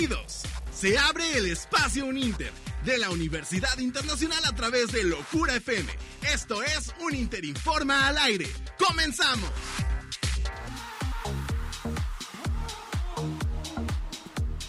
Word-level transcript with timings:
Bienvenidos. 0.00 0.44
Se 0.72 0.96
abre 0.96 1.36
el 1.36 1.44
espacio 1.44 2.06
Uninter 2.06 2.50
de 2.86 2.96
la 2.96 3.10
Universidad 3.10 3.76
Internacional 3.76 4.42
a 4.46 4.54
través 4.54 4.92
de 4.92 5.04
Locura 5.04 5.54
FM. 5.56 5.92
Esto 6.32 6.62
es 6.62 6.94
un 7.00 7.14
Interinforma 7.14 8.08
al 8.08 8.16
aire. 8.16 8.46
¡Comenzamos! 8.78 9.50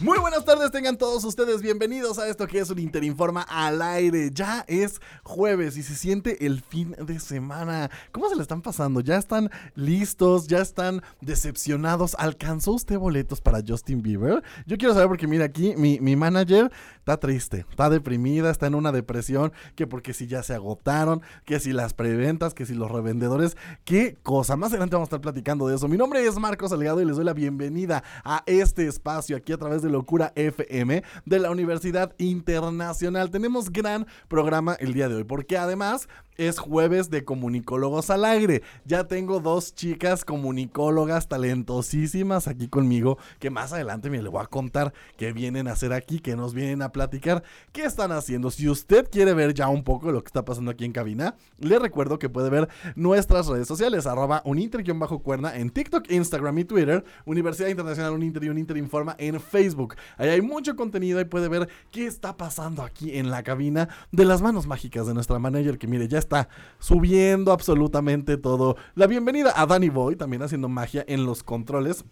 Muy 0.01 0.17
buenas 0.17 0.43
tardes, 0.45 0.71
tengan 0.71 0.97
todos 0.97 1.23
ustedes 1.25 1.61
bienvenidos 1.61 2.17
a 2.17 2.27
esto 2.27 2.47
que 2.47 2.57
es 2.57 2.71
un 2.71 2.79
Interinforma 2.79 3.43
al 3.43 3.83
aire. 3.83 4.31
Ya 4.33 4.65
es 4.67 4.99
jueves 5.21 5.77
y 5.77 5.83
se 5.83 5.93
siente 5.93 6.43
el 6.47 6.61
fin 6.61 6.95
de 6.99 7.19
semana. 7.19 7.91
¿Cómo 8.11 8.27
se 8.27 8.35
le 8.35 8.41
están 8.41 8.63
pasando? 8.63 9.01
¿Ya 9.01 9.17
están 9.17 9.51
listos? 9.75 10.47
¿Ya 10.47 10.57
están 10.57 11.03
decepcionados? 11.21 12.15
¿Alcanzó 12.17 12.71
usted 12.71 12.97
boletos 12.97 13.41
para 13.41 13.61
Justin 13.65 14.01
Bieber? 14.01 14.41
Yo 14.65 14.79
quiero 14.79 14.95
saber 14.95 15.07
porque 15.07 15.27
mira 15.27 15.45
aquí, 15.45 15.75
mi, 15.77 15.99
mi 15.99 16.15
manager 16.15 16.71
está 16.97 17.17
triste, 17.17 17.67
está 17.69 17.91
deprimida, 17.91 18.49
está 18.49 18.65
en 18.65 18.75
una 18.75 18.91
depresión, 18.91 19.53
que 19.75 19.85
porque 19.85 20.13
si 20.15 20.25
ya 20.25 20.41
se 20.41 20.55
agotaron, 20.55 21.21
que 21.45 21.59
si 21.59 21.73
las 21.73 21.93
preventas, 21.93 22.55
que 22.55 22.65
si 22.65 22.73
los 22.73 22.89
revendedores, 22.89 23.55
qué 23.85 24.17
cosa. 24.23 24.55
Más 24.55 24.71
adelante 24.71 24.95
vamos 24.95 25.07
a 25.07 25.09
estar 25.09 25.21
platicando 25.21 25.67
de 25.67 25.75
eso. 25.75 25.87
Mi 25.87 25.97
nombre 25.97 26.25
es 26.25 26.39
Marcos 26.39 26.71
Salgado 26.71 27.01
y 27.01 27.05
les 27.05 27.17
doy 27.17 27.25
la 27.25 27.33
bienvenida 27.33 28.03
a 28.23 28.41
este 28.47 28.87
espacio 28.87 29.37
aquí 29.37 29.53
a 29.53 29.57
través 29.57 29.83
de 29.83 29.90
Locura 29.91 30.33
FM 30.35 31.03
de 31.25 31.39
la 31.39 31.51
Universidad 31.51 32.15
Internacional. 32.17 33.29
Tenemos 33.29 33.71
gran 33.71 34.07
programa 34.27 34.75
el 34.79 34.93
día 34.93 35.09
de 35.09 35.15
hoy, 35.15 35.23
porque 35.23 35.57
además 35.57 36.07
es 36.37 36.59
jueves 36.59 37.09
de 37.09 37.23
comunicólogos 37.23 38.09
al 38.09 38.25
aire. 38.25 38.63
Ya 38.85 39.03
tengo 39.03 39.39
dos 39.39 39.75
chicas 39.75 40.25
comunicólogas 40.25 41.27
talentosísimas 41.27 42.47
aquí 42.47 42.67
conmigo 42.67 43.17
que 43.39 43.49
más 43.49 43.73
adelante 43.73 44.09
me 44.09 44.21
le 44.21 44.29
voy 44.29 44.41
a 44.41 44.47
contar 44.47 44.93
qué 45.17 45.33
vienen 45.33 45.67
a 45.67 45.73
hacer 45.73 45.93
aquí, 45.93 46.19
que 46.19 46.35
nos 46.35 46.53
vienen 46.53 46.81
a 46.81 46.91
platicar, 46.91 47.43
qué 47.71 47.83
están 47.83 48.11
haciendo. 48.11 48.49
Si 48.49 48.69
usted 48.69 49.09
quiere 49.11 49.33
ver 49.33 49.53
ya 49.53 49.67
un 49.67 49.83
poco 49.83 50.11
lo 50.11 50.23
que 50.23 50.27
está 50.27 50.43
pasando 50.43 50.71
aquí 50.71 50.85
en 50.85 50.93
cabina, 50.93 51.35
le 51.59 51.77
recuerdo 51.79 52.17
que 52.17 52.29
puede 52.29 52.49
ver 52.49 52.69
nuestras 52.95 53.47
redes 53.47 53.67
sociales, 53.67 54.07
arroba 54.07 54.41
uninter-cuerna 54.45 55.55
en 55.57 55.69
TikTok, 55.69 56.09
Instagram 56.09 56.57
y 56.59 56.65
Twitter, 56.65 57.03
Universidad 57.25 57.69
Internacional 57.69 58.13
Uninter 58.13 58.43
y 58.43 58.49
Uninter 58.49 58.77
Informa 58.77 59.15
en 59.19 59.39
Facebook. 59.39 59.80
Ahí 60.17 60.29
hay 60.29 60.41
mucho 60.41 60.75
contenido 60.75 61.19
y 61.19 61.25
puede 61.25 61.47
ver 61.47 61.69
qué 61.91 62.05
está 62.05 62.37
pasando 62.37 62.83
aquí 62.83 63.17
en 63.17 63.31
la 63.31 63.43
cabina 63.43 63.89
de 64.11 64.25
las 64.25 64.41
manos 64.41 64.67
mágicas 64.67 65.07
de 65.07 65.13
nuestra 65.13 65.39
manager 65.39 65.77
que 65.77 65.87
mire, 65.87 66.07
ya 66.07 66.19
está 66.19 66.49
subiendo 66.79 67.51
absolutamente 67.51 68.37
todo. 68.37 68.75
La 68.95 69.07
bienvenida 69.07 69.53
a 69.55 69.65
Danny 69.65 69.89
Boy, 69.89 70.15
también 70.15 70.43
haciendo 70.43 70.69
magia 70.69 71.03
en 71.07 71.25
los 71.25 71.43
controles 71.43 72.03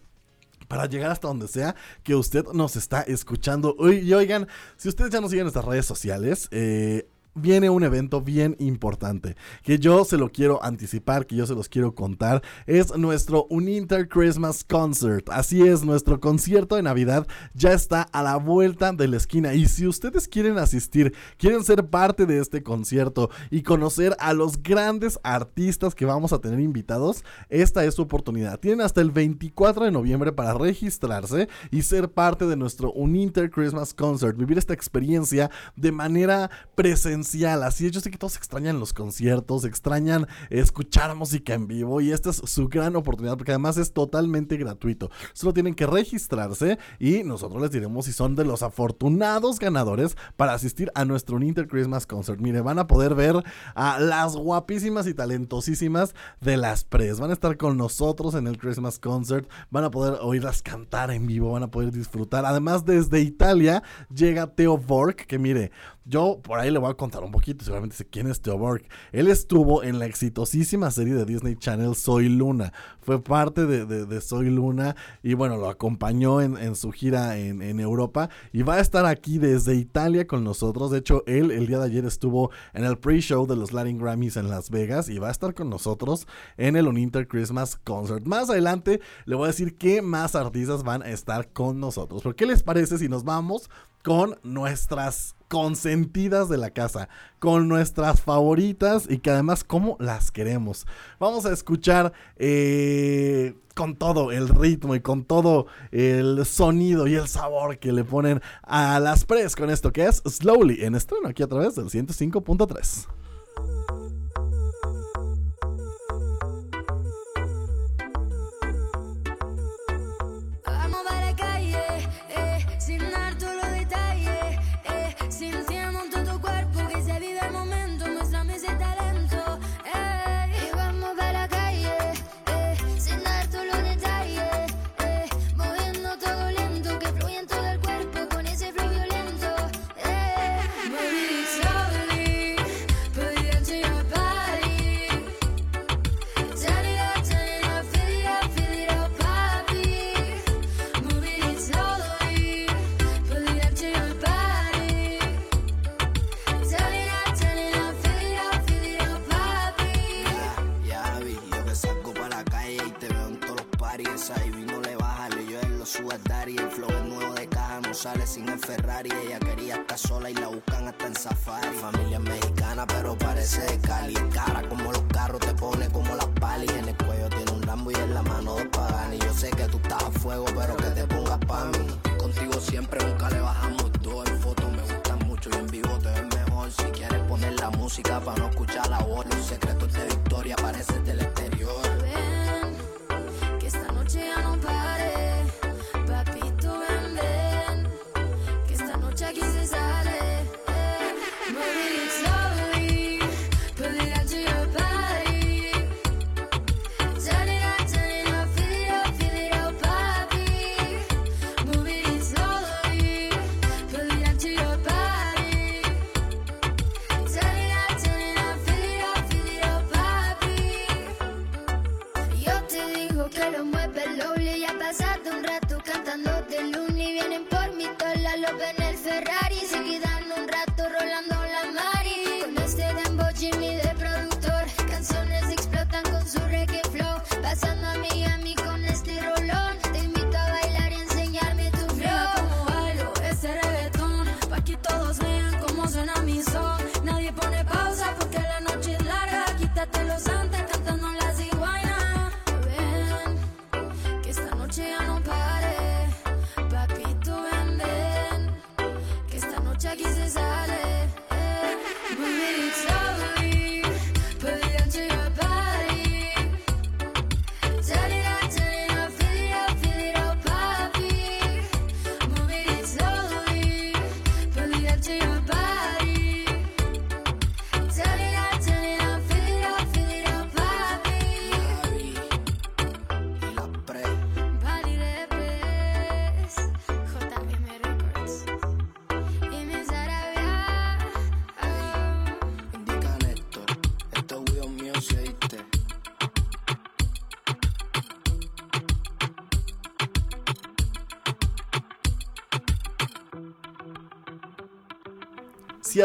para 0.70 0.86
llegar 0.86 1.10
hasta 1.10 1.26
donde 1.26 1.48
sea 1.48 1.74
que 2.04 2.14
usted 2.14 2.44
nos 2.54 2.76
está 2.76 3.02
escuchando. 3.02 3.74
Y 3.90 4.12
oigan, 4.14 4.46
si 4.76 4.88
ustedes 4.88 5.10
ya 5.10 5.20
nos 5.20 5.30
siguen 5.30 5.42
en 5.42 5.46
nuestras 5.46 5.64
redes 5.64 5.84
sociales, 5.84 6.46
eh, 6.52 7.09
viene 7.34 7.70
un 7.70 7.84
evento 7.84 8.20
bien 8.20 8.56
importante 8.58 9.36
que 9.62 9.78
yo 9.78 10.04
se 10.04 10.16
lo 10.16 10.30
quiero 10.30 10.62
anticipar, 10.64 11.26
que 11.26 11.36
yo 11.36 11.46
se 11.46 11.54
los 11.54 11.68
quiero 11.68 11.94
contar. 11.94 12.42
Es 12.66 12.96
nuestro 12.96 13.46
Uninter 13.50 14.08
Christmas 14.08 14.64
Concert. 14.64 15.28
Así 15.30 15.62
es, 15.62 15.84
nuestro 15.84 16.20
concierto 16.20 16.76
de 16.76 16.82
Navidad 16.82 17.26
ya 17.54 17.72
está 17.72 18.02
a 18.02 18.22
la 18.22 18.36
vuelta 18.36 18.92
de 18.92 19.08
la 19.08 19.16
esquina. 19.16 19.54
Y 19.54 19.66
si 19.66 19.86
ustedes 19.86 20.28
quieren 20.28 20.58
asistir, 20.58 21.14
quieren 21.36 21.64
ser 21.64 21.86
parte 21.86 22.26
de 22.26 22.38
este 22.38 22.62
concierto 22.62 23.30
y 23.50 23.62
conocer 23.62 24.16
a 24.18 24.32
los 24.32 24.62
grandes 24.62 25.18
artistas 25.22 25.94
que 25.94 26.04
vamos 26.04 26.32
a 26.32 26.40
tener 26.40 26.60
invitados, 26.60 27.24
esta 27.48 27.84
es 27.84 27.94
su 27.94 28.02
oportunidad. 28.02 28.58
Tienen 28.58 28.80
hasta 28.80 29.00
el 29.00 29.10
24 29.10 29.84
de 29.84 29.90
noviembre 29.90 30.32
para 30.32 30.54
registrarse 30.54 31.48
y 31.70 31.82
ser 31.82 32.10
parte 32.10 32.46
de 32.46 32.56
nuestro 32.56 32.92
Uninter 32.92 33.50
Christmas 33.50 33.94
Concert. 33.94 34.36
Vivir 34.36 34.58
esta 34.58 34.74
experiencia 34.74 35.50
de 35.76 35.92
manera 35.92 36.50
presencial 36.74 37.19
Así 37.20 37.86
es, 37.86 37.92
yo 37.92 38.00
sé 38.00 38.10
que 38.10 38.18
todos 38.18 38.36
extrañan 38.36 38.80
los 38.80 38.92
conciertos, 38.92 39.64
extrañan 39.64 40.26
escuchar 40.48 41.14
música 41.14 41.54
en 41.54 41.66
vivo 41.66 42.00
y 42.00 42.12
esta 42.12 42.30
es 42.30 42.36
su 42.36 42.68
gran 42.68 42.96
oportunidad 42.96 43.36
porque 43.36 43.52
además 43.52 43.76
es 43.76 43.92
totalmente 43.92 44.56
gratuito. 44.56 45.10
Solo 45.32 45.52
tienen 45.52 45.74
que 45.74 45.86
registrarse 45.86 46.78
y 46.98 47.22
nosotros 47.24 47.60
les 47.62 47.70
diremos 47.70 48.06
si 48.06 48.12
son 48.12 48.36
de 48.36 48.44
los 48.44 48.62
afortunados 48.62 49.58
ganadores 49.58 50.16
para 50.36 50.54
asistir 50.54 50.90
a 50.94 51.04
nuestro 51.04 51.40
Inter 51.42 51.68
Christmas 51.68 52.06
Concert. 52.06 52.40
Mire, 52.40 52.60
van 52.60 52.78
a 52.78 52.86
poder 52.86 53.14
ver 53.14 53.42
a 53.74 53.98
las 53.98 54.36
guapísimas 54.36 55.06
y 55.06 55.14
talentosísimas 55.14 56.14
de 56.40 56.56
las 56.56 56.84
Pres. 56.84 57.20
Van 57.20 57.30
a 57.30 57.34
estar 57.34 57.56
con 57.56 57.76
nosotros 57.76 58.34
en 58.34 58.46
el 58.46 58.58
Christmas 58.58 58.98
Concert. 58.98 59.48
Van 59.70 59.84
a 59.84 59.90
poder 59.90 60.18
oírlas 60.22 60.62
cantar 60.62 61.10
en 61.10 61.26
vivo, 61.26 61.52
van 61.52 61.62
a 61.62 61.70
poder 61.70 61.92
disfrutar. 61.92 62.44
Además, 62.44 62.84
desde 62.84 63.20
Italia 63.20 63.82
llega 64.14 64.54
Theo 64.54 64.78
Borg, 64.78 65.16
que 65.26 65.38
mire, 65.38 65.70
yo 66.10 66.40
por 66.42 66.58
ahí 66.58 66.70
le 66.70 66.78
voy 66.78 66.90
a 66.90 66.94
contar 66.94 67.22
un 67.22 67.30
poquito, 67.30 67.64
seguramente 67.64 67.96
sé 67.96 68.04
quién 68.04 68.26
es 68.26 68.42
Theo 68.42 68.58
Borg. 68.58 68.82
Él 69.12 69.28
estuvo 69.28 69.84
en 69.84 70.00
la 70.00 70.06
exitosísima 70.06 70.90
serie 70.90 71.14
de 71.14 71.24
Disney 71.24 71.54
Channel 71.54 71.94
Soy 71.94 72.28
Luna. 72.28 72.72
Fue 73.00 73.22
parte 73.22 73.64
de, 73.64 74.20
Soy 74.20 74.50
Luna 74.50 74.96
y 75.22 75.34
bueno, 75.34 75.56
lo 75.56 75.68
acompañó 75.68 76.40
en, 76.40 76.74
su 76.74 76.90
gira 76.90 77.38
en, 77.38 77.80
Europa 77.80 78.28
y 78.52 78.62
va 78.62 78.74
a 78.74 78.80
estar 78.80 79.06
aquí 79.06 79.38
desde 79.38 79.76
Italia 79.76 80.26
con 80.26 80.42
nosotros. 80.42 80.90
De 80.90 80.98
hecho, 80.98 81.22
él 81.26 81.52
el 81.52 81.68
día 81.68 81.78
de 81.78 81.86
ayer 81.86 82.04
estuvo 82.04 82.50
en 82.74 82.84
el 82.84 82.98
pre-show 82.98 83.46
de 83.46 83.56
los 83.56 83.72
Latin 83.72 83.98
Grammys 83.98 84.36
en 84.36 84.50
Las 84.50 84.70
Vegas 84.70 85.08
y 85.08 85.18
va 85.18 85.28
a 85.28 85.30
estar 85.30 85.54
con 85.54 85.70
nosotros 85.70 86.26
en 86.56 86.76
el 86.76 86.88
Uninter 86.88 87.28
Christmas 87.28 87.76
Concert. 87.76 88.26
Más 88.26 88.50
adelante 88.50 89.00
le 89.24 89.36
voy 89.36 89.44
a 89.44 89.48
decir 89.48 89.76
qué 89.78 90.02
más 90.02 90.34
artistas 90.34 90.82
van 90.82 91.02
a 91.02 91.10
estar 91.10 91.52
con 91.52 91.78
nosotros. 91.78 92.22
Pero 92.22 92.34
¿qué 92.34 92.46
les 92.46 92.64
parece 92.64 92.98
si 92.98 93.08
nos 93.08 93.22
vamos 93.22 93.70
con 94.02 94.38
nuestras 94.42 95.36
consentidas 95.50 96.48
de 96.48 96.58
la 96.58 96.70
casa, 96.70 97.08
con 97.40 97.66
nuestras 97.66 98.22
favoritas 98.22 99.06
y 99.10 99.18
que 99.18 99.30
además 99.30 99.64
como 99.64 99.96
las 99.98 100.30
queremos. 100.30 100.86
Vamos 101.18 101.44
a 101.44 101.52
escuchar 101.52 102.12
eh, 102.36 103.54
con 103.74 103.96
todo 103.96 104.30
el 104.30 104.48
ritmo 104.48 104.94
y 104.94 105.00
con 105.00 105.24
todo 105.24 105.66
el 105.90 106.46
sonido 106.46 107.08
y 107.08 107.16
el 107.16 107.26
sabor 107.26 107.78
que 107.78 107.92
le 107.92 108.04
ponen 108.04 108.40
a 108.62 109.00
las 109.00 109.24
pres 109.24 109.56
con 109.56 109.70
esto 109.70 109.92
que 109.92 110.06
es 110.06 110.22
Slowly 110.24 110.84
en 110.84 110.94
estreno 110.94 111.28
aquí 111.28 111.42
a 111.42 111.48
través 111.48 111.74
del 111.74 111.86
105.3. 111.86 113.08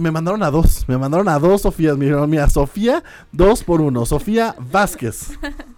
Me 0.00 0.10
mandaron 0.10 0.42
a 0.42 0.50
dos, 0.50 0.84
me 0.88 0.98
mandaron 0.98 1.28
a 1.28 1.38
dos 1.38 1.62
Sofías. 1.62 1.96
Mira, 1.96 2.26
mira, 2.26 2.50
Sofía, 2.50 3.04
dos 3.30 3.62
por 3.62 3.80
uno. 3.80 4.06
Sofía 4.06 4.56
Vázquez. 4.58 5.30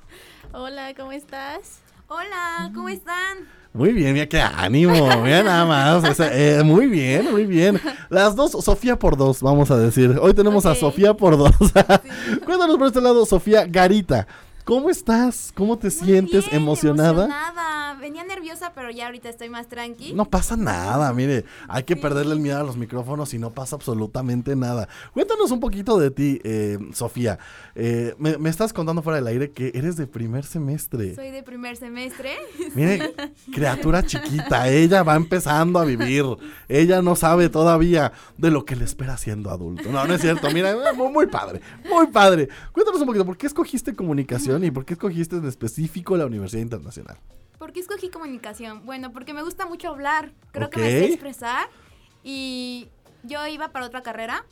Hola, 0.53 0.95
¿cómo 0.97 1.13
estás? 1.13 1.88
Hola, 2.11 2.71
¿cómo 2.75 2.89
están? 2.89 3.47
Muy 3.75 3.93
bien, 3.93 4.15
mira 4.15 4.27
qué 4.27 4.41
ánimo, 4.41 4.95
mira 5.23 5.43
nada 5.43 5.67
más. 5.67 6.19
Eh, 6.19 6.63
muy 6.65 6.87
bien, 6.87 7.31
muy 7.31 7.45
bien. 7.45 7.79
Las 8.09 8.35
dos, 8.35 8.53
Sofía 8.65 8.99
por 8.99 9.19
dos, 9.19 9.43
vamos 9.43 9.71
a 9.71 9.77
decir. 9.77 10.19
Hoy 10.19 10.33
tenemos 10.33 10.65
a 10.65 10.75
Sofía 10.75 11.13
por 11.13 11.37
dos. 11.37 11.53
Cuéntanos 12.47 12.79
por 12.79 12.87
este 12.87 13.03
lado, 13.03 13.27
Sofía 13.27 13.67
Garita. 13.67 14.27
¿Cómo 14.69 14.91
estás? 14.91 15.51
¿Cómo 15.55 15.79
te 15.79 15.91
sientes? 15.91 16.45
¿Emocionada? 16.53 17.25
Emocionada. 17.25 17.95
Venía 17.95 18.23
nerviosa, 18.23 18.73
pero 18.75 18.91
ya 18.91 19.07
ahorita 19.07 19.31
estoy 19.31 19.49
más 19.49 19.67
tranqui. 19.67 20.13
No 20.13 20.27
pasa 20.27 20.59
nada, 20.59 21.11
mire. 21.15 21.47
Hay 21.69 21.85
que 21.85 21.97
perderle 21.97 22.35
el 22.35 22.41
miedo 22.41 22.59
a 22.59 22.63
los 22.63 22.77
micrófonos 22.77 23.33
y 23.33 23.39
no 23.39 23.55
pasa 23.55 23.77
absolutamente 23.77 24.55
nada. 24.57 24.87
Cuéntanos 25.15 25.51
un 25.53 25.61
poquito 25.61 25.99
de 25.99 26.11
ti, 26.11 26.39
eh, 26.45 26.79
Sofía. 26.93 27.39
Eh, 27.75 28.15
me, 28.19 28.37
me, 28.37 28.51
estás 28.51 28.75
contando 28.75 29.03
fuera 29.03 29.17
del 29.17 29.27
aire 29.27 29.53
que 29.53 29.73
eres 29.75 29.97
de 29.97 30.07
primer 30.07 30.45
semestre. 30.45 31.15
Soy 31.15 31.31
de 31.31 31.43
primer 31.43 31.79
semestre. 31.79 32.37
Mire, 32.75 33.15
criatura 33.53 34.03
chiquita. 34.05 34.69
Ella 34.69 35.03
va 35.03 35.17
empezando 35.17 35.79
a 35.79 35.87
vivir. 35.87 36.25
Ella 36.69 37.01
no 37.01 37.17
sabe 37.17 37.49
todavía 37.49 38.13
de 38.37 38.51
lo 38.51 38.67
que 38.67 38.77
le 38.77 38.85
espera 38.85 39.17
siendo 39.17 39.51
adulto. 39.51 39.91
No, 39.91 40.07
no 40.07 40.15
es 40.15 40.21
cierto. 40.21 40.51
Mira, 40.51 40.77
muy, 40.95 41.11
muy 41.11 41.27
padre. 41.27 41.63
Muy 41.89 42.09
padre. 42.09 42.51
Cuéntanos 42.73 43.01
un 43.01 43.07
poquito, 43.07 43.25
¿por 43.25 43.39
qué 43.39 43.47
escogiste 43.47 43.95
comunicación? 43.95 44.58
¿Y 44.67 44.71
por 44.71 44.85
qué 44.85 44.95
escogiste 44.95 45.37
en 45.37 45.47
específico 45.47 46.17
la 46.17 46.27
Universidad 46.27 46.63
Internacional? 46.63 47.19
¿Por 47.59 47.73
qué 47.73 47.81
escogí 47.81 48.09
comunicación? 48.09 48.87
Bueno, 48.87 49.13
porque 49.13 49.35
me 49.35 49.43
gusta 49.43 49.67
mucho 49.67 49.89
hablar. 49.89 50.33
Creo 50.53 50.71
que 50.71 50.81
me 50.81 50.91
sé 50.91 51.07
expresar. 51.07 51.69
Y 52.23 52.89
yo 53.25 53.47
iba 53.47 53.69
para 53.69 53.87
otra 53.87 54.03
carrera. 54.03 54.45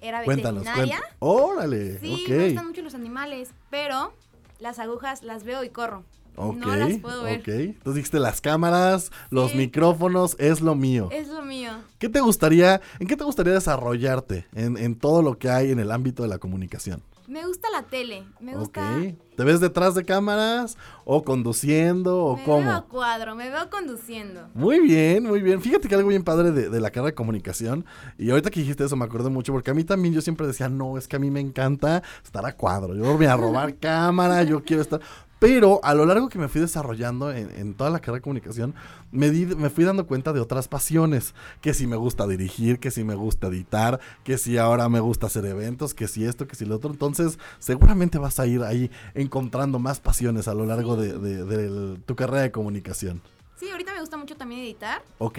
Era 0.00 0.20
veterinaria. 0.20 0.64
Cuéntanos, 0.64 1.04
Órale. 1.18 1.98
Sí, 1.98 2.24
me 2.28 2.46
gustan 2.46 2.66
mucho 2.68 2.82
los 2.82 2.94
animales. 2.94 3.50
Pero 3.70 4.12
las 4.58 4.78
agujas 4.78 5.22
las 5.22 5.44
veo 5.44 5.62
y 5.62 5.68
corro. 5.68 6.04
no 6.36 6.74
las 6.74 6.98
puedo 6.98 7.22
ver. 7.22 7.40
Ok. 7.40 7.48
Entonces 7.48 7.94
dijiste 7.94 8.18
las 8.18 8.40
cámaras, 8.40 9.12
los 9.30 9.54
micrófonos, 9.54 10.36
es 10.38 10.60
lo 10.60 10.74
mío. 10.74 11.08
Es 11.12 11.28
lo 11.28 11.42
mío. 11.42 11.72
¿Qué 11.98 12.08
te 12.08 12.20
gustaría, 12.20 12.80
en 12.98 13.06
qué 13.06 13.16
te 13.16 13.24
gustaría 13.24 13.52
desarrollarte 13.52 14.46
en, 14.54 14.76
en 14.76 14.96
todo 14.96 15.22
lo 15.22 15.38
que 15.38 15.50
hay 15.50 15.70
en 15.70 15.78
el 15.78 15.90
ámbito 15.92 16.22
de 16.22 16.28
la 16.30 16.38
comunicación? 16.38 17.02
Me 17.30 17.46
gusta 17.46 17.68
la 17.70 17.84
tele, 17.84 18.24
me 18.40 18.56
gusta... 18.56 18.98
¿Te 19.36 19.44
ves 19.44 19.60
detrás 19.60 19.94
de 19.94 20.04
cámaras 20.04 20.76
o 21.04 21.22
conduciendo 21.22 22.24
o 22.24 22.36
me 22.36 22.42
cómo? 22.42 22.58
Me 22.58 22.64
veo 22.64 22.74
a 22.74 22.86
cuadro, 22.86 23.36
me 23.36 23.48
veo 23.48 23.70
conduciendo. 23.70 24.48
Muy 24.52 24.80
bien, 24.80 25.22
muy 25.22 25.40
bien. 25.40 25.62
Fíjate 25.62 25.86
que 25.86 25.94
algo 25.94 26.08
bien 26.08 26.24
padre 26.24 26.50
de, 26.50 26.68
de, 26.68 26.80
la 26.80 26.90
carrera 26.90 27.10
de 27.10 27.14
comunicación, 27.14 27.84
y 28.18 28.30
ahorita 28.30 28.50
que 28.50 28.58
dijiste 28.58 28.82
eso 28.82 28.96
me 28.96 29.04
acordé 29.04 29.30
mucho, 29.30 29.52
porque 29.52 29.70
a 29.70 29.74
mí 29.74 29.84
también 29.84 30.12
yo 30.12 30.20
siempre 30.22 30.44
decía, 30.44 30.68
no, 30.68 30.98
es 30.98 31.06
que 31.06 31.14
a 31.14 31.18
mí 31.20 31.30
me 31.30 31.38
encanta 31.38 32.02
estar 32.24 32.44
a 32.44 32.56
cuadro, 32.56 32.96
yo 32.96 33.16
voy 33.16 33.26
a 33.26 33.36
robar 33.36 33.76
cámara, 33.78 34.42
yo 34.42 34.64
quiero 34.64 34.82
estar... 34.82 35.00
Pero 35.40 35.80
a 35.82 35.94
lo 35.94 36.04
largo 36.04 36.28
que 36.28 36.38
me 36.38 36.48
fui 36.48 36.60
desarrollando 36.60 37.32
en, 37.32 37.50
en 37.58 37.72
toda 37.72 37.88
la 37.88 37.98
carrera 37.98 38.16
de 38.16 38.20
comunicación, 38.20 38.74
me, 39.10 39.30
di, 39.30 39.46
me, 39.46 39.70
fui 39.70 39.84
dando 39.84 40.06
cuenta 40.06 40.34
de 40.34 40.40
otras 40.40 40.68
pasiones. 40.68 41.34
Que 41.62 41.72
si 41.72 41.86
me 41.86 41.96
gusta 41.96 42.26
dirigir, 42.26 42.78
que 42.78 42.90
si 42.90 43.04
me 43.04 43.14
gusta 43.14 43.46
editar, 43.46 44.00
que 44.22 44.36
si 44.36 44.58
ahora 44.58 44.90
me 44.90 45.00
gusta 45.00 45.28
hacer 45.28 45.46
eventos, 45.46 45.94
que 45.94 46.08
si 46.08 46.26
esto, 46.26 46.46
que 46.46 46.56
si 46.56 46.66
lo 46.66 46.76
otro. 46.76 46.90
Entonces, 46.90 47.38
seguramente 47.58 48.18
vas 48.18 48.38
a 48.38 48.46
ir 48.46 48.62
ahí 48.62 48.90
encontrando 49.14 49.78
más 49.78 49.98
pasiones 49.98 50.46
a 50.46 50.52
lo 50.52 50.66
largo 50.66 50.94
de, 50.96 51.18
de, 51.18 51.44
de, 51.44 51.98
tu 52.00 52.14
carrera 52.14 52.42
de 52.42 52.52
comunicación. 52.52 53.22
Sí, 53.56 53.70
ahorita 53.70 53.94
me 53.94 54.00
gusta 54.00 54.18
mucho 54.18 54.36
también 54.36 54.60
editar. 54.60 55.02
Ok. 55.16 55.38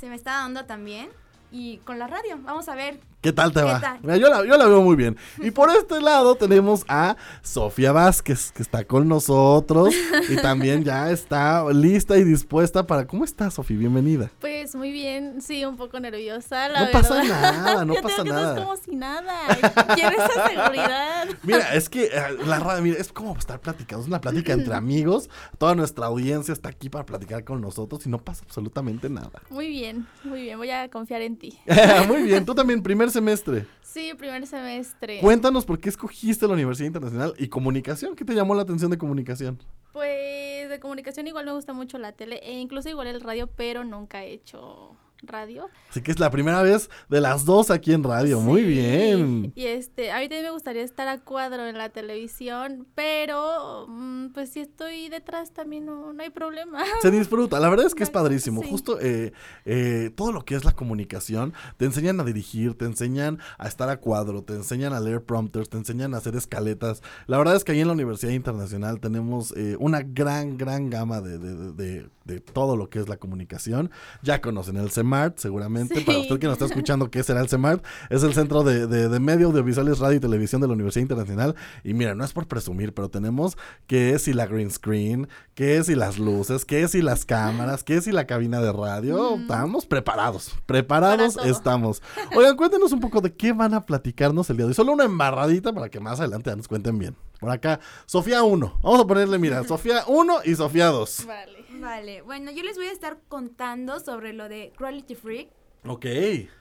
Se 0.00 0.08
me 0.08 0.14
está 0.14 0.38
dando 0.38 0.64
también. 0.64 1.10
Y 1.50 1.78
con 1.78 1.98
la 1.98 2.06
radio, 2.06 2.38
vamos 2.42 2.68
a 2.70 2.74
ver 2.74 2.98
¿Qué 3.20 3.32
tal 3.32 3.52
te 3.52 3.58
¿Qué 3.58 3.66
va? 3.66 3.80
tal? 3.80 3.98
Mira, 4.00 4.16
yo, 4.16 4.28
la, 4.28 4.46
yo 4.46 4.56
la 4.56 4.66
veo 4.66 4.80
muy 4.80 4.94
bien. 4.94 5.16
Y 5.38 5.50
por 5.50 5.70
este 5.76 6.00
lado 6.00 6.36
tenemos 6.36 6.84
a 6.86 7.16
Sofía 7.42 7.90
Vázquez, 7.90 8.52
que 8.52 8.62
está 8.62 8.84
con 8.84 9.08
nosotros 9.08 9.92
y 10.28 10.36
también 10.36 10.84
ya 10.84 11.10
está 11.10 11.64
lista 11.72 12.16
y 12.16 12.22
dispuesta 12.22 12.86
para... 12.86 13.08
¿Cómo 13.08 13.24
estás, 13.24 13.54
Sofía? 13.54 13.76
Bienvenida. 13.76 14.30
Pues 14.40 14.76
muy 14.76 14.92
bien, 14.92 15.42
sí, 15.42 15.64
un 15.64 15.76
poco 15.76 15.98
nerviosa, 15.98 16.68
la 16.68 16.78
no 16.78 16.86
verdad. 16.86 17.00
pasa 17.00 17.24
nada, 17.24 17.84
no 17.84 17.94
Yo 17.96 18.02
pasa 18.02 18.16
tengo 18.22 18.24
que 18.24 18.30
nada. 18.30 18.48
estar 18.50 18.64
como 18.64 18.76
si 18.76 18.94
nada. 18.94 19.94
Quiero 19.96 20.10
esa 20.24 20.48
seguridad. 20.48 21.28
Mira, 21.42 21.74
es 21.74 21.88
que 21.88 22.04
eh, 22.04 22.22
la 22.46 22.60
radio, 22.60 22.82
mira, 22.82 22.98
es 23.00 23.10
como 23.12 23.36
estar 23.36 23.60
platicando, 23.60 24.02
es 24.02 24.08
una 24.08 24.20
plática 24.20 24.52
entre 24.52 24.74
amigos. 24.74 25.28
Toda 25.58 25.74
nuestra 25.74 26.06
audiencia 26.06 26.52
está 26.52 26.68
aquí 26.68 26.88
para 26.88 27.04
platicar 27.04 27.42
con 27.42 27.60
nosotros 27.60 28.06
y 28.06 28.10
no 28.10 28.18
pasa 28.18 28.44
absolutamente 28.44 29.10
nada. 29.10 29.42
Muy 29.50 29.68
bien, 29.68 30.06
muy 30.22 30.42
bien, 30.42 30.56
voy 30.56 30.70
a 30.70 30.88
confiar 30.88 31.22
en 31.22 31.36
ti. 31.36 31.58
muy 32.06 32.22
bien, 32.22 32.44
tú 32.44 32.54
también, 32.54 32.80
primer 32.80 33.08
semestre. 33.18 33.66
Sí, 33.82 34.12
primer 34.16 34.46
semestre. 34.46 35.18
Cuéntanos 35.20 35.64
por 35.64 35.80
qué 35.80 35.88
escogiste 35.88 36.46
la 36.46 36.52
Universidad 36.52 36.86
Internacional 36.86 37.34
y 37.36 37.48
comunicación. 37.48 38.14
¿Qué 38.14 38.24
te 38.24 38.32
llamó 38.32 38.54
la 38.54 38.62
atención 38.62 38.90
de 38.92 38.98
comunicación? 38.98 39.58
Pues 39.92 40.68
de 40.68 40.78
comunicación 40.78 41.26
igual 41.26 41.46
me 41.46 41.52
gusta 41.52 41.72
mucho 41.72 41.98
la 41.98 42.12
tele 42.12 42.36
e 42.44 42.52
incluso 42.60 42.88
igual 42.88 43.08
el 43.08 43.20
radio, 43.20 43.48
pero 43.48 43.82
nunca 43.82 44.22
he 44.22 44.32
hecho 44.32 44.96
radio. 45.22 45.68
Así 45.90 46.02
que 46.02 46.10
es 46.10 46.18
la 46.18 46.30
primera 46.30 46.62
vez 46.62 46.90
de 47.08 47.20
las 47.20 47.44
dos 47.44 47.70
aquí 47.70 47.92
en 47.92 48.04
radio. 48.04 48.38
Sí. 48.38 48.44
Muy 48.44 48.62
bien. 48.62 49.52
Y 49.54 49.66
este, 49.66 50.10
a 50.10 50.18
mí 50.18 50.24
también 50.28 50.44
me 50.44 50.50
gustaría 50.50 50.82
estar 50.82 51.08
a 51.08 51.18
cuadro 51.18 51.66
en 51.66 51.76
la 51.76 51.88
televisión, 51.90 52.86
pero 52.94 53.86
mm, 53.88 54.28
pues 54.28 54.50
si 54.50 54.60
estoy 54.60 55.08
detrás 55.08 55.52
también 55.52 55.86
no, 55.86 56.12
no 56.12 56.22
hay 56.22 56.30
problema. 56.30 56.82
Se 57.02 57.10
disfruta, 57.10 57.58
la 57.60 57.68
verdad 57.68 57.86
es 57.86 57.94
que 57.94 58.04
es 58.04 58.10
padrísimo. 58.10 58.62
Sí. 58.62 58.68
Justo 58.70 59.00
eh, 59.00 59.32
eh, 59.64 60.10
todo 60.14 60.32
lo 60.32 60.44
que 60.44 60.54
es 60.54 60.64
la 60.64 60.72
comunicación, 60.72 61.54
te 61.76 61.84
enseñan 61.84 62.20
a 62.20 62.24
dirigir, 62.24 62.76
te 62.76 62.84
enseñan 62.84 63.38
a 63.58 63.68
estar 63.68 63.88
a 63.88 63.98
cuadro, 63.98 64.42
te 64.42 64.54
enseñan 64.54 64.92
a 64.92 65.00
leer 65.00 65.22
prompters, 65.22 65.68
te 65.68 65.76
enseñan 65.76 66.14
a 66.14 66.18
hacer 66.18 66.36
escaletas. 66.36 67.02
La 67.26 67.38
verdad 67.38 67.56
es 67.56 67.64
que 67.64 67.72
ahí 67.72 67.80
en 67.80 67.88
la 67.88 67.94
Universidad 67.94 68.32
Internacional 68.32 69.00
tenemos 69.00 69.52
eh, 69.56 69.76
una 69.78 70.02
gran, 70.02 70.56
gran 70.56 70.90
gama 70.90 71.20
de, 71.20 71.38
de, 71.38 71.54
de, 71.54 71.72
de, 71.72 72.08
todo 72.40 72.76
lo 72.76 72.88
que 72.88 73.00
es 73.00 73.08
la 73.08 73.16
comunicación. 73.16 73.90
Ya 74.22 74.40
conocen 74.40 74.76
el 74.76 74.90
CEMART, 74.90 75.38
seguramente. 75.38 75.96
Sí. 75.96 76.04
Para 76.04 76.18
usted 76.18 76.38
que 76.38 76.46
nos 76.46 76.54
está 76.54 76.66
escuchando, 76.66 77.10
¿qué 77.10 77.22
será 77.22 77.40
el 77.40 77.48
CEMART? 77.48 77.84
Es 78.10 78.22
el 78.22 78.34
Centro 78.34 78.62
de, 78.62 78.86
de 78.86 79.20
Medio 79.20 79.48
Audiovisuales, 79.48 79.98
Radio 79.98 80.18
y 80.18 80.20
Televisión 80.20 80.60
de 80.60 80.68
la 80.68 80.74
Universidad 80.74 81.02
Internacional. 81.02 81.54
Y 81.82 81.94
mira, 81.94 82.14
no 82.14 82.24
es 82.24 82.32
por 82.32 82.46
presumir, 82.46 82.94
pero 82.94 83.08
tenemos 83.08 83.56
que 83.86 84.14
es 84.14 84.28
y 84.28 84.32
la 84.32 84.46
green 84.46 84.70
screen, 84.70 85.28
que 85.54 85.76
es 85.78 85.88
y 85.88 85.94
las 85.94 86.18
luces, 86.18 86.64
que 86.64 86.82
es 86.82 86.94
y 86.94 87.02
las 87.02 87.24
cámaras, 87.24 87.82
que 87.84 87.96
es 87.96 88.06
y 88.06 88.12
la 88.12 88.26
cabina 88.26 88.60
de 88.60 88.72
radio. 88.72 89.36
Mm. 89.36 89.42
Estamos 89.42 89.86
preparados, 89.86 90.54
preparados 90.66 91.36
estamos. 91.44 92.02
Oigan, 92.36 92.56
cuéntenos 92.56 92.92
un 92.92 93.00
poco 93.00 93.20
de 93.20 93.34
qué 93.34 93.52
van 93.52 93.74
a 93.74 93.84
platicarnos 93.86 94.48
el 94.50 94.56
día 94.56 94.66
de 94.66 94.70
hoy. 94.70 94.74
Solo 94.74 94.92
una 94.92 95.04
embarradita 95.04 95.72
para 95.72 95.88
que 95.88 96.00
más 96.00 96.20
adelante 96.20 96.54
nos 96.54 96.68
cuenten 96.68 96.98
bien. 96.98 97.16
Por 97.38 97.50
acá, 97.50 97.80
Sofía 98.06 98.42
1. 98.42 98.80
Vamos 98.82 99.00
a 99.00 99.06
ponerle, 99.06 99.38
mira, 99.38 99.62
Sofía 99.64 100.02
1 100.06 100.40
y 100.44 100.54
Sofía 100.56 100.86
2. 100.86 101.24
Vale. 101.26 101.57
Vale, 101.80 102.22
bueno, 102.22 102.50
yo 102.50 102.62
les 102.62 102.76
voy 102.76 102.86
a 102.86 102.92
estar 102.92 103.18
contando 103.28 104.00
sobre 104.00 104.32
lo 104.32 104.48
de 104.48 104.72
Quality 104.76 105.14
Freak. 105.14 105.48
Ok. 105.86 106.06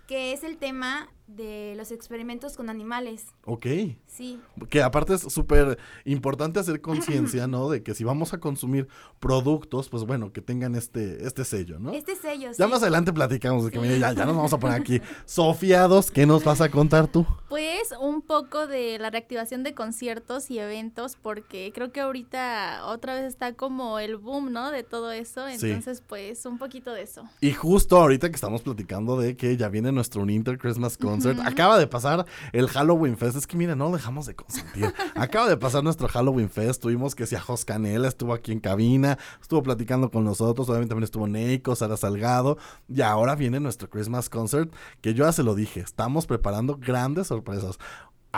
Que 0.07 0.33
es 0.33 0.43
el 0.43 0.57
tema 0.57 1.09
de 1.27 1.73
los 1.75 1.91
experimentos 1.91 2.55
con 2.55 2.69
animales. 2.69 3.25
Ok. 3.43 3.65
Sí. 4.05 4.39
Que 4.69 4.81
aparte 4.81 5.13
es 5.13 5.21
súper 5.21 5.77
importante 6.05 6.59
hacer 6.59 6.79
conciencia, 6.79 7.47
¿no? 7.47 7.69
De 7.69 7.83
que 7.83 7.93
si 7.93 8.05
vamos 8.05 8.33
a 8.33 8.39
consumir 8.39 8.87
productos, 9.19 9.89
pues 9.89 10.05
bueno, 10.05 10.31
que 10.31 10.41
tengan 10.41 10.75
este, 10.75 11.25
este 11.27 11.43
sello, 11.43 11.79
¿no? 11.79 11.91
Este 11.91 12.15
sello, 12.15 12.53
sí. 12.53 12.59
Ya 12.59 12.67
más 12.67 12.81
adelante 12.81 13.11
platicamos 13.11 13.65
de 13.65 13.71
que, 13.71 13.79
mire, 13.79 13.99
ya, 13.99 14.13
ya 14.13 14.25
nos 14.25 14.35
vamos 14.37 14.53
a 14.53 14.59
poner 14.59 14.79
aquí 14.79 15.01
sofiados. 15.25 16.11
¿Qué 16.11 16.25
nos 16.25 16.45
vas 16.45 16.61
a 16.61 16.71
contar 16.71 17.07
tú? 17.07 17.25
Pues 17.49 17.93
un 17.99 18.21
poco 18.21 18.65
de 18.65 18.97
la 18.97 19.09
reactivación 19.09 19.63
de 19.63 19.73
conciertos 19.75 20.49
y 20.49 20.59
eventos, 20.59 21.17
porque 21.21 21.73
creo 21.75 21.91
que 21.91 21.99
ahorita 21.99 22.85
otra 22.85 23.15
vez 23.15 23.25
está 23.25 23.53
como 23.53 23.99
el 23.99 24.15
boom, 24.15 24.53
¿no? 24.53 24.71
De 24.71 24.83
todo 24.83 25.11
eso. 25.11 25.45
Entonces, 25.47 26.01
pues 26.07 26.45
un 26.45 26.57
poquito 26.57 26.93
de 26.93 27.01
eso. 27.01 27.27
Y 27.41 27.51
justo 27.51 27.97
ahorita 27.97 28.29
que 28.29 28.35
estamos 28.35 28.61
platicando 28.61 29.19
de 29.19 29.35
que 29.35 29.57
ya 29.57 29.67
viene 29.67 29.91
nuestro 29.97 30.27
Inter 30.29 30.57
Christmas 30.57 30.97
Concert, 30.97 31.39
acaba 31.45 31.77
de 31.77 31.87
pasar 31.87 32.25
el 32.53 32.67
Halloween 32.69 33.17
Fest. 33.17 33.35
Es 33.35 33.45
que, 33.45 33.57
mire, 33.57 33.75
no 33.75 33.91
dejamos 33.91 34.25
de 34.25 34.35
consentir. 34.35 34.93
acaba 35.15 35.49
de 35.49 35.57
pasar 35.57 35.83
nuestro 35.83 36.07
Halloween 36.07 36.49
Fest. 36.49 36.81
Tuvimos 36.81 37.13
que 37.13 37.25
si 37.25 37.35
a 37.35 37.41
Jos 37.41 37.65
Canela 37.65 38.07
estuvo 38.07 38.33
aquí 38.33 38.51
en 38.51 38.59
cabina, 38.59 39.17
estuvo 39.41 39.61
platicando 39.63 40.09
con 40.09 40.23
nosotros. 40.23 40.69
Obviamente 40.69 40.89
también 40.89 41.03
estuvo 41.03 41.27
Neiko, 41.27 41.75
Sara 41.75 41.97
Salgado. 41.97 42.57
Y 42.87 43.01
ahora 43.01 43.35
viene 43.35 43.59
nuestro 43.59 43.89
Christmas 43.89 44.29
Concert, 44.29 44.73
que 45.01 45.13
yo 45.13 45.25
ya 45.25 45.31
se 45.31 45.43
lo 45.43 45.55
dije, 45.55 45.81
estamos 45.81 46.25
preparando 46.25 46.77
grandes 46.77 47.27
sorpresas. 47.27 47.77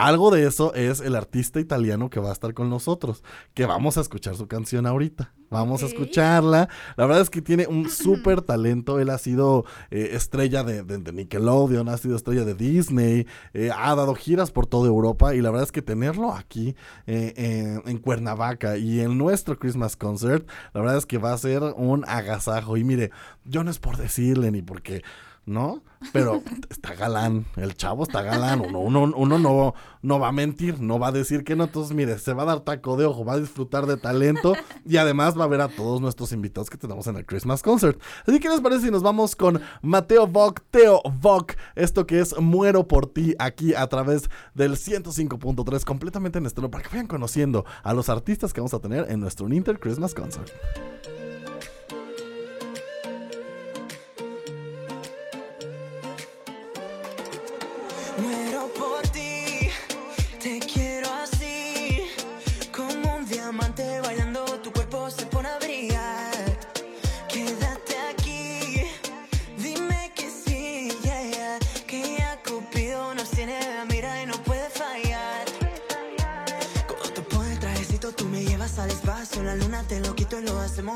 Algo 0.00 0.30
de 0.30 0.46
eso 0.46 0.72
es 0.72 1.02
el 1.02 1.14
artista 1.14 1.60
italiano 1.60 2.08
que 2.08 2.20
va 2.20 2.30
a 2.30 2.32
estar 2.32 2.54
con 2.54 2.70
nosotros, 2.70 3.22
que 3.52 3.66
vamos 3.66 3.98
a 3.98 4.00
escuchar 4.00 4.34
su 4.34 4.48
canción 4.48 4.86
ahorita. 4.86 5.34
Vamos 5.50 5.82
a 5.82 5.86
escucharla. 5.86 6.70
La 6.96 7.04
verdad 7.04 7.20
es 7.20 7.28
que 7.28 7.42
tiene 7.42 7.66
un 7.66 7.90
súper 7.90 8.40
talento. 8.40 8.98
Él 8.98 9.10
ha 9.10 9.18
sido 9.18 9.66
eh, 9.90 10.12
estrella 10.12 10.64
de, 10.64 11.12
Nickelodeon, 11.12 11.90
ha 11.90 11.98
sido 11.98 12.16
estrella 12.16 12.46
de 12.46 12.54
Disney, 12.54 13.26
eh, 13.52 13.70
ha 13.76 13.94
dado 13.94 14.14
giras 14.14 14.50
por 14.50 14.66
toda 14.66 14.88
Europa 14.88 15.34
y 15.34 15.42
la 15.42 15.50
verdad 15.50 15.66
es 15.66 15.72
que 15.72 15.82
tenerlo 15.82 16.32
aquí 16.32 16.76
eh, 17.06 17.82
en 17.84 17.98
Cuernavaca 17.98 18.78
y 18.78 19.00
en 19.00 19.18
nuestro 19.18 19.58
Christmas 19.58 19.96
Concert, 19.96 20.48
la 20.72 20.80
verdad 20.80 20.96
es 20.96 21.04
que 21.04 21.18
va 21.18 21.34
a 21.34 21.38
ser 21.38 21.62
un 21.76 22.06
agasajo. 22.08 22.78
Y 22.78 22.84
mire, 22.84 23.10
yo 23.44 23.64
no 23.64 23.70
es 23.70 23.78
por 23.78 23.98
decirle 23.98 24.50
ni 24.50 24.62
porque 24.62 25.02
¿no? 25.50 25.82
Pero 26.12 26.42
está 26.70 26.94
galán, 26.94 27.44
el 27.56 27.76
chavo 27.76 28.04
está 28.04 28.22
galán, 28.22 28.60
uno, 28.60 28.80
uno, 28.80 29.12
uno 29.14 29.38
no, 29.38 29.74
no 30.00 30.18
va 30.18 30.28
a 30.28 30.32
mentir, 30.32 30.80
no 30.80 30.98
va 30.98 31.08
a 31.08 31.12
decir 31.12 31.44
que 31.44 31.56
no, 31.56 31.64
entonces 31.64 31.94
mire, 31.94 32.18
se 32.18 32.32
va 32.32 32.44
a 32.44 32.46
dar 32.46 32.60
taco 32.60 32.96
de 32.96 33.04
ojo, 33.04 33.24
va 33.24 33.34
a 33.34 33.38
disfrutar 33.38 33.84
de 33.84 33.98
talento 33.98 34.54
y 34.86 34.96
además 34.96 35.38
va 35.38 35.44
a 35.44 35.48
ver 35.48 35.60
a 35.60 35.68
todos 35.68 36.00
nuestros 36.00 36.32
invitados 36.32 36.70
que 36.70 36.78
tenemos 36.78 37.06
en 37.06 37.16
el 37.16 37.26
Christmas 37.26 37.62
Concert. 37.62 38.00
Así 38.26 38.40
que 38.40 38.48
les 38.48 38.60
parece 38.60 38.86
si 38.86 38.90
nos 38.90 39.02
vamos 39.02 39.36
con 39.36 39.60
Mateo 39.82 40.26
Vogue, 40.26 40.62
Teo 40.70 41.02
Vogue, 41.20 41.56
esto 41.74 42.06
que 42.06 42.20
es 42.20 42.38
Muero 42.40 42.88
por 42.88 43.06
ti 43.06 43.34
aquí 43.38 43.74
a 43.74 43.86
través 43.88 44.30
del 44.54 44.76
105.3 44.76 45.84
completamente 45.84 46.38
en 46.38 46.46
estilo 46.46 46.70
para 46.70 46.84
que 46.84 46.90
vayan 46.90 47.08
conociendo 47.08 47.66
a 47.82 47.92
los 47.92 48.08
artistas 48.08 48.54
que 48.54 48.60
vamos 48.60 48.74
a 48.74 48.80
tener 48.80 49.10
en 49.10 49.20
nuestro 49.20 49.52
Inter 49.52 49.78
Christmas 49.78 50.14
Concert. 50.14 50.50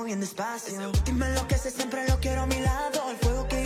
Bien 0.04 0.20
despacio. 0.20 0.92
Dime 1.04 1.28
lo 1.30 1.48
que 1.48 1.56
sé, 1.56 1.70
siempre 1.70 2.06
lo 2.08 2.20
quiero 2.20 2.42
a 2.42 2.46
mi 2.46 2.60
lado. 2.60 3.10
El 3.10 3.16
fuego 3.16 3.48
que 3.48 3.63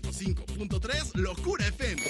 105.3 0.00 1.14
Locura 1.16 1.66
FM. 1.66 2.02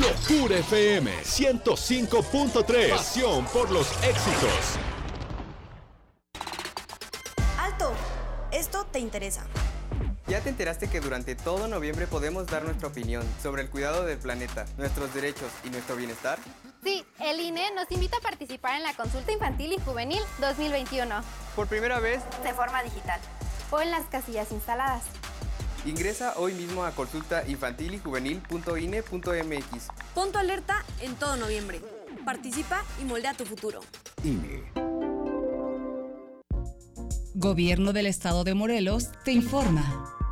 Locura 0.00 0.58
FM 0.58 1.10
105.3. 1.24 2.90
Pasión 2.90 3.44
por 3.46 3.70
los 3.72 3.90
éxitos. 4.04 4.78
Alto, 7.58 7.92
esto 8.52 8.86
te 8.92 9.00
interesa. 9.00 9.44
¿Ya 10.28 10.40
te 10.40 10.48
enteraste 10.48 10.88
que 10.88 11.00
durante 11.00 11.34
todo 11.34 11.68
noviembre 11.68 12.06
podemos 12.06 12.46
dar 12.46 12.64
nuestra 12.64 12.88
opinión 12.88 13.24
sobre 13.42 13.62
el 13.62 13.68
cuidado 13.68 14.04
del 14.04 14.18
planeta, 14.18 14.64
nuestros 14.78 15.12
derechos 15.12 15.50
y 15.64 15.70
nuestro 15.70 15.96
bienestar? 15.96 16.38
Sí, 16.84 17.04
el 17.18 17.40
INE 17.40 17.72
nos 17.74 17.90
invita 17.90 18.18
a 18.18 18.20
participar 18.20 18.76
en 18.76 18.82
la 18.82 18.92
consulta 18.92 19.32
infantil 19.32 19.72
y 19.72 19.78
juvenil 19.78 20.20
2021. 20.40 21.22
Por 21.56 21.66
primera 21.66 21.98
vez, 21.98 22.20
de 22.42 22.52
forma 22.52 22.82
digital. 22.82 23.18
O 23.70 23.80
en 23.80 23.90
las 23.90 24.04
casillas 24.04 24.52
instaladas. 24.52 25.04
Ingresa 25.86 26.34
hoy 26.36 26.52
mismo 26.52 26.84
a 26.84 26.90
consultainfantilyjuvenil.ine.mx. 26.92 29.88
Punto 30.14 30.38
alerta 30.38 30.84
en 31.00 31.14
todo 31.16 31.36
noviembre. 31.36 31.80
Participa 32.26 32.84
y 33.00 33.04
moldea 33.04 33.32
tu 33.32 33.46
futuro. 33.46 33.80
INE. 34.22 34.64
Gobierno 37.34 37.94
del 37.94 38.04
Estado 38.06 38.44
de 38.44 38.54
Morelos 38.54 39.10
te 39.24 39.32
informa. 39.32 40.23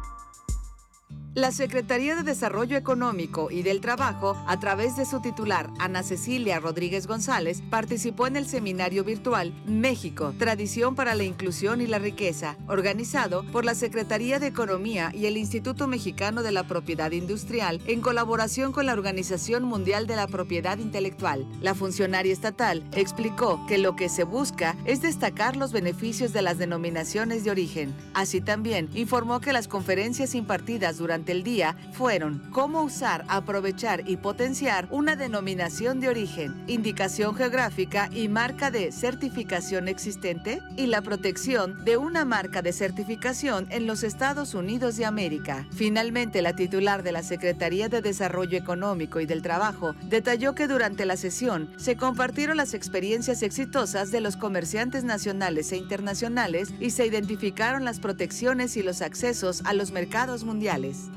La 1.35 1.51
Secretaría 1.51 2.15
de 2.15 2.25
Desarrollo 2.25 2.77
Económico 2.77 3.51
y 3.51 3.62
del 3.62 3.81
Trabajo, 3.81 4.37
a 4.47 4.61
través 4.61 4.99
de 4.99 5.07
su 5.07 5.23
titular, 5.23 5.71
Ana 5.79 6.03
Cecilia 6.03 6.61
Rodríguez 6.61 7.07
González, 7.07 7.62
participó 7.71 8.27
en 8.27 8.37
el 8.37 8.47
seminario 8.47 9.03
virtual 9.03 9.55
México, 9.65 10.35
Tradición 10.37 10.95
para 10.95 11.15
la 11.15 11.25
Inclusión 11.25 11.81
y 11.81 11.87
la 11.87 11.99
Riqueza, 11.99 12.59
organizado 12.69 13.47
por 13.51 13.65
la 13.65 13.75
Secretaría 13.75 14.41
de 14.41 14.49
Economía 14.49 15.11
y 15.15 15.25
el 15.25 15.39
Instituto 15.39 15.87
Mexicano 15.87 16.43
de 16.43 16.53
la 16.53 16.65
Propiedad 16.65 17.12
Industrial, 17.12 17.81
en 17.87 18.03
colaboración 18.03 18.73
con 18.73 18.85
la 18.85 18.93
Organización 18.93 19.65
Mundial 19.65 20.07
de 20.07 20.17
la 20.17 20.27
Propiedad 20.27 20.77
Intelectual. 20.77 21.47
La 21.62 21.75
funcionaria 21.75 22.35
estatal 22.35 22.85
explicó 22.93 23.65
que 23.67 23.79
lo 23.79 23.97
que 23.97 24.11
se 24.11 24.25
busca 24.25 24.77
es 24.85 25.01
destacar 25.01 25.57
los 25.57 25.73
beneficios 25.73 26.35
de 26.35 26.43
las 26.43 26.59
denominaciones 26.59 27.43
de 27.43 27.53
origen. 27.53 27.95
Así 28.12 28.43
también 28.43 28.91
informó 28.93 29.41
que 29.41 29.55
las 29.55 29.67
conferencias 29.67 30.35
impartidas 30.35 30.99
durante 30.99 31.22
el 31.30 31.45
día 31.45 31.76
fueron 31.93 32.43
cómo 32.50 32.82
usar, 32.82 33.25
aprovechar 33.28 34.08
y 34.08 34.17
potenciar 34.17 34.89
una 34.91 35.15
denominación 35.15 36.00
de 36.00 36.08
origen, 36.08 36.65
indicación 36.67 37.37
geográfica 37.37 38.11
y 38.13 38.26
marca 38.26 38.73
de 38.73 38.91
certificación 38.91 39.87
existente 39.87 40.61
y 40.76 40.87
la 40.87 41.02
protección 41.02 41.85
de 41.85 41.97
una 41.97 42.25
marca 42.25 42.63
de 42.63 42.73
certificación 42.73 43.69
en 43.71 43.87
los 43.87 44.02
Estados 44.02 44.54
Unidos 44.54 44.97
de 44.97 45.04
América. 45.04 45.67
Finalmente, 45.71 46.43
la 46.43 46.56
titular 46.56 47.02
de 47.02 47.13
la 47.13 47.23
Secretaría 47.23 47.89
de 47.89 48.02
Desarrollo 48.02 48.58
Económico 48.58 49.21
y 49.21 49.26
del 49.26 49.43
Trabajo 49.43 49.95
detalló 50.08 50.54
que 50.54 50.67
durante 50.67 51.06
la 51.06 51.17
sesión 51.17 51.71
se 51.76 51.97
compartieron 51.97 52.56
las 52.56 52.75
experiencias 52.75 53.43
exitosas 53.43 54.11
de 54.11 54.21
los 54.21 54.37
comerciantes 54.37 55.04
nacionales 55.04 55.71
e 55.73 55.76
internacionales 55.76 56.73
y 56.80 56.91
se 56.91 57.06
identificaron 57.06 57.85
las 57.85 58.00
protecciones 58.00 58.76
y 58.76 58.82
los 58.82 59.02
accesos 59.02 59.63
a 59.65 59.75
los 59.75 59.93
mercados 59.93 60.45
mundiales. 60.45 61.12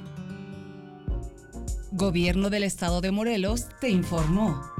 Gobierno 1.96 2.50
del 2.50 2.66
Estado 2.66 3.00
de 3.00 3.12
Morelos 3.12 3.68
te 3.80 3.90
informó. 3.90 4.75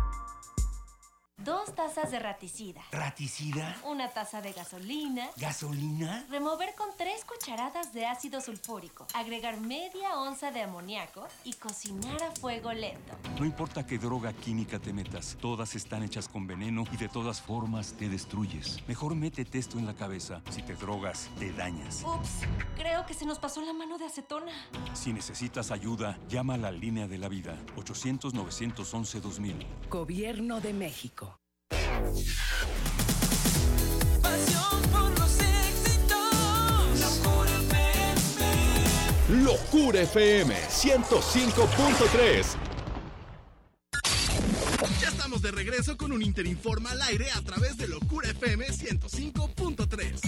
Dos 1.46 1.74
tazas 1.76 2.10
de 2.10 2.18
raticida. 2.18 2.82
¿Raticida? 2.92 3.78
Una 3.86 4.10
taza 4.10 4.42
de 4.42 4.52
gasolina. 4.52 5.30
¿Gasolina? 5.38 6.26
Remover 6.28 6.74
con 6.74 6.90
tres 6.98 7.24
cucharadas 7.24 7.94
de 7.94 8.08
ácido 8.08 8.42
sulfúrico. 8.42 9.06
Agregar 9.14 9.62
media 9.62 10.18
onza 10.18 10.50
de 10.50 10.64
amoníaco 10.64 11.28
y 11.44 11.54
cocinar 11.54 12.24
a 12.24 12.32
fuego 12.32 12.74
lento. 12.74 13.16
No 13.38 13.46
importa 13.46 13.86
qué 13.86 14.00
droga 14.00 14.34
química 14.34 14.80
te 14.80 14.92
metas, 14.92 15.38
todas 15.40 15.76
están 15.76 16.02
hechas 16.02 16.28
con 16.28 16.48
veneno 16.48 16.84
y 16.92 16.98
de 16.98 17.10
todas 17.10 17.44
formas 17.44 17.94
te 17.94 18.10
destruyes. 18.10 18.80
Mejor 18.88 19.14
métete 19.14 19.60
esto 19.60 19.78
en 19.78 19.86
la 19.86 19.94
cabeza. 19.94 20.42
Si 20.50 20.64
te 20.64 20.74
drogas, 20.74 21.30
te 21.38 21.54
dañas. 21.54 22.02
Ups, 22.04 22.40
creo 22.76 23.06
que 23.06 23.14
se 23.14 23.28
nos 23.28 23.38
pasó 23.38 23.62
la 23.62 23.74
mano 23.74 24.00
de 24.00 24.06
acetona. 24.06 24.52
Si 24.94 25.14
necesitas 25.14 25.70
ayuda, 25.70 26.18
llama 26.28 26.56
a 26.56 26.58
la 26.58 26.72
línea 26.72 27.08
de 27.08 27.20
la 27.20 27.30
vida. 27.30 27.56
800-911-2000. 27.76 29.64
Gobierno 29.92 30.60
de 30.60 30.74
México. 30.74 31.35
Pasión 34.22 34.82
por 34.92 35.20
los 35.20 35.40
éxitos. 35.40 37.00
Locura 37.02 37.52
FM. 37.70 39.44
Locura 39.44 40.02
FM 40.02 40.56
105.3. 40.56 42.46
Ya 45.02 45.08
estamos 45.10 45.42
de 45.42 45.52
regreso 45.52 45.98
con 45.98 46.12
un 46.12 46.22
Interinforma 46.22 46.92
al 46.92 47.02
aire 47.04 47.32
a 47.32 47.42
través 47.42 47.78
de 47.78 47.88
Locura 47.88 48.30
FM 48.30 48.68
105.3. 48.68 50.20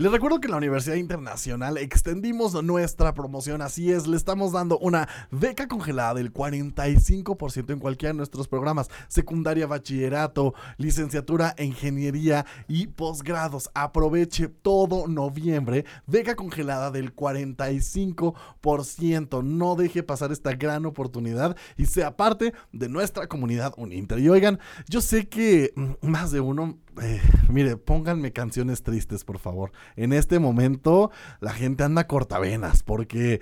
Les 0.00 0.10
recuerdo 0.10 0.40
que 0.40 0.46
en 0.46 0.52
la 0.52 0.56
Universidad 0.56 0.96
Internacional 0.96 1.76
extendimos 1.76 2.54
nuestra 2.64 3.12
promoción, 3.12 3.60
así 3.60 3.92
es, 3.92 4.06
le 4.06 4.16
estamos 4.16 4.50
dando 4.50 4.78
una 4.78 5.06
beca 5.30 5.68
congelada 5.68 6.14
del 6.14 6.32
45% 6.32 7.70
en 7.70 7.78
cualquiera 7.78 8.14
de 8.14 8.16
nuestros 8.16 8.48
programas, 8.48 8.88
secundaria, 9.08 9.66
bachillerato, 9.66 10.54
licenciatura, 10.78 11.54
ingeniería 11.58 12.46
y 12.66 12.86
posgrados. 12.86 13.68
Aproveche 13.74 14.48
todo 14.48 15.06
noviembre, 15.06 15.84
beca 16.06 16.34
congelada 16.34 16.90
del 16.90 17.14
45%. 17.14 19.44
No 19.44 19.76
deje 19.76 20.02
pasar 20.02 20.32
esta 20.32 20.54
gran 20.54 20.86
oportunidad 20.86 21.58
y 21.76 21.84
sea 21.84 22.16
parte 22.16 22.54
de 22.72 22.88
nuestra 22.88 23.26
comunidad 23.26 23.74
Uninter. 23.76 24.18
Y 24.20 24.30
oigan, 24.30 24.60
yo 24.88 25.02
sé 25.02 25.28
que 25.28 25.74
mm, 25.76 26.08
más 26.08 26.30
de 26.30 26.40
uno 26.40 26.78
eh, 27.02 27.20
mire, 27.48 27.76
pónganme 27.76 28.32
canciones 28.32 28.82
tristes, 28.82 29.24
por 29.24 29.38
favor. 29.38 29.72
En 29.96 30.12
este 30.12 30.38
momento 30.38 31.10
la 31.40 31.52
gente 31.52 31.84
anda 31.84 32.06
cortavenas 32.06 32.82
porque 32.82 33.40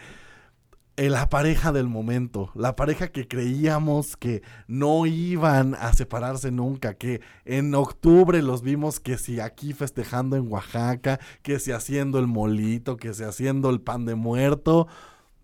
la 1.06 1.28
pareja 1.28 1.70
del 1.70 1.86
momento, 1.86 2.50
la 2.56 2.74
pareja 2.74 3.08
que 3.08 3.28
creíamos 3.28 4.16
que 4.16 4.42
no 4.66 5.06
iban 5.06 5.76
a 5.76 5.92
separarse 5.92 6.50
nunca, 6.50 6.94
que 6.94 7.20
en 7.44 7.72
octubre 7.76 8.42
los 8.42 8.62
vimos 8.62 8.98
que 8.98 9.16
si 9.16 9.38
aquí 9.38 9.72
festejando 9.72 10.34
en 10.34 10.50
Oaxaca, 10.50 11.20
que 11.42 11.60
si 11.60 11.70
haciendo 11.70 12.18
el 12.18 12.26
molito, 12.26 12.96
que 12.96 13.14
si 13.14 13.22
haciendo 13.22 13.70
el 13.70 13.80
pan 13.80 14.06
de 14.06 14.16
muerto, 14.16 14.88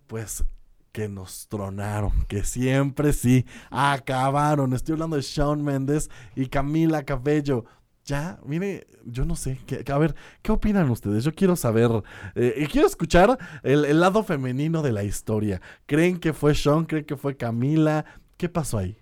pues 0.09 0.45
que 0.91 1.09
nos 1.09 1.47
tronaron, 1.49 2.13
que 2.27 2.45
siempre 2.45 3.13
sí, 3.13 3.47
acabaron. 3.71 4.73
Estoy 4.73 4.95
hablando 4.95 5.17
de 5.17 5.23
Shawn 5.23 5.63
Mendes 5.63 6.11
y 6.35 6.47
Camila 6.47 7.05
Cabello 7.05 7.65
ya, 8.05 8.39
mire, 8.45 8.87
yo 9.05 9.25
no 9.25 9.35
sé, 9.35 9.59
que, 9.67 9.85
a 9.91 9.99
ver, 9.99 10.15
¿qué 10.43 10.53
opinan 10.53 10.91
ustedes? 10.91 11.25
Yo 11.25 11.35
quiero 11.35 11.57
saber, 11.57 11.91
eh, 12.35 12.69
quiero 12.71 12.87
escuchar 12.87 13.39
el, 13.63 13.99
lado 13.99 14.23
femenino 14.23 14.83
de 14.83 14.93
la 14.93 15.05
historia. 15.05 15.63
¿Creen 15.87 16.19
que 16.19 16.35
fue 16.35 16.55
Sean? 16.55 16.85
¿Creen 16.85 17.05
que 17.05 17.17
fue 17.17 17.37
Camila? 17.37 18.05
¿Qué 18.37 18.49
pasó 18.49 18.79
ahí? 18.79 18.99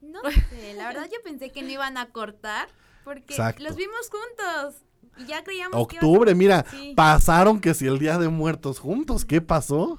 No 0.00 0.20
sé, 0.50 0.74
la 0.74 0.86
verdad 0.86 1.08
yo 1.12 1.18
pensé 1.24 1.50
que 1.50 1.62
no 1.62 1.70
iban 1.70 1.96
a 1.96 2.06
cortar 2.10 2.68
porque 3.04 3.36
los 3.58 3.76
vimos 3.76 4.08
juntos. 4.08 4.82
Y 5.18 5.26
ya 5.26 5.42
creíamos 5.42 5.78
Octubre, 5.78 6.30
que 6.30 6.34
mira, 6.34 6.64
pasaron 6.96 7.60
que 7.60 7.74
si 7.74 7.86
el 7.86 7.98
Día 7.98 8.18
de 8.18 8.28
Muertos 8.28 8.78
juntos, 8.78 9.24
¿qué 9.24 9.40
pasó? 9.42 9.98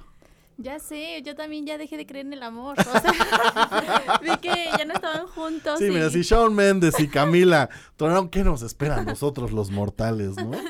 Ya 0.56 0.78
sé, 0.78 1.20
yo 1.22 1.34
también 1.34 1.66
ya 1.66 1.78
dejé 1.78 1.96
de 1.96 2.06
creer 2.06 2.26
en 2.26 2.32
el 2.32 2.42
amor. 2.42 2.76
O 2.78 2.82
sea, 2.82 4.20
vi 4.22 4.36
que 4.40 4.68
ya 4.78 4.84
no 4.84 4.94
estaban 4.94 5.26
juntos. 5.26 5.78
Sí, 5.78 5.86
mira, 5.90 6.10
si 6.10 6.22
Shawn 6.22 6.54
Mendes 6.54 7.00
y 7.00 7.08
Camila 7.08 7.68
tronaron, 7.96 8.28
¿qué 8.28 8.44
nos 8.44 8.62
espera 8.62 8.98
a 8.98 9.02
nosotros 9.02 9.52
los 9.52 9.70
mortales, 9.70 10.36
no? 10.36 10.52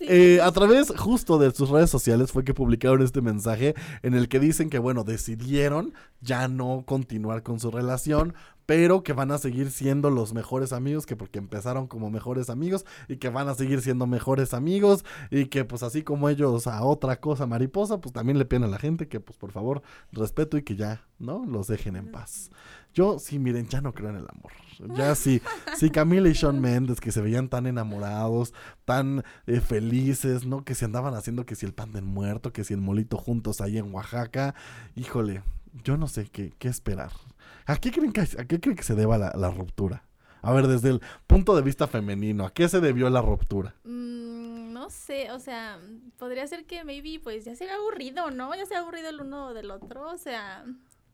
Eh, 0.00 0.40
a 0.40 0.52
través 0.52 0.92
justo 0.96 1.38
de 1.38 1.50
sus 1.50 1.70
redes 1.70 1.90
sociales 1.90 2.30
fue 2.30 2.44
que 2.44 2.54
publicaron 2.54 3.02
este 3.02 3.20
mensaje 3.20 3.74
en 4.02 4.14
el 4.14 4.28
que 4.28 4.38
dicen 4.38 4.70
que, 4.70 4.78
bueno, 4.78 5.02
decidieron 5.02 5.92
ya 6.20 6.46
no 6.46 6.84
continuar 6.86 7.42
con 7.42 7.58
su 7.58 7.72
relación 7.72 8.34
pero 8.68 9.02
que 9.02 9.14
van 9.14 9.30
a 9.30 9.38
seguir 9.38 9.70
siendo 9.70 10.10
los 10.10 10.34
mejores 10.34 10.74
amigos, 10.74 11.06
que 11.06 11.16
porque 11.16 11.38
empezaron 11.38 11.86
como 11.86 12.10
mejores 12.10 12.50
amigos 12.50 12.84
y 13.08 13.16
que 13.16 13.30
van 13.30 13.48
a 13.48 13.54
seguir 13.54 13.80
siendo 13.80 14.06
mejores 14.06 14.52
amigos 14.52 15.06
y 15.30 15.46
que 15.46 15.64
pues 15.64 15.82
así 15.82 16.02
como 16.02 16.28
ellos 16.28 16.66
a 16.66 16.84
otra 16.84 17.18
cosa 17.18 17.46
mariposa, 17.46 17.98
pues 17.98 18.12
también 18.12 18.36
le 18.36 18.44
piden 18.44 18.64
a 18.64 18.66
la 18.66 18.78
gente 18.78 19.08
que 19.08 19.20
pues 19.20 19.38
por 19.38 19.52
favor 19.52 19.80
respeto 20.12 20.58
y 20.58 20.64
que 20.64 20.76
ya, 20.76 21.06
¿no? 21.18 21.46
Los 21.46 21.66
dejen 21.66 21.96
en 21.96 22.12
paz. 22.12 22.50
Yo 22.92 23.18
sí, 23.18 23.38
miren, 23.38 23.68
ya 23.68 23.80
no 23.80 23.94
creo 23.94 24.10
en 24.10 24.16
el 24.16 24.26
amor. 24.28 24.52
Ya 24.98 25.14
sí, 25.14 25.40
sí, 25.78 25.88
Camila 25.88 26.28
y 26.28 26.34
Sean 26.34 26.60
Mendes 26.60 27.00
que 27.00 27.10
se 27.10 27.22
veían 27.22 27.48
tan 27.48 27.66
enamorados, 27.66 28.52
tan 28.84 29.24
eh, 29.46 29.60
felices, 29.60 30.44
¿no? 30.44 30.62
Que 30.66 30.74
se 30.74 30.84
andaban 30.84 31.14
haciendo 31.14 31.46
que 31.46 31.54
si 31.54 31.64
el 31.64 31.72
pan 31.72 31.90
del 31.90 32.04
muerto, 32.04 32.52
que 32.52 32.64
si 32.64 32.74
el 32.74 32.82
molito 32.82 33.16
juntos 33.16 33.62
ahí 33.62 33.78
en 33.78 33.94
Oaxaca. 33.94 34.54
Híjole, 34.94 35.42
yo 35.84 35.96
no 35.96 36.06
sé 36.06 36.26
qué, 36.26 36.52
qué 36.58 36.68
esperar. 36.68 37.12
¿A 37.68 37.76
qué 37.76 37.92
creen 37.92 38.12
que, 38.14 38.22
a 38.22 38.44
qué 38.46 38.58
creen 38.60 38.76
que 38.76 38.82
se 38.82 38.94
deba 38.94 39.18
la, 39.18 39.50
ruptura? 39.50 40.02
A 40.40 40.52
ver, 40.52 40.66
desde 40.68 40.88
el 40.88 41.02
punto 41.26 41.54
de 41.54 41.60
vista 41.60 41.86
femenino, 41.86 42.46
¿a 42.46 42.50
qué 42.50 42.66
se 42.66 42.80
debió 42.80 43.10
la 43.10 43.20
ruptura? 43.20 43.74
Mm, 43.84 44.72
no 44.72 44.88
sé, 44.88 45.30
o 45.32 45.38
sea, 45.38 45.78
podría 46.16 46.46
ser 46.46 46.64
que 46.64 46.82
maybe 46.84 47.20
pues 47.22 47.44
ya 47.44 47.54
se 47.54 47.68
ha 47.70 47.74
aburrido, 47.74 48.30
¿no? 48.30 48.54
Ya 48.54 48.64
se 48.64 48.74
ha 48.74 48.78
aburrido 48.78 49.10
el 49.10 49.20
uno 49.20 49.52
del 49.52 49.70
otro, 49.70 50.10
o 50.10 50.16
sea, 50.16 50.64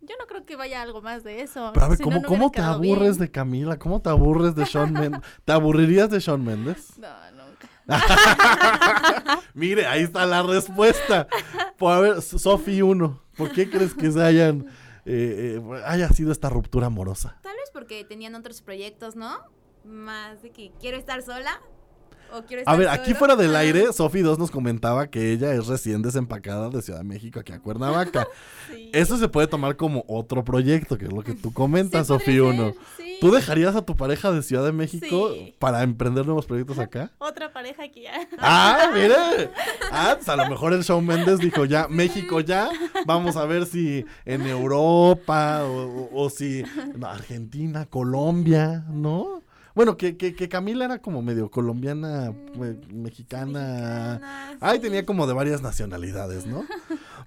yo 0.01 0.15
no 0.17 0.27
creo 0.29 0.47
que 0.47 0.55
vaya 0.55 0.81
algo 0.81 1.03
más 1.03 1.25
de 1.25 1.41
eso. 1.41 1.73
Pero 1.75 1.87
a 1.87 1.89
ver, 1.89 1.99
¿cómo, 2.01 2.23
¿cómo 2.23 2.53
te 2.53 2.61
aburres 2.61 3.19
de 3.19 3.33
Camila? 3.33 3.77
¿Cómo 3.77 4.01
te 4.01 4.11
aburres 4.11 4.55
de 4.55 4.65
Sean 4.65 4.93
Mendes? 4.93 5.23
¿Te 5.45 5.51
aburrirías 5.51 6.09
de 6.09 6.21
Sean 6.21 6.45
Mendes? 6.45 6.93
No, 6.99 7.09
nunca. 7.33 7.69
Mire, 9.55 9.87
ahí 9.87 10.05
está 10.05 10.25
la 10.25 10.45
respuesta. 10.45 11.27
Pues 11.77 11.97
a 11.97 12.01
ver, 12.01 12.23
Sofi 12.23 12.81
1, 12.81 13.21
¿por 13.37 13.51
qué 13.51 13.69
crees 13.69 13.93
que 13.93 14.13
se 14.13 14.23
hayan 14.23 14.67
eh, 15.07 15.61
eh, 15.61 15.83
haya 15.85 16.09
sido 16.09 16.33
esta 16.33 16.49
ruptura 16.49 16.87
amorosa. 16.87 17.39
Tal 17.43 17.57
vez 17.57 17.71
porque 17.73 18.05
tenían 18.05 18.35
otros 18.35 18.63
proyectos, 18.63 19.17
¿no? 19.17 19.39
Más 19.85 20.43
de 20.43 20.51
que 20.51 20.73
quiero 20.81 20.97
estar 20.97 21.23
sola. 21.23 21.61
O 22.37 22.45
quiero 22.45 22.61
estar 22.63 22.75
A 22.75 22.77
ver, 22.77 22.89
aquí 22.89 23.07
solo. 23.07 23.19
fuera 23.19 23.37
del 23.37 23.55
Ah. 23.57 23.61
aire, 23.61 23.93
Sofi 23.93 24.21
2 24.21 24.39
nos 24.39 24.51
comentaba 24.51 25.07
que 25.09 25.33
ella 25.33 25.53
es 25.55 25.67
recién 25.67 26.03
desempacada 26.03 26.69
de 26.71 26.83
Ciudad 26.83 26.99
de 27.01 27.05
México 27.05 27.41
aquí 27.41 27.53
a 27.53 27.59
Cuernavaca. 27.61 28.27
Eso 28.93 29.17
se 29.19 29.29
puede 29.29 29.47
tomar 29.47 29.77
como 29.77 30.05
otro 30.09 30.45
proyecto, 30.45 30.97
que 30.99 31.07
es 31.07 31.13
lo 31.13 31.23
que 31.23 31.35
tú 31.35 31.53
comentas, 31.53 32.07
Sofi 32.09 32.39
1. 32.41 32.75
¿Tú 33.21 33.31
dejarías 33.31 33.75
a 33.77 33.83
tu 33.83 33.97
pareja 33.97 34.33
de 34.33 34.43
Ciudad 34.43 34.65
de 34.65 34.73
México 34.73 35.31
Sí. 35.33 35.55
para 35.59 35.83
emprender 35.83 36.27
nuevos 36.27 36.47
proyectos 36.47 36.79
acá? 36.79 37.11
Otra 37.19 37.53
pareja 37.53 37.89
que 37.89 38.03
ya. 38.03 38.13
Ah, 38.39 38.91
mire. 38.95 39.15
Ah, 39.91 40.15
pues 40.17 40.29
a 40.29 40.37
lo 40.37 40.49
mejor 40.49 40.73
el 40.75 40.83
Shawn 40.83 41.07
Mendes 41.07 41.39
dijo 41.39 41.65
ya, 41.65 41.87
México 41.89 42.41
ya. 42.41 42.69
Vamos 43.07 43.37
a 43.37 43.45
ver 43.47 43.67
si 43.67 44.05
en 44.25 44.43
Europa 44.47 45.65
o, 45.65 46.09
o- 46.13 46.25
o 46.25 46.31
si 46.31 46.65
Argentina, 47.03 47.87
Colombia, 47.87 48.85
¿no? 48.91 49.43
Bueno, 49.75 49.97
que, 49.97 50.17
que, 50.17 50.35
que 50.35 50.49
Camila 50.49 50.85
era 50.85 50.99
como 51.01 51.21
medio 51.23 51.51
colombiana, 51.51 52.33
me- 52.57 52.79
mexicana. 52.95 54.21
Ay, 54.61 54.79
tenía 54.79 55.05
como 55.05 55.27
de 55.27 55.33
varias 55.35 55.63
nacionalidades, 55.63 56.47
¿no? 56.47 56.65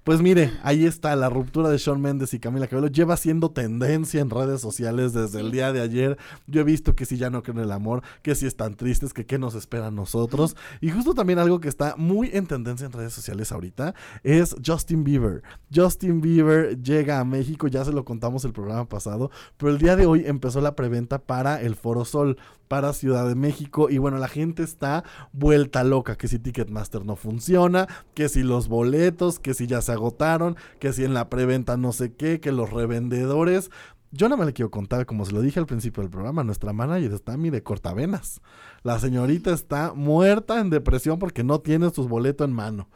Pues 0.08 0.22
mire, 0.22 0.54
ahí 0.62 0.86
está 0.86 1.14
la 1.16 1.28
ruptura 1.28 1.68
de 1.68 1.76
Shawn 1.76 2.00
Mendes 2.00 2.32
y 2.32 2.40
Camila 2.40 2.66
Cabello. 2.66 2.88
Lleva 2.88 3.18
siendo 3.18 3.50
tendencia 3.50 4.22
en 4.22 4.30
redes 4.30 4.58
sociales 4.58 5.12
desde 5.12 5.40
el 5.40 5.50
día 5.50 5.70
de 5.70 5.82
ayer. 5.82 6.16
Yo 6.46 6.62
he 6.62 6.64
visto 6.64 6.96
que 6.96 7.04
si 7.04 7.18
ya 7.18 7.28
no 7.28 7.42
creen 7.42 7.58
en 7.58 7.64
el 7.64 7.72
amor, 7.72 8.02
que 8.22 8.34
si 8.34 8.46
están 8.46 8.74
tristes, 8.74 9.12
que 9.12 9.26
qué 9.26 9.38
nos 9.38 9.54
espera 9.54 9.88
a 9.88 9.90
nosotros. 9.90 10.56
Y 10.80 10.88
justo 10.88 11.12
también 11.12 11.38
algo 11.38 11.60
que 11.60 11.68
está 11.68 11.94
muy 11.98 12.30
en 12.32 12.46
tendencia 12.46 12.86
en 12.86 12.92
redes 12.92 13.12
sociales 13.12 13.52
ahorita 13.52 13.94
es 14.22 14.56
Justin 14.64 15.04
Bieber. 15.04 15.42
Justin 15.74 16.22
Bieber 16.22 16.82
llega 16.82 17.20
a 17.20 17.24
México, 17.26 17.68
ya 17.68 17.84
se 17.84 17.92
lo 17.92 18.06
contamos 18.06 18.46
el 18.46 18.54
programa 18.54 18.88
pasado, 18.88 19.30
pero 19.58 19.72
el 19.72 19.76
día 19.76 19.94
de 19.94 20.06
hoy 20.06 20.22
empezó 20.24 20.62
la 20.62 20.74
preventa 20.74 21.18
para 21.18 21.60
el 21.60 21.76
Foro 21.76 22.06
Sol 22.06 22.38
para 22.68 22.92
Ciudad 22.92 23.26
de 23.26 23.34
México 23.34 23.88
y 23.90 23.98
bueno, 23.98 24.18
la 24.18 24.28
gente 24.28 24.62
está 24.62 25.02
vuelta 25.32 25.82
loca, 25.84 26.16
que 26.16 26.28
si 26.28 26.38
Ticketmaster 26.38 27.04
no 27.04 27.16
funciona, 27.16 27.88
que 28.14 28.28
si 28.28 28.42
los 28.42 28.68
boletos, 28.68 29.38
que 29.38 29.54
si 29.54 29.66
ya 29.66 29.80
se 29.80 29.92
agotaron, 29.98 30.56
que 30.78 30.92
si 30.92 31.04
en 31.04 31.14
la 31.14 31.28
preventa 31.28 31.76
no 31.76 31.92
sé 31.92 32.14
qué, 32.14 32.40
que 32.40 32.52
los 32.52 32.70
revendedores. 32.70 33.70
Yo 34.10 34.30
no 34.30 34.38
me 34.38 34.46
le 34.46 34.54
quiero 34.54 34.70
contar, 34.70 35.04
como 35.04 35.26
se 35.26 35.32
lo 35.32 35.42
dije 35.42 35.60
al 35.60 35.66
principio 35.66 36.02
del 36.02 36.10
programa, 36.10 36.42
nuestra 36.42 36.72
manager 36.72 37.12
está, 37.12 37.36
mire, 37.36 37.62
cortavenas. 37.62 38.40
La 38.82 38.98
señorita 38.98 39.52
está 39.52 39.92
muerta 39.92 40.60
en 40.60 40.70
depresión 40.70 41.18
porque 41.18 41.44
no 41.44 41.60
tiene 41.60 41.90
sus 41.90 42.08
boletos 42.08 42.48
en 42.48 42.54
mano. 42.54 42.88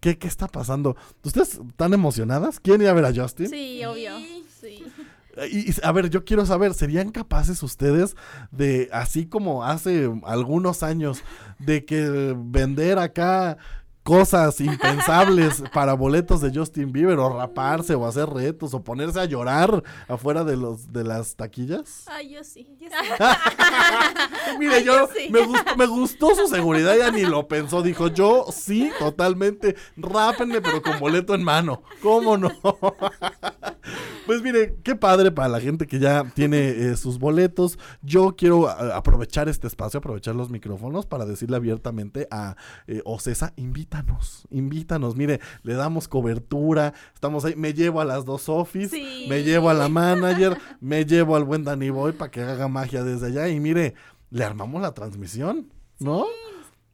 ¿Qué, 0.00 0.18
¿Qué 0.18 0.28
está 0.28 0.48
pasando? 0.48 0.96
¿Ustedes 1.22 1.60
están 1.66 1.94
emocionadas? 1.94 2.60
¿Quieren 2.60 2.82
ir 2.82 2.88
a 2.88 2.94
ver 2.94 3.04
a 3.06 3.14
Justin? 3.14 3.48
Sí, 3.48 3.84
obvio. 3.84 4.12
Sí. 4.60 4.84
Y, 5.50 5.70
y, 5.70 5.74
a 5.82 5.92
ver, 5.92 6.10
yo 6.10 6.24
quiero 6.24 6.44
saber, 6.44 6.74
¿serían 6.74 7.10
capaces 7.10 7.62
ustedes 7.62 8.16
de, 8.50 8.88
así 8.92 9.26
como 9.26 9.64
hace 9.64 10.10
algunos 10.24 10.82
años, 10.82 11.22
de 11.58 11.84
que 11.84 12.34
vender 12.36 12.98
acá 12.98 13.58
cosas 14.02 14.60
impensables 14.60 15.62
para 15.72 15.94
boletos 15.94 16.40
de 16.40 16.50
Justin 16.52 16.92
Bieber 16.92 17.18
o 17.18 17.36
raparse 17.36 17.94
o 17.94 18.06
hacer 18.06 18.28
retos 18.28 18.74
o 18.74 18.82
ponerse 18.82 19.20
a 19.20 19.24
llorar 19.24 19.82
afuera 20.08 20.44
de 20.44 20.56
los 20.56 20.92
de 20.92 21.04
las 21.04 21.36
taquillas? 21.36 22.04
Ay, 22.06 22.30
yo 22.30 22.44
sí. 22.44 22.66
Mire, 24.58 24.76
Ay, 24.76 24.84
yo 24.84 25.00
yo 25.00 25.08
sí. 25.14 25.28
me, 25.30 25.46
gustó, 25.46 25.76
me 25.76 25.86
gustó 25.86 26.34
su 26.34 26.46
seguridad, 26.48 26.96
ya 26.96 27.10
ni 27.10 27.22
lo 27.22 27.46
pensó, 27.46 27.82
dijo, 27.82 28.08
yo 28.08 28.46
sí, 28.52 28.90
totalmente, 28.98 29.76
rápenme, 29.96 30.60
pero 30.60 30.82
con 30.82 30.98
boleto 30.98 31.34
en 31.34 31.44
mano, 31.44 31.82
¿cómo 32.02 32.36
no? 32.36 32.50
Pues 34.30 34.42
mire, 34.42 34.76
qué 34.84 34.94
padre 34.94 35.32
para 35.32 35.48
la 35.48 35.60
gente 35.60 35.88
que 35.88 35.98
ya 35.98 36.22
tiene 36.36 36.68
eh, 36.68 36.96
sus 36.96 37.18
boletos. 37.18 37.80
Yo 38.00 38.36
quiero 38.36 38.68
a- 38.68 38.96
aprovechar 38.96 39.48
este 39.48 39.66
espacio, 39.66 39.98
aprovechar 39.98 40.36
los 40.36 40.50
micrófonos 40.50 41.04
para 41.04 41.24
decirle 41.26 41.56
abiertamente 41.56 42.28
a 42.30 42.54
eh, 42.86 43.02
Ocesa, 43.04 43.52
invítanos, 43.56 44.46
invítanos. 44.52 45.16
Mire, 45.16 45.40
le 45.64 45.74
damos 45.74 46.06
cobertura, 46.06 46.94
estamos 47.12 47.44
ahí, 47.44 47.56
me 47.56 47.74
llevo 47.74 48.00
a 48.00 48.04
las 48.04 48.24
dos 48.24 48.48
office, 48.48 48.90
Sí. 48.94 49.26
me 49.28 49.42
llevo 49.42 49.68
a 49.68 49.74
la 49.74 49.88
manager, 49.88 50.56
me 50.80 51.04
llevo 51.04 51.34
al 51.34 51.42
buen 51.42 51.64
Danny 51.64 51.90
Boy 51.90 52.12
para 52.12 52.30
que 52.30 52.40
haga 52.42 52.68
magia 52.68 53.02
desde 53.02 53.26
allá 53.26 53.48
y 53.48 53.58
mire, 53.58 53.94
le 54.30 54.44
armamos 54.44 54.80
la 54.80 54.94
transmisión, 54.94 55.72
¿no? 55.98 56.24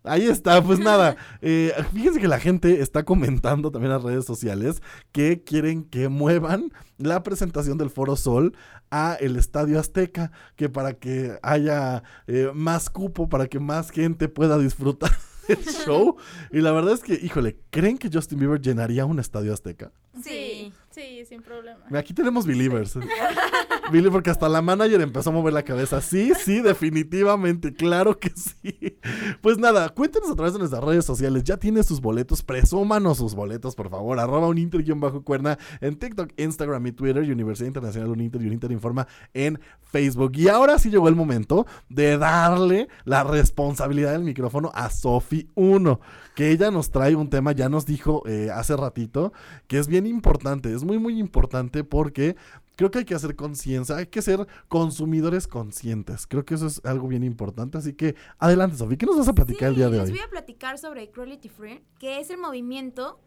Ahí 0.06 0.26
está, 0.26 0.62
pues 0.62 0.78
nada. 0.78 1.16
eh, 1.42 1.72
fíjense 1.92 2.20
que 2.20 2.28
la 2.28 2.38
gente 2.40 2.80
está 2.80 3.04
comentando 3.04 3.70
también 3.70 3.92
en 3.92 3.98
las 3.98 4.04
redes 4.04 4.24
sociales 4.24 4.80
que 5.12 5.42
quieren 5.42 5.84
que 5.84 6.08
muevan 6.08 6.72
la 6.98 7.22
presentación 7.22 7.78
del 7.78 7.90
Foro 7.90 8.16
Sol 8.16 8.56
a 8.90 9.14
el 9.20 9.36
Estadio 9.36 9.78
Azteca, 9.80 10.30
que 10.54 10.68
para 10.68 10.94
que 10.94 11.38
haya 11.42 12.02
eh, 12.26 12.50
más 12.54 12.88
cupo, 12.90 13.28
para 13.28 13.46
que 13.48 13.58
más 13.60 13.90
gente 13.90 14.28
pueda 14.28 14.58
disfrutar 14.58 15.10
el 15.48 15.64
show. 15.64 16.16
Y 16.52 16.60
la 16.60 16.72
verdad 16.72 16.94
es 16.94 17.02
que, 17.02 17.14
híjole, 17.14 17.58
¿creen 17.70 17.98
que 17.98 18.10
Justin 18.12 18.38
Bieber 18.38 18.60
llenaría 18.60 19.04
un 19.04 19.18
Estadio 19.18 19.52
Azteca? 19.52 19.92
Sí, 20.22 20.72
sí, 20.96 21.24
sin 21.26 21.42
problema. 21.42 21.80
Aquí 21.94 22.14
tenemos 22.14 22.46
believers. 22.46 22.98
Billy, 23.92 24.10
porque 24.10 24.30
hasta 24.30 24.48
la 24.48 24.62
manager 24.62 25.00
empezó 25.00 25.30
a 25.30 25.32
mover 25.32 25.52
la 25.52 25.62
cabeza. 25.62 26.00
Sí, 26.00 26.32
sí, 26.34 26.60
definitivamente, 26.62 27.72
claro 27.72 28.18
que 28.18 28.30
sí. 28.30 28.98
Pues 29.40 29.58
nada, 29.58 29.90
cuéntenos 29.90 30.30
a 30.30 30.34
través 30.34 30.54
de 30.54 30.58
nuestras 30.58 30.82
redes 30.82 31.04
sociales. 31.04 31.44
Ya 31.44 31.56
tiene 31.56 31.82
sus 31.82 32.00
boletos, 32.00 32.42
presúmanos 32.42 33.18
sus 33.18 33.34
boletos, 33.34 33.74
por 33.74 33.90
favor. 33.90 34.18
Arroba 34.18 34.48
un 34.48 34.58
Inter 34.58 34.82
bajo 34.96 35.22
cuerna 35.22 35.58
en 35.80 35.96
TikTok, 35.96 36.32
Instagram 36.36 36.86
y 36.86 36.92
Twitter, 36.92 37.22
Universidad 37.22 37.66
Internacional 37.66 38.10
Uninter 38.10 38.40
y 38.42 38.46
Uninter 38.46 38.72
Informa 38.72 39.06
en 39.34 39.60
Facebook. 39.82 40.32
Y 40.36 40.48
ahora 40.48 40.78
sí 40.78 40.90
llegó 40.90 41.08
el 41.08 41.14
momento 41.14 41.66
de 41.88 42.18
darle 42.18 42.88
la 43.04 43.24
responsabilidad 43.24 44.12
del 44.12 44.22
micrófono 44.22 44.70
a 44.74 44.90
Sofi 44.90 45.50
1, 45.54 46.00
que 46.36 46.50
ella 46.50 46.70
nos 46.70 46.90
trae 46.90 47.16
un 47.16 47.30
tema, 47.30 47.52
ya 47.52 47.70
nos 47.70 47.86
dijo 47.86 48.22
eh, 48.26 48.50
hace 48.52 48.76
ratito, 48.76 49.32
que 49.68 49.78
es 49.78 49.88
bien 49.88 50.06
importante, 50.06 50.70
es 50.70 50.84
muy, 50.84 50.98
muy 50.98 51.18
importante 51.18 51.82
porque 51.82 52.36
creo 52.76 52.90
que 52.90 52.98
hay 52.98 53.04
que 53.06 53.14
hacer 53.14 53.34
conciencia, 53.36 53.96
hay 53.96 54.08
que 54.08 54.20
ser 54.20 54.46
consumidores 54.68 55.48
conscientes. 55.48 56.26
Creo 56.26 56.44
que 56.44 56.54
eso 56.54 56.66
es 56.66 56.84
algo 56.84 57.08
bien 57.08 57.24
importante. 57.24 57.78
Así 57.78 57.94
que 57.94 58.16
adelante, 58.38 58.76
Sofi, 58.76 58.98
¿qué 58.98 59.06
nos 59.06 59.16
vas 59.16 59.28
a 59.28 59.32
platicar 59.34 59.70
el 59.70 59.76
día 59.76 59.88
de 59.88 59.96
Les 59.96 60.10
hoy? 60.10 60.10
voy 60.10 60.26
a 60.26 60.28
platicar 60.28 60.76
sobre 60.76 61.10
Cruelty 61.10 61.48
Free, 61.48 61.82
que 61.98 62.20
es 62.20 62.28
el 62.28 62.36
movimiento 62.36 63.18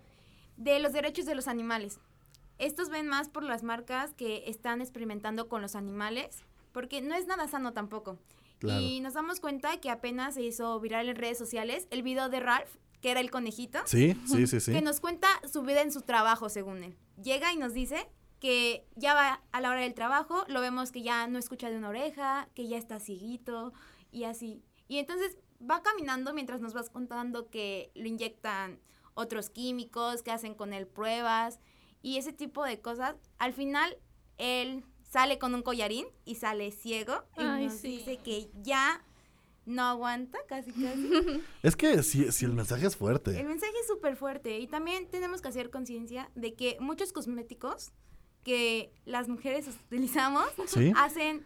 de 0.55 0.77
los 0.77 0.93
derechos 0.93 1.25
de 1.25 1.33
los 1.33 1.47
animales. 1.47 1.99
Estos 2.59 2.89
ven 2.89 3.07
más 3.07 3.27
por 3.27 3.41
las 3.41 3.63
marcas 3.63 4.13
que 4.13 4.43
están 4.45 4.81
experimentando 4.81 5.49
con 5.49 5.63
los 5.63 5.75
animales, 5.75 6.43
porque 6.73 7.01
no 7.01 7.15
es 7.15 7.25
nada 7.25 7.47
sano 7.47 7.73
tampoco. 7.73 8.19
Claro. 8.59 8.81
Y 8.81 8.99
nos 8.99 9.15
damos 9.15 9.39
cuenta 9.39 9.79
que 9.81 9.89
apenas 9.89 10.35
se 10.35 10.43
hizo 10.43 10.79
viral 10.79 11.09
en 11.09 11.15
redes 11.15 11.39
sociales 11.39 11.87
el 11.89 12.03
video 12.03 12.29
de 12.29 12.39
Ralph, 12.39 12.69
que 13.01 13.11
era 13.11 13.19
el 13.19 13.31
conejito. 13.31 13.79
Sí, 13.85 14.15
sí, 14.27 14.47
sí, 14.47 14.59
sí. 14.59 14.71
Que 14.71 14.81
nos 14.81 14.99
cuenta 14.99 15.27
su 15.51 15.61
vida 15.63 15.81
en 15.81 15.91
su 15.91 16.01
trabajo, 16.01 16.49
según 16.49 16.83
él. 16.83 16.97
Llega 17.21 17.53
y 17.53 17.57
nos 17.57 17.73
dice 17.73 18.09
que 18.39 18.87
ya 18.95 19.13
va 19.13 19.41
a 19.51 19.61
la 19.61 19.69
hora 19.69 19.81
del 19.81 19.93
trabajo, 19.93 20.45
lo 20.47 20.61
vemos 20.61 20.91
que 20.91 21.01
ya 21.01 21.27
no 21.27 21.37
escucha 21.39 21.69
de 21.69 21.77
una 21.77 21.89
oreja, 21.89 22.47
que 22.55 22.67
ya 22.67 22.77
está 22.77 22.99
cieguito 22.99 23.73
y 24.11 24.23
así. 24.23 24.63
Y 24.87 24.97
entonces 24.97 25.37
va 25.61 25.83
caminando 25.83 26.33
mientras 26.33 26.61
nos 26.61 26.73
vas 26.73 26.89
contando 26.89 27.49
que 27.49 27.91
lo 27.95 28.07
inyectan 28.07 28.79
otros 29.13 29.49
químicos, 29.49 30.23
que 30.23 30.31
hacen 30.31 30.55
con 30.55 30.73
él 30.73 30.87
pruebas 30.87 31.59
y 32.01 32.17
ese 32.17 32.31
tipo 32.31 32.63
de 32.63 32.79
cosas. 32.79 33.15
Al 33.37 33.53
final, 33.53 33.97
él 34.37 34.85
sale 35.03 35.37
con 35.37 35.53
un 35.53 35.61
collarín 35.61 36.05
y 36.23 36.35
sale 36.35 36.71
ciego 36.71 37.25
y 37.37 37.43
Ay, 37.43 37.65
nos 37.65 37.73
sí. 37.73 37.97
dice 37.97 38.17
que 38.17 38.49
ya 38.61 39.03
no 39.69 39.83
aguanta, 39.83 40.37
casi 40.47 40.71
casi. 40.71 41.09
Es 41.63 41.75
que 41.75 42.03
si, 42.03 42.31
si 42.31 42.45
el 42.45 42.53
mensaje 42.53 42.85
es 42.87 42.95
fuerte. 42.97 43.39
El 43.39 43.47
mensaje 43.47 43.73
es 43.81 43.87
súper 43.87 44.15
fuerte 44.15 44.59
y 44.59 44.67
también 44.67 45.07
tenemos 45.09 45.41
que 45.41 45.47
hacer 45.47 45.69
conciencia 45.69 46.29
de 46.35 46.53
que 46.55 46.77
muchos 46.79 47.13
cosméticos 47.13 47.91
que 48.43 48.91
las 49.05 49.27
mujeres 49.27 49.67
utilizamos 49.67 50.45
Sí. 50.67 50.91
hacen 50.95 51.43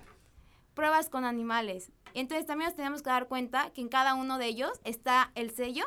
pruebas 0.74 1.10
con 1.10 1.26
animales. 1.26 1.92
Entonces 2.14 2.46
también 2.46 2.70
nos 2.70 2.76
tenemos 2.76 3.02
que 3.02 3.10
dar 3.10 3.28
cuenta 3.28 3.72
que 3.74 3.82
en 3.82 3.90
cada 3.90 4.14
uno 4.16 4.38
de 4.38 4.48
ellos 4.48 4.72
está 4.84 5.32
el 5.36 5.52
sello, 5.52 5.86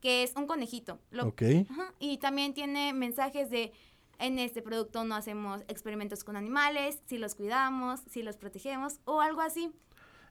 que 0.00 0.22
es 0.22 0.34
un 0.36 0.46
conejito. 0.46 1.00
Lo- 1.10 1.26
Ok. 1.28 1.42
Ajá, 1.70 1.94
Y 1.98 2.18
también 2.18 2.52
tiene 2.54 2.92
mensajes 2.92 3.50
de, 3.50 3.72
en 4.18 4.38
este 4.38 4.62
producto 4.62 5.04
no 5.04 5.14
hacemos 5.14 5.62
experimentos 5.68 6.24
con 6.24 6.36
animales, 6.36 7.00
si 7.06 7.18
los 7.18 7.34
cuidamos, 7.34 8.00
si 8.10 8.22
los 8.22 8.36
protegemos 8.36 9.00
o 9.04 9.20
algo 9.20 9.40
así. 9.42 9.70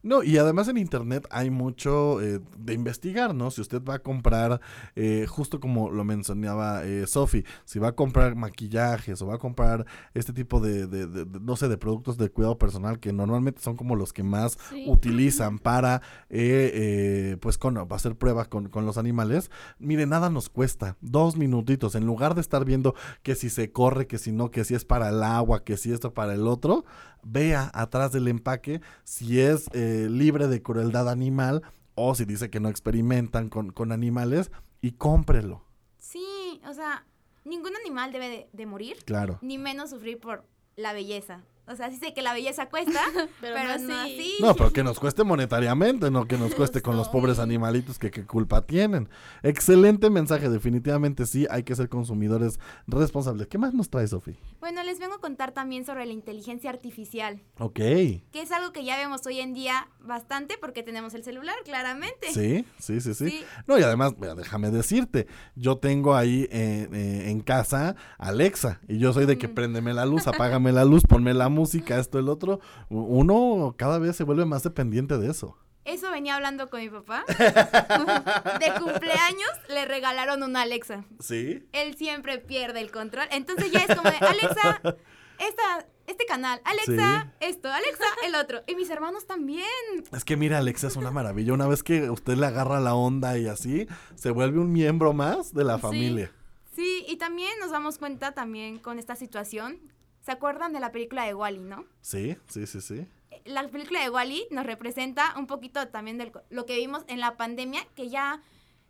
No, 0.06 0.22
y 0.22 0.38
además 0.38 0.68
en 0.68 0.78
internet 0.78 1.26
hay 1.32 1.50
mucho 1.50 2.22
eh, 2.22 2.40
de 2.60 2.74
investigar, 2.74 3.34
¿no? 3.34 3.50
Si 3.50 3.60
usted 3.60 3.84
va 3.84 3.96
a 3.96 4.00
comprar, 4.00 4.62
eh, 4.96 5.26
justo 5.28 5.60
como 5.60 5.90
lo 5.90 6.04
mencionaba 6.04 6.86
eh, 6.86 7.08
Sofi, 7.08 7.44
si 7.66 7.80
va 7.80 7.88
a 7.88 7.96
comprar 7.96 8.36
maquillajes 8.36 9.20
o 9.24 9.26
va 9.26 9.36
a 9.36 9.40
comprar 9.40 9.86
este 10.14 10.32
tipo 10.32 10.60
de, 10.60 10.86
de- 10.86 11.08
de- 11.08 11.26
de, 11.26 11.40
no 11.40 11.56
sé, 11.56 11.68
de 11.70 11.78
productos 11.80 12.18
de 12.20 12.30
cuidado 12.30 12.58
personal 12.60 13.00
que 13.00 13.12
normalmente 13.14 13.62
son 13.62 13.76
como 13.76 13.96
los 13.96 14.14
que 14.14 14.22
más 14.22 14.60
Sí. 14.70 14.86
utilizan 14.88 15.58
para, 15.58 16.04
eh, 16.30 16.72
eh, 16.74 17.38
pues, 17.40 17.58
con, 17.58 17.74
para 17.74 17.96
hacer 17.96 18.16
pruebas 18.16 18.48
con, 18.48 18.70
con 18.70 18.86
los 18.86 19.00
animales, 19.00 19.50
mire, 19.80 20.06
nada 20.06 20.30
nos 20.30 20.50
cuesta, 20.50 20.98
dos 21.02 21.36
minutitos, 21.36 21.96
en 21.96 22.06
lugar 22.06 22.36
de 22.36 22.42
estar 22.42 22.64
viendo 22.64 22.94
que 23.24 23.34
si 23.34 23.50
se 23.50 23.72
corre, 23.72 24.06
que 24.06 24.20
si 24.20 24.32
no, 24.32 24.52
que 24.52 24.66
si 24.66 24.76
es 24.76 24.86
para 24.86 25.10
el 25.10 25.24
agua, 25.24 25.64
que 25.64 25.78
si 25.78 25.92
esto 25.92 26.14
para 26.14 26.34
el 26.36 26.46
otro, 26.48 26.86
vea 27.26 27.70
atrás 27.74 28.12
del 28.12 28.28
empaque 28.30 28.80
si 29.04 29.42
es 29.42 29.68
eh, 29.74 30.08
libre 30.10 30.48
de 30.48 30.62
crueldad 30.62 31.10
animal 31.10 31.64
o 31.96 32.16
si 32.16 32.24
dice 32.26 32.50
que 32.50 32.60
no 32.60 32.70
experimentan 32.70 33.50
con, 33.50 33.72
con 33.72 33.92
animales 33.92 34.52
y 34.82 34.92
cómprelo. 34.92 35.66
Sí, 35.98 36.62
o 36.68 36.74
sea, 36.74 37.06
ningún 37.44 37.76
animal 37.76 38.12
debe 38.12 38.30
de, 38.30 38.50
de 38.54 38.66
morir. 38.66 38.98
Claro. 39.06 39.40
Ni 39.42 39.58
menos 39.58 39.90
sufrir 39.90 40.20
por 40.20 40.46
la 40.76 40.94
belleza. 40.94 41.42
O 41.68 41.76
sea, 41.76 41.90
sí 41.90 41.98
sé 41.98 42.14
que 42.14 42.22
la 42.22 42.34
belleza 42.34 42.68
cuesta, 42.70 43.00
pero, 43.42 43.56
Pero 43.56 43.78
no, 43.80 43.88
no 43.88 43.96
así. 44.02 44.20
así. 44.20 44.34
No, 44.40 44.54
pero 44.56 44.72
que 44.72 44.84
nos 44.84 45.00
cueste 45.00 45.24
monetariamente, 45.24 46.12
no 46.12 46.28
que 46.28 46.38
nos 46.38 46.54
cueste 46.56 46.82
con 46.82 46.96
los 46.96 47.10
pobres 47.10 47.40
animalitos 47.40 47.98
que 48.00 48.12
qué 48.12 48.24
culpa 48.26 48.62
tienen. 48.62 49.10
Excelente 49.44 50.10
mensaje, 50.10 50.50
definitivamente 50.50 51.26
sí, 51.26 51.48
hay 51.50 51.64
que 51.64 51.76
ser 51.76 51.90
consumidores 51.90 52.60
responsables. 52.88 53.48
¿Qué 53.48 53.58
más 53.58 53.74
nos 53.74 53.90
trae, 53.90 54.08
Sofi? 54.08 54.36
Bueno, 54.60 54.84
les 54.84 55.00
vengo 55.00 55.16
a 55.16 55.20
contar 55.20 55.52
también 55.54 55.86
sobre 55.86 56.06
la 56.06 56.14
inteligencia 56.14 56.70
artificial, 56.70 57.42
Ok. 57.60 57.76
que 57.76 58.22
es 58.34 58.52
algo 58.52 58.72
que 58.72 58.84
ya 58.84 58.98
vemos 58.98 59.26
hoy 59.26 59.40
en 59.40 59.54
día 59.54 59.88
bastante 60.00 60.58
porque 60.60 60.84
tenemos 60.84 61.14
el 61.14 61.24
celular, 61.24 61.56
claramente. 61.64 62.28
Sí, 62.34 62.66
sí, 62.80 63.02
sí, 63.02 63.14
sí. 63.14 63.30
Sí. 63.30 63.44
No, 63.68 63.78
y 63.80 63.84
además, 63.84 64.14
mira, 64.20 64.36
déjame 64.36 64.70
decirte, 64.72 65.28
yo 65.56 65.78
tengo 65.78 66.16
ahí 66.16 66.48
eh, 66.52 66.88
eh, 66.92 67.24
en 67.30 67.40
casa 67.42 67.96
Alexa, 68.18 68.80
y 68.88 68.98
yo 69.00 69.14
soy 69.14 69.26
de 69.26 69.38
que 69.38 69.50
préndeme 69.50 69.94
la 69.94 70.06
luz, 70.06 70.28
apágame 70.28 70.72
la 70.72 70.86
luz, 70.86 71.04
ponme 71.08 71.34
la 71.34 71.50
música, 71.56 71.98
esto, 71.98 72.20
el 72.20 72.30
otro. 72.30 72.60
Uno 72.90 73.76
cada 73.78 73.98
vez 73.98 74.16
se 74.16 74.24
vuelve 74.24 74.46
más 74.46 74.64
dependiente 74.64 75.18
de 75.18 75.32
eso. 75.32 75.58
Eso 75.86 76.10
venía 76.10 76.36
hablando 76.36 76.70
con 76.72 76.82
mi 76.82 76.90
papá. 76.90 77.24
De 77.28 78.74
cumpleaños 78.80 79.50
le 79.70 79.86
regalaron 79.86 80.42
una 80.42 80.64
Alexa. 80.64 81.06
¿Sí? 81.20 81.64
Él 81.74 81.96
siempre 81.96 82.40
pierde 82.40 82.82
el 82.82 82.92
control. 82.92 83.28
Entonces 83.32 83.72
ya 83.72 83.82
es 83.82 83.96
como 83.96 84.10
de, 84.10 84.18
Alexa, 84.18 84.82
esta, 85.40 85.86
este 86.08 86.26
canal, 86.26 86.60
Alexa, 86.66 87.34
esto, 87.40 87.72
Alexa, 87.72 88.04
el 88.26 88.34
otro. 88.34 88.64
Y 88.66 88.74
mis 88.74 88.90
hermanos 88.90 89.28
también. 89.28 89.68
Es 90.12 90.26
que 90.26 90.36
mira, 90.36 90.58
Alexa 90.58 90.88
es 90.88 90.96
una 90.96 91.12
maravilla. 91.12 91.54
Una 91.54 91.68
vez 91.68 91.84
que 91.84 92.10
usted 92.10 92.36
le 92.36 92.48
agarra 92.48 92.80
la 92.80 92.96
onda 92.96 93.38
y 93.38 93.46
así, 93.46 93.88
se 94.16 94.32
vuelve 94.32 94.60
un 94.60 94.72
miembro 94.72 95.14
más 95.14 95.54
de 95.54 95.66
la 95.66 95.78
familia. 95.78 96.32
Sí, 96.76 97.06
y 97.08 97.18
también 97.18 97.52
nos 97.60 97.70
damos 97.70 98.00
cuenta 98.00 98.34
también 98.34 98.80
con 98.80 98.98
esta 98.98 99.16
situación. 99.16 99.80
¿Se 100.26 100.32
acuerdan 100.32 100.74
de 100.74 100.80
la 100.80 100.92
película 100.92 101.24
de 101.24 101.36
Wally, 101.36 101.60
no? 101.60 101.86
Sí, 102.02 102.36
sí, 102.48 102.66
sí, 102.66 102.82
sí. 102.82 103.08
La 103.46 103.68
película 103.68 104.02
de 104.02 104.10
Wally 104.10 104.48
nos 104.50 104.66
representa 104.66 105.36
un 105.38 105.46
poquito 105.46 105.88
también 105.90 106.18
de 106.18 106.32
lo 106.50 106.66
que 106.66 106.78
vimos 106.78 107.04
en 107.08 107.20
la 107.20 107.38
pandemia, 107.38 107.86
que 107.96 108.10
ya 108.10 108.42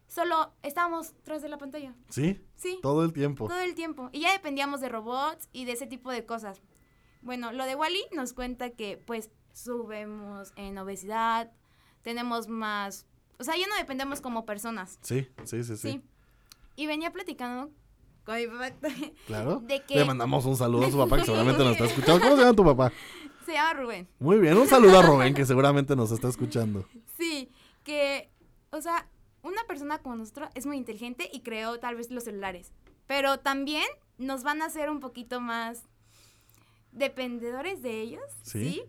solo 0.08 0.54
estábamos 0.63 1.13
tras 1.24 1.41
de 1.41 1.50
la 1.50 1.58
pantalla. 1.58 1.93
Sí, 2.10 2.39
Sí. 2.56 2.80
todo 2.82 3.04
el 3.04 3.12
tiempo. 3.12 3.50
Todo 3.50 3.60
el 3.60 3.76
tiempo. 3.76 4.10
Y 4.13 4.21
ya 4.21 4.32
dependíamos 4.32 4.80
de 4.80 4.88
robots 4.88 5.50
y 5.52 5.65
de 5.65 5.74
ese 5.74 5.88
tipo 5.88 6.10
de 6.10 6.26
cosas. 6.26 6.62
Bueno, 7.21 7.52
lo 7.52 7.65
de 7.65 7.76
Wally 7.76 8.06
nos 8.13 8.32
cuenta 8.32 8.69
que 8.69 8.95
pues 9.06 9.30
subimos 9.52 10.54
en 10.56 10.78
obesidad, 10.78 11.52
tenemos 12.02 12.48
más... 12.48 13.06
O 13.39 13.43
sea, 13.43 13.58
ya 13.58 13.67
no 13.67 13.76
dependemos 13.76 14.21
como 14.21 14.45
personas. 14.45 15.00
Sí, 15.02 15.28
sí, 15.43 15.63
sí, 15.65 15.76
sí. 15.76 15.91
Sí. 15.91 16.02
Y 16.78 16.88
venía 16.88 17.12
platicando 17.12 17.71
con 18.26 18.36
mi 18.36 18.48
papá. 18.48 18.72
Claro. 19.28 19.60
De 19.64 19.82
que... 19.84 19.96
Le 19.96 20.06
mandamos 20.06 20.46
un 20.46 20.56
saludo 20.58 20.86
a 20.88 20.92
su 20.92 20.98
papá 20.98 21.18
que 21.18 21.26
seguramente 21.26 21.64
nos 21.64 21.74
está 21.74 21.86
escuchando. 21.92 22.22
¿Cómo 22.22 22.36
se 22.36 22.42
llama 22.42 22.56
tu 22.56 22.64
papá? 22.66 22.92
Se 23.46 23.54
llama 23.54 23.74
Rubén. 23.74 24.08
Muy 24.20 24.40
bien, 24.40 24.58
un 24.58 24.68
saludo 24.68 24.98
a 25.00 25.02
Rubén 25.06 25.34
que 25.34 25.46
seguramente 25.46 25.96
nos 25.96 26.12
está 26.12 26.28
escuchando. 26.28 26.86
Sí, 27.18 27.50
que, 27.84 28.30
o 28.72 28.82
sea, 28.82 29.08
una 29.44 29.64
persona 29.68 30.00
como 30.00 30.16
nosotros 30.16 30.50
es 30.56 30.66
muy 30.66 30.78
inteligente 30.78 31.30
y 31.32 31.42
creó 31.42 31.80
tal 31.80 31.96
vez 31.96 32.10
los 32.10 32.24
celulares, 32.24 32.72
pero 33.06 33.38
también 33.40 33.86
nos 34.18 34.42
van 34.44 34.62
a 34.64 34.66
hacer 34.66 34.90
un 34.90 35.00
poquito 35.00 35.40
más 35.40 35.84
dependedores 36.92 37.82
de 37.82 38.02
ellos, 38.02 38.24
Sí. 38.44 38.72
¿sí? 38.72 38.84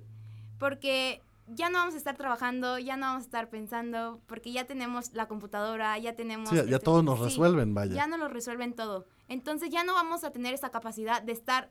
Porque 0.59 1.21
ya 1.49 1.71
no 1.71 1.79
vamos 1.79 1.95
a 1.95 1.99
estar 1.99 2.17
trabajando, 2.17 2.79
ya 2.79 2.97
no 2.97 3.07
vamos 3.07 3.23
a 3.23 3.27
estar 3.27 3.49
pensando, 3.49 4.21
porque 4.27 4.53
ya 4.53 4.67
tenemos 4.67 5.13
la 5.15 5.27
computadora, 5.27 5.99
ya 5.99 6.15
tenemos... 6.15 6.49
Sí, 6.49 6.57
ya 6.57 6.63
este, 6.63 6.79
todo 6.81 7.03
nos 7.03 7.19
sí, 7.19 7.25
resuelven, 7.25 7.75
vaya. 7.75 7.95
Ya 7.95 8.07
nos 8.07 8.19
lo 8.19 8.29
resuelven 8.29 8.75
todo. 8.75 9.07
Entonces 9.29 9.71
ya 9.71 9.85
no 9.85 9.95
vamos 9.95 10.25
a 10.25 10.31
tener 10.33 10.55
esa 10.55 10.71
capacidad 10.71 11.23
de 11.23 11.33
estar 11.33 11.71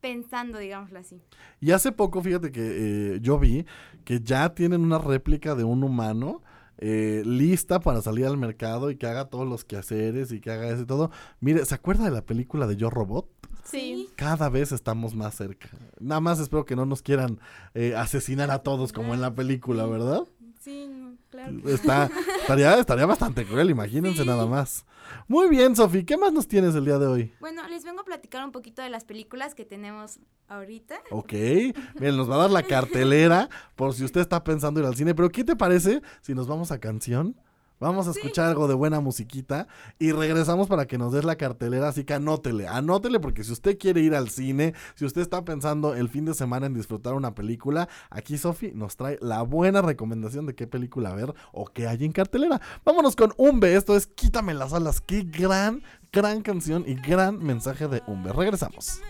pensando, 0.00 0.58
digámoslo 0.58 0.98
así. 0.98 1.22
Y 1.60 1.72
hace 1.72 1.92
poco, 1.92 2.22
fíjate 2.22 2.52
que 2.52 3.14
eh, 3.14 3.18
yo 3.20 3.38
vi 3.38 3.66
que 4.04 4.20
ya 4.20 4.54
tienen 4.54 4.82
una 4.82 4.98
réplica 4.98 5.54
de 5.54 5.64
un 5.64 5.82
humano 5.82 6.42
eh, 6.78 7.22
lista 7.24 7.80
para 7.80 8.02
salir 8.02 8.26
al 8.26 8.36
mercado 8.36 8.90
y 8.90 8.96
que 8.96 9.06
haga 9.06 9.26
todos 9.26 9.48
los 9.48 9.64
quehaceres 9.64 10.30
y 10.30 10.40
que 10.40 10.50
haga 10.50 10.68
eso 10.68 10.82
y 10.82 10.86
todo. 10.86 11.10
Mire, 11.40 11.64
¿se 11.64 11.74
acuerda 11.74 12.04
de 12.04 12.10
la 12.10 12.22
película 12.22 12.66
de 12.66 12.76
Yo 12.76 12.90
Robot? 12.90 13.28
Sí. 13.68 14.08
Cada 14.16 14.48
vez 14.48 14.72
estamos 14.72 15.14
más 15.14 15.34
cerca. 15.34 15.68
Nada 15.98 16.20
más 16.20 16.38
espero 16.38 16.64
que 16.64 16.76
no 16.76 16.86
nos 16.86 17.02
quieran 17.02 17.40
eh, 17.74 17.94
asesinar 17.96 18.50
a 18.50 18.60
todos 18.60 18.92
como 18.92 19.14
en 19.14 19.20
la 19.20 19.34
película, 19.34 19.86
¿verdad? 19.86 20.24
Sí, 20.60 20.88
claro. 21.30 21.68
Está, 21.68 22.10
estaría, 22.40 22.78
estaría 22.78 23.06
bastante 23.06 23.44
cruel, 23.44 23.70
imagínense 23.70 24.24
nada 24.24 24.46
más. 24.46 24.84
Muy 25.28 25.48
bien, 25.48 25.76
Sofi, 25.76 26.04
¿qué 26.04 26.16
más 26.16 26.32
nos 26.32 26.48
tienes 26.48 26.74
el 26.74 26.84
día 26.84 26.98
de 26.98 27.06
hoy? 27.06 27.32
Bueno, 27.40 27.66
les 27.68 27.84
vengo 27.84 28.00
a 28.00 28.04
platicar 28.04 28.44
un 28.44 28.52
poquito 28.52 28.82
de 28.82 28.90
las 28.90 29.04
películas 29.04 29.54
que 29.54 29.64
tenemos 29.64 30.18
ahorita. 30.48 30.96
Ok, 31.10 31.32
bien, 31.32 32.16
nos 32.16 32.30
va 32.30 32.36
a 32.36 32.38
dar 32.38 32.50
la 32.50 32.62
cartelera 32.64 33.48
por 33.76 33.94
si 33.94 34.04
usted 34.04 34.20
está 34.20 34.42
pensando 34.42 34.80
ir 34.80 34.86
al 34.86 34.96
cine, 34.96 35.14
pero 35.14 35.30
¿qué 35.30 35.44
te 35.44 35.56
parece 35.56 36.02
si 36.20 36.34
nos 36.34 36.46
vamos 36.46 36.72
a 36.72 36.78
canción? 36.78 37.36
Vamos 37.78 38.08
a 38.08 38.12
escuchar 38.12 38.46
algo 38.46 38.68
de 38.68 38.74
buena 38.74 39.00
musiquita 39.00 39.68
y 39.98 40.12
regresamos 40.12 40.66
para 40.66 40.86
que 40.86 40.96
nos 40.96 41.12
des 41.12 41.24
la 41.24 41.36
cartelera, 41.36 41.88
así 41.88 42.04
que 42.04 42.14
anótele, 42.14 42.66
anótele 42.66 43.20
porque 43.20 43.44
si 43.44 43.52
usted 43.52 43.76
quiere 43.78 44.00
ir 44.00 44.14
al 44.14 44.30
cine, 44.30 44.72
si 44.94 45.04
usted 45.04 45.20
está 45.20 45.44
pensando 45.44 45.94
el 45.94 46.08
fin 46.08 46.24
de 46.24 46.32
semana 46.32 46.64
en 46.66 46.74
disfrutar 46.74 47.12
una 47.12 47.34
película, 47.34 47.88
aquí 48.08 48.38
Sofi 48.38 48.72
nos 48.72 48.96
trae 48.96 49.18
la 49.20 49.42
buena 49.42 49.82
recomendación 49.82 50.46
de 50.46 50.54
qué 50.54 50.66
película 50.66 51.14
ver 51.14 51.34
o 51.52 51.66
qué 51.66 51.86
hay 51.86 52.02
en 52.04 52.12
cartelera. 52.12 52.62
Vámonos 52.84 53.14
con 53.14 53.34
Umbe, 53.36 53.76
esto 53.76 53.94
es 53.94 54.06
Quítame 54.06 54.54
las 54.54 54.72
alas, 54.72 55.02
qué 55.02 55.22
gran, 55.22 55.82
gran 56.12 56.40
canción 56.40 56.84
y 56.86 56.94
gran 56.94 57.44
mensaje 57.44 57.88
de 57.88 58.02
Umbe. 58.06 58.32
Regresamos. 58.32 59.00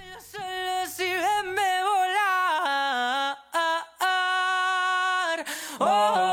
Si 0.88 1.02
venme 1.02 1.82
volar. 1.84 3.36
Oh, 5.78 6.25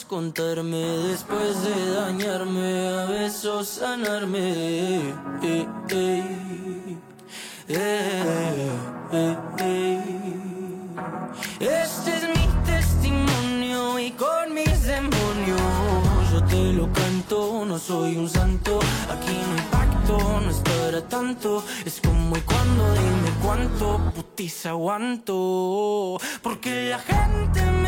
contarme 0.00 0.78
después 0.78 1.62
de 1.64 1.90
dañarme, 1.92 2.88
a 2.88 3.04
besos 3.04 3.68
sanarme. 3.68 5.12
Este 11.60 12.10
es 12.16 12.28
mi 12.28 12.46
testimonio 12.64 13.98
y 13.98 14.10
con 14.12 14.54
mis 14.54 14.82
demonios 14.82 15.60
yo 16.32 16.42
te 16.44 16.72
lo 16.72 16.90
canto, 16.90 17.64
no 17.66 17.78
soy 17.78 18.16
un 18.16 18.30
santo, 18.30 18.80
aquí 19.10 19.36
no 19.46 19.54
hay 19.54 19.66
pacto, 19.70 20.40
no 20.40 20.50
es 20.50 20.60
para 20.60 21.06
tanto, 21.06 21.62
es 21.84 22.00
como 22.00 22.34
y 22.38 22.40
cuando, 22.40 22.94
dime 22.94 23.30
cuánto 23.42 24.00
putiza 24.14 24.70
aguanto, 24.70 26.18
porque 26.42 26.88
la 26.88 26.98
gente 26.98 27.60
me 27.70 27.81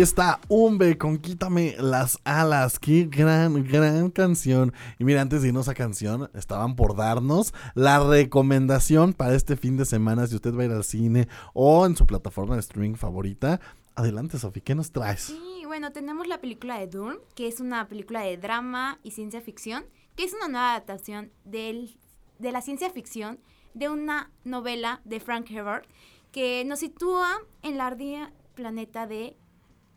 Está 0.00 0.40
Umbe 0.48 0.96
con 0.96 1.18
Quítame 1.18 1.74
las 1.78 2.18
alas. 2.24 2.78
Qué 2.78 3.04
gran, 3.04 3.62
gran 3.64 4.10
canción. 4.10 4.72
Y 4.98 5.04
mira, 5.04 5.20
antes 5.20 5.42
de 5.42 5.48
irnos 5.48 5.68
a 5.68 5.74
canción, 5.74 6.30
estaban 6.32 6.74
por 6.74 6.96
darnos 6.96 7.52
la 7.74 8.02
recomendación 8.02 9.12
para 9.12 9.34
este 9.34 9.56
fin 9.56 9.76
de 9.76 9.84
semana. 9.84 10.26
Si 10.26 10.34
usted 10.34 10.56
va 10.56 10.62
a 10.62 10.64
ir 10.64 10.70
al 10.70 10.84
cine 10.84 11.28
o 11.52 11.84
en 11.84 11.96
su 11.96 12.06
plataforma 12.06 12.54
de 12.54 12.60
streaming 12.60 12.94
favorita. 12.94 13.60
Adelante, 13.94 14.38
Sofi, 14.38 14.62
¿qué 14.62 14.74
nos 14.74 14.90
traes? 14.90 15.20
Sí, 15.20 15.64
bueno, 15.66 15.92
tenemos 15.92 16.26
la 16.26 16.40
película 16.40 16.78
de 16.78 16.86
Dune, 16.86 17.18
que 17.34 17.46
es 17.46 17.60
una 17.60 17.86
película 17.86 18.22
de 18.22 18.38
drama 18.38 18.98
y 19.02 19.10
ciencia 19.10 19.42
ficción, 19.42 19.84
que 20.16 20.24
es 20.24 20.32
una 20.32 20.48
nueva 20.48 20.70
adaptación 20.70 21.30
del, 21.44 21.98
de 22.38 22.52
la 22.52 22.62
ciencia 22.62 22.88
ficción 22.88 23.38
de 23.74 23.90
una 23.90 24.30
novela 24.44 25.02
de 25.04 25.20
Frank 25.20 25.50
Herbert, 25.50 25.86
que 26.32 26.64
nos 26.64 26.78
sitúa 26.78 27.36
en 27.62 27.76
la 27.76 27.88
ardilla 27.88 28.32
planeta 28.54 29.06
de 29.06 29.36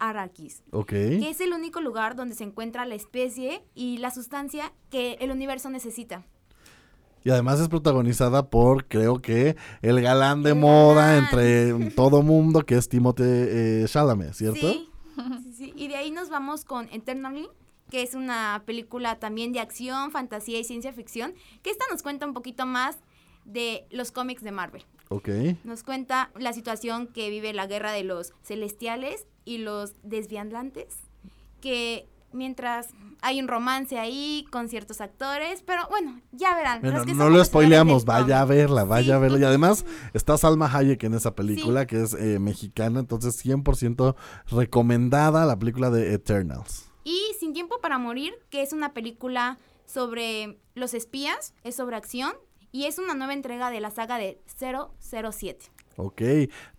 Arrakis. 0.09 0.63
Que 0.87 1.29
es 1.29 1.39
el 1.41 1.53
único 1.53 1.81
lugar 1.81 2.15
donde 2.15 2.35
se 2.35 2.43
encuentra 2.43 2.85
la 2.85 2.95
especie 2.95 3.63
y 3.73 3.97
la 3.97 4.11
sustancia 4.11 4.73
que 4.89 5.17
el 5.19 5.31
universo 5.31 5.69
necesita. 5.69 6.25
Y 7.23 7.29
además 7.29 7.59
es 7.59 7.69
protagonizada 7.69 8.49
por, 8.49 8.85
creo 8.87 9.21
que, 9.21 9.55
el 9.81 10.01
galán 10.01 10.43
de 10.43 10.53
moda 10.53 11.17
entre 11.17 11.89
todo 11.95 12.21
mundo, 12.21 12.65
que 12.65 12.75
es 12.75 12.89
Timothée 12.89 13.83
eh, 13.83 13.85
Chalamet, 13.87 14.33
¿cierto? 14.33 14.73
Sí, 14.73 14.89
sí, 15.43 15.53
sí. 15.53 15.73
Y 15.77 15.87
de 15.87 15.95
ahí 15.95 16.11
nos 16.11 16.29
vamos 16.29 16.65
con 16.65 16.89
Eternally, 16.91 17.47
que 17.89 18.01
es 18.01 18.13
una 18.13 18.63
película 18.65 19.19
también 19.19 19.53
de 19.53 19.61
acción, 19.61 20.11
fantasía 20.11 20.59
y 20.59 20.65
ciencia 20.65 20.91
ficción, 20.91 21.33
que 21.61 21.69
esta 21.69 21.85
nos 21.89 22.03
cuenta 22.03 22.25
un 22.25 22.33
poquito 22.33 22.65
más 22.65 22.97
de 23.45 23.85
los 23.89 24.11
cómics 24.11 24.43
de 24.43 24.51
Marvel. 24.51 24.85
Nos 25.63 25.83
cuenta 25.83 26.31
la 26.39 26.53
situación 26.53 27.07
que 27.07 27.29
vive 27.29 27.53
la 27.53 27.67
guerra 27.67 27.91
de 27.91 28.03
los 28.03 28.33
celestiales 28.43 29.27
y 29.45 29.59
los 29.59 29.93
desviandantes, 30.03 30.95
que 31.61 32.07
mientras 32.31 32.89
hay 33.21 33.39
un 33.39 33.47
romance 33.47 33.99
ahí 33.99 34.45
con 34.51 34.67
ciertos 34.67 35.01
actores, 35.01 35.61
pero 35.61 35.87
bueno, 35.89 36.19
ya 36.31 36.55
verán. 36.55 36.81
Bueno, 36.81 36.97
los 36.97 37.05
que 37.05 37.13
no 37.13 37.29
lo 37.29 37.43
spoileamos, 37.45 38.05
vaya 38.05 38.41
a 38.41 38.45
verla, 38.45 38.85
vaya 38.85 39.05
Sí. 39.05 39.11
a 39.11 39.17
verla. 39.19 39.39
Y 39.39 39.43
además 39.43 39.85
está 40.13 40.37
Salma 40.37 40.65
Hayek 40.75 41.03
en 41.03 41.13
esa 41.13 41.35
película, 41.35 41.85
que 41.85 42.01
es 42.01 42.13
eh, 42.15 42.39
mexicana, 42.39 42.99
entonces 42.99 43.43
100% 43.45 44.15
recomendada 44.47 45.45
la 45.45 45.59
película 45.59 45.89
de 45.91 46.13
Eternals. 46.13 46.89
Y 47.03 47.19
Sin 47.39 47.53
tiempo 47.53 47.79
para 47.81 47.97
morir, 47.99 48.33
que 48.49 48.61
es 48.63 48.73
una 48.73 48.93
película 48.93 49.59
sobre 49.85 50.57
los 50.75 50.93
espías, 50.93 51.53
es 51.63 51.75
sobre 51.75 51.97
acción 51.97 52.33
y 52.73 52.85
es 52.87 52.97
una 52.99 53.13
nueva 53.13 53.33
entrega 53.33 53.69
de 53.71 53.79
la 53.79 53.89
saga 53.91 54.17
de 54.17 54.41
007. 54.59 55.65
Ok, 55.95 56.23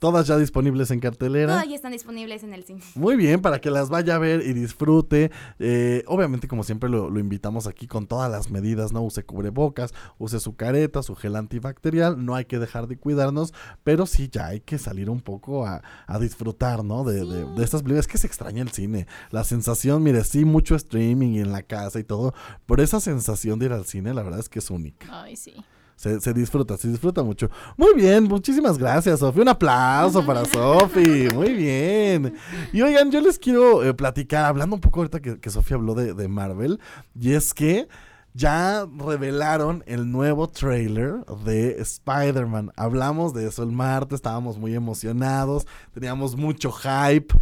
todas 0.00 0.26
ya 0.26 0.36
disponibles 0.36 0.90
en 0.90 0.98
cartelera. 0.98 1.52
Todas 1.52 1.68
ya 1.68 1.76
están 1.76 1.92
disponibles 1.92 2.42
en 2.42 2.52
el 2.52 2.64
cine. 2.64 2.80
Muy 2.96 3.14
bien, 3.14 3.40
para 3.40 3.60
que 3.60 3.70
las 3.70 3.88
vaya 3.88 4.16
a 4.16 4.18
ver 4.18 4.42
y 4.44 4.52
disfrute. 4.54 5.30
Eh, 5.60 6.02
obviamente, 6.08 6.48
como 6.48 6.64
siempre, 6.64 6.90
lo, 6.90 7.08
lo 7.08 7.20
invitamos 7.20 7.68
aquí 7.68 7.86
con 7.86 8.08
todas 8.08 8.28
las 8.28 8.50
medidas, 8.50 8.92
¿no? 8.92 9.02
Use 9.02 9.22
cubrebocas, 9.24 9.94
use 10.18 10.40
su 10.40 10.56
careta, 10.56 11.00
su 11.04 11.14
gel 11.14 11.36
antibacterial. 11.36 12.24
No 12.24 12.34
hay 12.34 12.46
que 12.46 12.58
dejar 12.58 12.88
de 12.88 12.96
cuidarnos, 12.96 13.54
pero 13.84 14.06
sí 14.06 14.28
ya 14.32 14.46
hay 14.48 14.60
que 14.60 14.78
salir 14.78 15.08
un 15.08 15.20
poco 15.20 15.64
a, 15.64 15.80
a 16.08 16.18
disfrutar, 16.18 16.82
¿no? 16.84 17.04
De, 17.04 17.24
de- 17.24 17.44
de 17.54 17.62
estas 17.64 17.82
películas. 17.82 18.06
Es 18.06 18.10
que 18.10 18.18
se 18.18 18.26
extraña 18.26 18.62
el 18.62 18.70
cine. 18.72 19.06
La 19.30 19.44
sensación, 19.44 20.02
mire, 20.02 20.24
sí, 20.24 20.44
mucho 20.44 20.74
streaming 20.74 21.34
y 21.34 21.38
en 21.40 21.52
la 21.52 21.62
casa 21.62 22.00
y 22.00 22.04
todo, 22.04 22.34
pero 22.66 22.82
esa 22.82 22.98
sensación 22.98 23.60
de 23.60 23.66
ir 23.66 23.72
al 23.72 23.84
cine, 23.84 24.12
la 24.12 24.24
verdad 24.24 24.40
es 24.40 24.48
que 24.48 24.58
es 24.58 24.70
única. 24.70 25.06
Ay, 25.22 25.36
sí. 25.36 25.54
Se, 25.96 26.20
se 26.20 26.32
disfruta, 26.32 26.76
se 26.76 26.88
disfruta 26.88 27.22
mucho. 27.22 27.50
Muy 27.76 27.94
bien, 27.94 28.24
muchísimas 28.24 28.78
gracias, 28.78 29.20
Sofi. 29.20 29.40
Un 29.40 29.48
aplauso 29.48 30.24
para 30.24 30.44
Sofi. 30.52 31.28
Muy 31.32 31.52
bien. 31.52 32.34
Y 32.72 32.82
oigan, 32.82 33.10
yo 33.10 33.20
les 33.20 33.38
quiero 33.38 33.84
eh, 33.84 33.94
platicar, 33.94 34.44
hablando 34.44 34.76
un 34.76 34.80
poco 34.80 35.00
ahorita 35.00 35.20
que, 35.20 35.38
que 35.38 35.50
Sofi 35.50 35.74
habló 35.74 35.94
de, 35.94 36.14
de 36.14 36.28
Marvel, 36.28 36.80
y 37.18 37.32
es 37.32 37.54
que 37.54 37.88
ya 38.34 38.86
revelaron 38.98 39.84
el 39.86 40.10
nuevo 40.10 40.48
trailer 40.48 41.24
de 41.44 41.80
Spider-Man. 41.80 42.72
Hablamos 42.76 43.32
de 43.32 43.46
eso 43.46 43.62
el 43.62 43.70
martes, 43.70 44.16
estábamos 44.16 44.58
muy 44.58 44.74
emocionados, 44.74 45.66
teníamos 45.92 46.36
mucho 46.36 46.72
hype. 46.72 47.32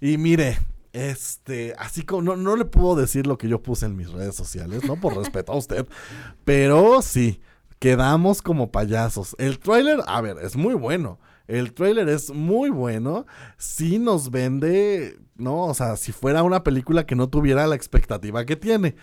Y 0.00 0.18
mire, 0.18 0.58
este, 0.92 1.74
así 1.78 2.02
como 2.02 2.22
no, 2.22 2.36
no 2.36 2.56
le 2.56 2.64
puedo 2.64 2.96
decir 2.96 3.28
lo 3.28 3.38
que 3.38 3.48
yo 3.48 3.62
puse 3.62 3.86
en 3.86 3.96
mis 3.96 4.10
redes 4.10 4.34
sociales, 4.34 4.84
¿no? 4.84 4.96
Por 4.96 5.16
respeto 5.16 5.52
a 5.52 5.56
usted. 5.56 5.86
Pero 6.44 7.00
sí, 7.00 7.40
quedamos 7.80 8.42
como 8.42 8.70
payasos. 8.70 9.34
El 9.38 9.58
tráiler, 9.58 9.98
a 10.06 10.20
ver, 10.20 10.36
es 10.42 10.54
muy 10.54 10.74
bueno. 10.74 11.18
El 11.48 11.72
tráiler 11.72 12.08
es 12.08 12.32
muy 12.32 12.70
bueno. 12.70 13.26
Sí 13.56 13.98
nos 13.98 14.30
vende, 14.30 15.18
¿no? 15.34 15.64
O 15.64 15.74
sea, 15.74 15.96
si 15.96 16.12
fuera 16.12 16.44
una 16.44 16.62
película 16.62 17.04
que 17.04 17.16
no 17.16 17.28
tuviera 17.28 17.66
la 17.66 17.74
expectativa 17.74 18.44
que 18.44 18.54
tiene. 18.54 18.94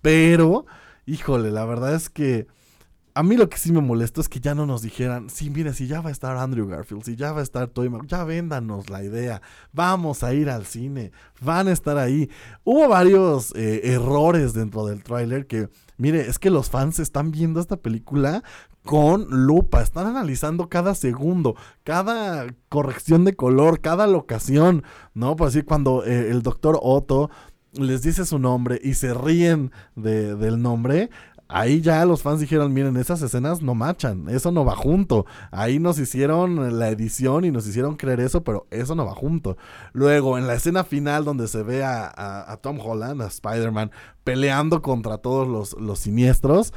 Pero, 0.00 0.66
híjole, 1.06 1.52
la 1.52 1.64
verdad 1.64 1.94
es 1.94 2.10
que 2.10 2.48
a 3.14 3.22
mí 3.22 3.36
lo 3.36 3.48
que 3.48 3.58
sí 3.58 3.72
me 3.72 3.80
molestó 3.80 4.20
es 4.20 4.28
que 4.28 4.40
ya 4.40 4.54
no 4.54 4.64
nos 4.66 4.82
dijeran, 4.82 5.28
sí, 5.28 5.50
mire, 5.50 5.74
si 5.74 5.86
ya 5.86 6.00
va 6.00 6.08
a 6.08 6.12
estar 6.12 6.36
Andrew 6.36 6.66
Garfield, 6.66 7.04
si 7.04 7.14
ya 7.16 7.32
va 7.32 7.40
a 7.40 7.42
estar 7.42 7.68
Tobey 7.68 7.90
Maguire, 7.90 8.08
ya 8.08 8.24
véndanos 8.24 8.88
la 8.88 9.02
idea, 9.04 9.42
vamos 9.72 10.22
a 10.22 10.32
ir 10.32 10.48
al 10.48 10.64
cine, 10.66 11.12
van 11.40 11.68
a 11.68 11.72
estar 11.72 11.98
ahí. 11.98 12.30
Hubo 12.64 12.88
varios 12.88 13.52
eh, 13.54 13.80
errores 13.92 14.54
dentro 14.54 14.86
del 14.86 15.02
tráiler 15.02 15.46
que, 15.46 15.68
mire, 15.98 16.28
es 16.28 16.38
que 16.38 16.50
los 16.50 16.70
fans 16.70 16.98
están 17.00 17.30
viendo 17.32 17.60
esta 17.60 17.76
película 17.76 18.42
con 18.84 19.26
lupa, 19.46 19.82
están 19.82 20.06
analizando 20.06 20.68
cada 20.68 20.94
segundo, 20.94 21.54
cada 21.84 22.46
corrección 22.68 23.24
de 23.24 23.36
color, 23.36 23.80
cada 23.80 24.06
locación, 24.06 24.82
¿no? 25.14 25.36
Pues 25.36 25.54
así 25.54 25.62
cuando 25.62 26.04
eh, 26.04 26.30
el 26.30 26.42
doctor 26.42 26.78
Otto 26.82 27.30
les 27.74 28.02
dice 28.02 28.26
su 28.26 28.38
nombre 28.38 28.78
y 28.82 28.94
se 28.94 29.14
ríen 29.14 29.70
de- 29.96 30.34
del 30.36 30.60
nombre, 30.60 31.08
Ahí 31.52 31.80
ya 31.80 32.04
los 32.04 32.22
fans 32.22 32.40
dijeron, 32.40 32.72
miren, 32.72 32.96
esas 32.96 33.20
escenas 33.22 33.62
no 33.62 33.74
machan, 33.74 34.28
eso 34.28 34.50
no 34.52 34.64
va 34.64 34.74
junto. 34.74 35.26
Ahí 35.50 35.78
nos 35.78 35.98
hicieron 35.98 36.78
la 36.78 36.88
edición 36.88 37.44
y 37.44 37.50
nos 37.50 37.66
hicieron 37.66 37.96
creer 37.96 38.20
eso, 38.20 38.42
pero 38.42 38.66
eso 38.70 38.94
no 38.94 39.04
va 39.04 39.14
junto. 39.14 39.56
Luego, 39.92 40.38
en 40.38 40.46
la 40.46 40.54
escena 40.54 40.84
final 40.84 41.24
donde 41.24 41.48
se 41.48 41.62
ve 41.62 41.84
a, 41.84 42.04
a- 42.06 42.52
a 42.52 42.56
Tom 42.56 42.78
Holland, 42.80 43.20
a 43.22 43.26
Spider-Man, 43.26 43.90
peleando 44.24 44.82
contra 44.82 45.18
todos 45.18 45.46
los, 45.48 45.74
los 45.80 45.98
siniestros, 45.98 46.72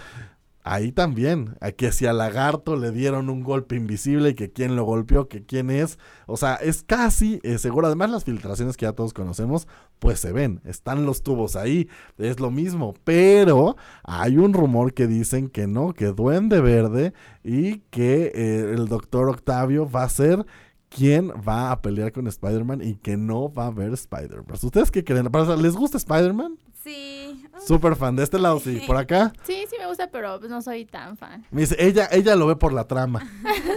ahí 0.66 0.92
también, 0.92 1.56
a 1.62 1.72
que 1.72 1.92
si 1.92 2.08
al 2.08 2.18
lagarto 2.18 2.76
le 2.76 2.92
dieron 2.92 3.30
un 3.30 3.44
golpe 3.44 3.76
invisible 3.76 4.30
y 4.30 4.34
que 4.34 4.52
quién 4.52 4.76
lo 4.76 4.84
golpeó, 4.84 5.30
que 5.30 5.46
quién 5.46 5.70
es. 5.70 6.00
O 6.26 6.38
sea, 6.38 6.56
es 6.56 6.84
casi 6.84 7.40
eh, 7.44 7.60
seguro. 7.60 7.86
Además, 7.86 8.10
las 8.10 8.24
filtraciones 8.24 8.76
que 8.76 8.86
ya 8.86 8.94
todos 8.94 9.14
conocemos, 9.14 9.68
pues 10.00 10.20
se 10.20 10.34
ven. 10.34 10.62
Están 10.66 11.06
los 11.06 11.22
tubos 11.22 11.56
ahí. 11.56 11.88
Es 12.18 12.40
lo 12.40 12.50
mismo. 12.50 12.96
Pero 13.04 13.78
hay 14.04 14.38
un 14.38 14.54
rumor 14.54 14.94
que 14.96 15.06
dicen 15.06 15.50
que 15.50 15.68
no, 15.68 15.94
que 15.94 16.08
Duende 16.08 16.60
Verde 16.62 17.14
y 17.44 17.82
que 17.92 18.32
eh, 18.34 18.74
el 18.74 18.88
doctor 18.88 19.30
Octavio 19.30 19.88
va 19.90 20.04
a 20.04 20.10
ser 20.10 20.46
quien 20.90 21.30
va 21.48 21.72
a 21.72 21.82
pelear 21.82 22.12
con 22.12 22.26
Spider-Man 22.26 22.82
y 22.82 22.96
que 22.96 23.18
no 23.18 23.54
va 23.54 23.66
a 23.66 23.68
haber 23.68 23.94
Spider-Man. 23.94 24.58
¿Ustedes 24.64 24.90
qué 24.90 25.04
creen? 25.04 25.30
¿Les 25.62 25.76
gusta 25.76 25.98
Spider-Man? 25.98 26.58
Sí. 26.86 27.44
Súper 27.66 27.96
fan. 27.96 28.16
De 28.16 28.22
este 28.22 28.38
lado 28.38 28.60
sí. 28.60 28.84
¿Por 28.86 28.96
acá? 28.96 29.34
Sí, 29.44 29.66
sí 29.68 29.76
me 29.80 29.88
gusta, 29.88 30.12
pero 30.12 30.38
pues, 30.38 30.52
no 30.52 30.62
soy 30.62 30.86
tan 30.86 31.18
fan. 31.18 31.44
Me 31.50 31.62
dice, 31.62 31.76
ella, 31.80 32.08
ella 32.12 32.36
lo 32.36 32.46
ve 32.46 32.56
por 32.56 32.74
la 32.74 32.84
trama. 32.84 33.28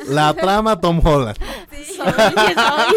La 0.09 0.35
trama 0.35 0.79
Tom 0.79 1.01
Holland. 1.03 1.39
Sí, 1.71 1.95
soy, 1.97 2.13
soy. 2.13 2.95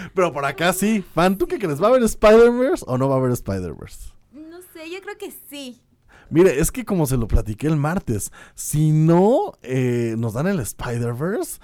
Pero 0.14 0.32
por 0.32 0.44
acá 0.44 0.72
sí. 0.72 1.04
Fan, 1.14 1.36
¿tú 1.36 1.48
qué 1.48 1.58
crees? 1.58 1.82
¿Va 1.82 1.86
a 1.86 1.90
haber 1.90 2.04
Spider-Verse 2.04 2.84
o 2.86 2.96
no 2.96 3.08
va 3.08 3.16
a 3.16 3.18
haber 3.18 3.32
Spider-Verse? 3.32 4.12
No 4.32 4.60
sé, 4.72 4.88
yo 4.88 5.00
creo 5.00 5.18
que 5.18 5.32
sí. 5.50 5.82
Mire, 6.30 6.60
es 6.60 6.70
que 6.70 6.84
como 6.84 7.06
se 7.06 7.16
lo 7.16 7.26
platiqué 7.26 7.66
el 7.66 7.76
martes, 7.76 8.30
si 8.54 8.92
no 8.92 9.54
eh, 9.62 10.14
nos 10.16 10.34
dan 10.34 10.46
el 10.46 10.60
Spider-Verse, 10.60 11.58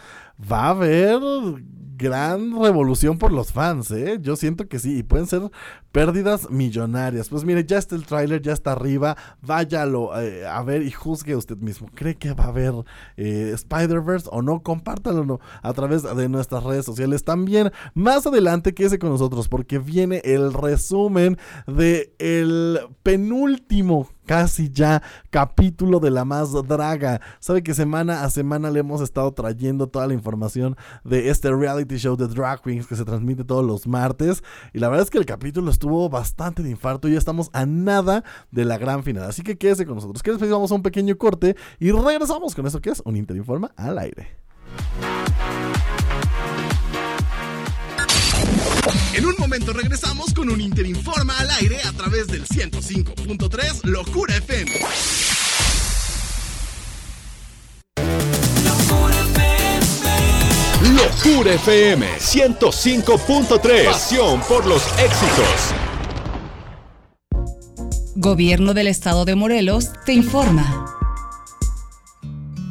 va 0.51 0.67
a 0.67 0.71
haber 0.71 1.21
gran 2.01 2.59
revolución 2.59 3.19
por 3.19 3.31
los 3.31 3.53
fans, 3.53 3.91
¿eh? 3.91 4.19
Yo 4.23 4.35
siento 4.35 4.67
que 4.67 4.79
sí, 4.79 4.99
y 4.99 5.03
pueden 5.03 5.27
ser 5.27 5.43
pérdidas 5.93 6.49
millonarias. 6.51 7.29
Pues 7.29 7.45
mire, 7.45 7.65
ya 7.67 7.77
está 7.77 7.95
el 7.95 8.07
tráiler, 8.07 8.41
ya 8.41 8.55
está 8.55 8.73
arriba, 8.73 9.17
váyalo 9.43 10.19
eh, 10.19 10.47
a 10.47 10.63
ver 10.63 10.83
y 10.83 10.91
juzgue 10.91 11.37
usted 11.37 11.59
mismo. 11.59 11.89
¿Cree 11.95 12.17
que 12.17 12.33
va 12.33 12.45
a 12.45 12.49
haber 12.49 12.73
eh, 13.19 13.53
Spider-Verse 13.55 14.31
o 14.33 14.41
no? 14.41 14.63
Compártalo 14.63 15.27
¿no? 15.27 15.41
a 15.63 15.73
través 15.75 16.03
de 16.03 16.29
nuestras 16.31 16.65
redes 16.65 16.87
sociales. 16.87 17.23
También 17.23 17.71
más 17.93 18.27
adelante 18.27 18.73
quédese 18.73 18.99
con 18.99 19.11
nosotros 19.11 19.49
porque 19.49 19.79
viene 19.79 20.23
el 20.25 20.55
resumen 20.55 21.37
de 21.67 22.15
el 22.19 22.81
penúltimo 23.03 24.09
casi 24.31 24.71
ya 24.71 25.03
capítulo 25.31 25.99
de 25.99 26.13
la 26.13 26.25
más 26.25 26.53
draga. 26.69 27.21
Sabe 27.41 27.65
que 27.65 27.75
semana 27.75 28.23
a 28.23 28.31
semana 28.31 28.71
le 28.71 28.79
hemos 28.79 29.01
estado 29.01 29.33
trayendo 29.33 29.89
toda 29.89 30.07
la 30.07 30.15
información 30.15 30.77
de 31.03 31.31
este 31.31 31.51
reality 31.51 31.97
show 31.97 32.17
de 32.17 32.29
Drag 32.29 32.63
Queens 32.63 32.87
que 32.87 32.95
se 32.95 33.05
transmite 33.05 33.43
todos 33.43 33.67
los 33.67 33.89
martes. 33.89 34.45
Y 34.73 34.79
la 34.79 34.89
verdad 34.89 35.03
es 35.03 35.11
que 35.11 35.19
el 35.19 35.27
capítulo 35.27 35.69
estuvo 35.69 36.09
bastante 36.09 36.63
de 36.63 36.71
infarto 36.71 37.09
y 37.09 37.15
ya 37.15 37.19
estamos 37.19 37.51
a 37.53 37.67
nada 37.67 38.23
de 38.53 38.65
la 38.65 38.79
gran 38.79 39.03
final. 39.03 39.25
Así 39.25 39.43
que 39.43 39.59
quédese 39.59 39.85
con 39.85 39.97
nosotros. 39.97 40.23
Que 40.23 40.31
después 40.31 40.49
vamos 40.49 40.71
a 40.71 40.77
un 40.77 40.83
pequeño 40.85 41.19
corte 41.19 41.57
y 41.81 41.91
regresamos 41.91 42.55
con 42.55 42.69
eso 42.69 42.81
que 42.81 42.91
es 42.91 43.03
un 43.05 43.17
Interinforma 43.17 43.73
al 43.77 43.99
aire. 43.99 44.29
En 49.21 49.27
un 49.27 49.35
momento 49.39 49.75
regresamos 49.75 50.33
con 50.33 50.49
un 50.49 50.63
Interinforma 50.63 51.37
al 51.39 51.51
aire 51.61 51.79
a 51.83 51.93
través 51.93 52.27
del 52.29 52.47
105.3 52.47 53.85
Locura 53.85 54.35
FM. 54.35 54.71
Locura 60.97 61.53
FM 61.53 62.07
105.3. 62.19 63.85
Pasión 63.85 64.41
por 64.49 64.65
los 64.65 64.83
éxitos. 64.99 65.75
Gobierno 68.17 68.73
del 68.73 68.87
Estado 68.87 69.27
de 69.27 69.35
Morelos 69.35 69.91
te 70.07 70.15
informa. 70.15 71.00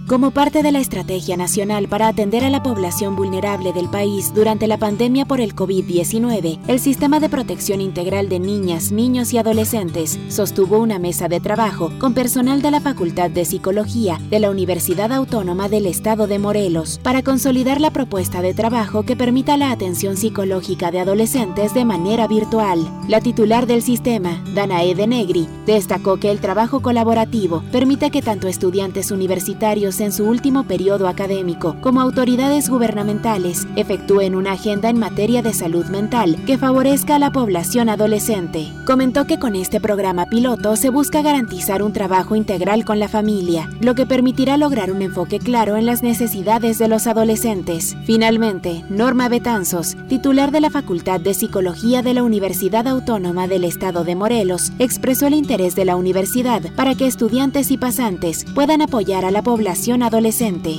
Como 0.09 0.31
parte 0.31 0.63
de 0.63 0.71
la 0.71 0.79
Estrategia 0.79 1.37
Nacional 1.37 1.87
para 1.87 2.07
atender 2.07 2.43
a 2.43 2.49
la 2.49 2.63
población 2.63 3.15
vulnerable 3.15 3.73
del 3.73 3.89
país 3.89 4.33
durante 4.33 4.65
la 4.65 4.79
pandemia 4.79 5.25
por 5.25 5.39
el 5.39 5.53
COVID-19, 5.53 6.61
el 6.67 6.79
Sistema 6.79 7.19
de 7.19 7.29
Protección 7.29 7.79
Integral 7.79 8.27
de 8.27 8.39
Niñas, 8.39 8.91
Niños 8.91 9.31
y 9.33 9.37
Adolescentes 9.37 10.17
sostuvo 10.29 10.79
una 10.79 10.97
mesa 10.97 11.27
de 11.27 11.39
trabajo 11.39 11.91
con 11.99 12.15
personal 12.15 12.63
de 12.63 12.71
la 12.71 12.81
Facultad 12.81 13.29
de 13.29 13.45
Psicología 13.45 14.17
de 14.31 14.39
la 14.39 14.49
Universidad 14.49 15.11
Autónoma 15.11 15.69
del 15.69 15.85
Estado 15.85 16.25
de 16.25 16.39
Morelos 16.39 16.99
para 17.03 17.21
consolidar 17.21 17.79
la 17.79 17.91
propuesta 17.91 18.41
de 18.41 18.55
trabajo 18.55 19.03
que 19.03 19.15
permita 19.15 19.57
la 19.57 19.69
atención 19.69 20.17
psicológica 20.17 20.89
de 20.89 21.01
adolescentes 21.01 21.75
de 21.75 21.85
manera 21.85 22.25
virtual. 22.25 22.79
La 23.07 23.21
titular 23.21 23.67
del 23.67 23.83
sistema, 23.83 24.43
Danae 24.55 24.95
de 24.95 25.05
Negri, 25.05 25.47
destacó 25.67 26.17
que 26.17 26.31
el 26.31 26.39
trabajo 26.39 26.81
colaborativo 26.81 27.61
permite 27.71 28.09
que 28.09 28.23
tanto 28.23 28.47
estudiantes 28.47 29.11
universitarios 29.11 29.98
en 29.99 30.11
su 30.11 30.25
último 30.25 30.63
periodo 30.63 31.07
académico, 31.07 31.75
como 31.81 32.01
autoridades 32.01 32.69
gubernamentales, 32.69 33.67
efectúen 33.75 34.35
una 34.35 34.53
agenda 34.53 34.89
en 34.89 34.99
materia 34.99 35.41
de 35.41 35.53
salud 35.53 35.85
mental 35.87 36.37
que 36.45 36.57
favorezca 36.57 37.15
a 37.15 37.19
la 37.19 37.31
población 37.31 37.89
adolescente. 37.89 38.67
Comentó 38.85 39.25
que 39.25 39.39
con 39.39 39.55
este 39.55 39.79
programa 39.79 40.25
piloto 40.25 40.75
se 40.75 40.89
busca 40.89 41.21
garantizar 41.21 41.83
un 41.83 41.93
trabajo 41.93 42.35
integral 42.35 42.85
con 42.85 42.99
la 42.99 43.07
familia, 43.07 43.69
lo 43.81 43.95
que 43.95 44.05
permitirá 44.05 44.57
lograr 44.57 44.91
un 44.91 45.01
enfoque 45.01 45.39
claro 45.39 45.77
en 45.77 45.85
las 45.85 46.03
necesidades 46.03 46.77
de 46.77 46.87
los 46.87 47.07
adolescentes. 47.07 47.97
Finalmente, 48.05 48.83
Norma 48.89 49.29
Betanzos, 49.29 49.97
titular 50.07 50.51
de 50.51 50.61
la 50.61 50.69
Facultad 50.69 51.19
de 51.19 51.33
Psicología 51.33 52.01
de 52.01 52.13
la 52.13 52.23
Universidad 52.23 52.87
Autónoma 52.87 53.47
del 53.47 53.63
Estado 53.63 54.03
de 54.03 54.15
Morelos, 54.15 54.71
expresó 54.79 55.27
el 55.27 55.33
interés 55.33 55.75
de 55.75 55.85
la 55.85 55.95
universidad 55.95 56.61
para 56.75 56.95
que 56.95 57.07
estudiantes 57.07 57.71
y 57.71 57.77
pasantes 57.77 58.45
puedan 58.53 58.81
apoyar 58.81 59.25
a 59.25 59.31
la 59.31 59.41
población 59.41 59.88
adolescente. 59.97 60.75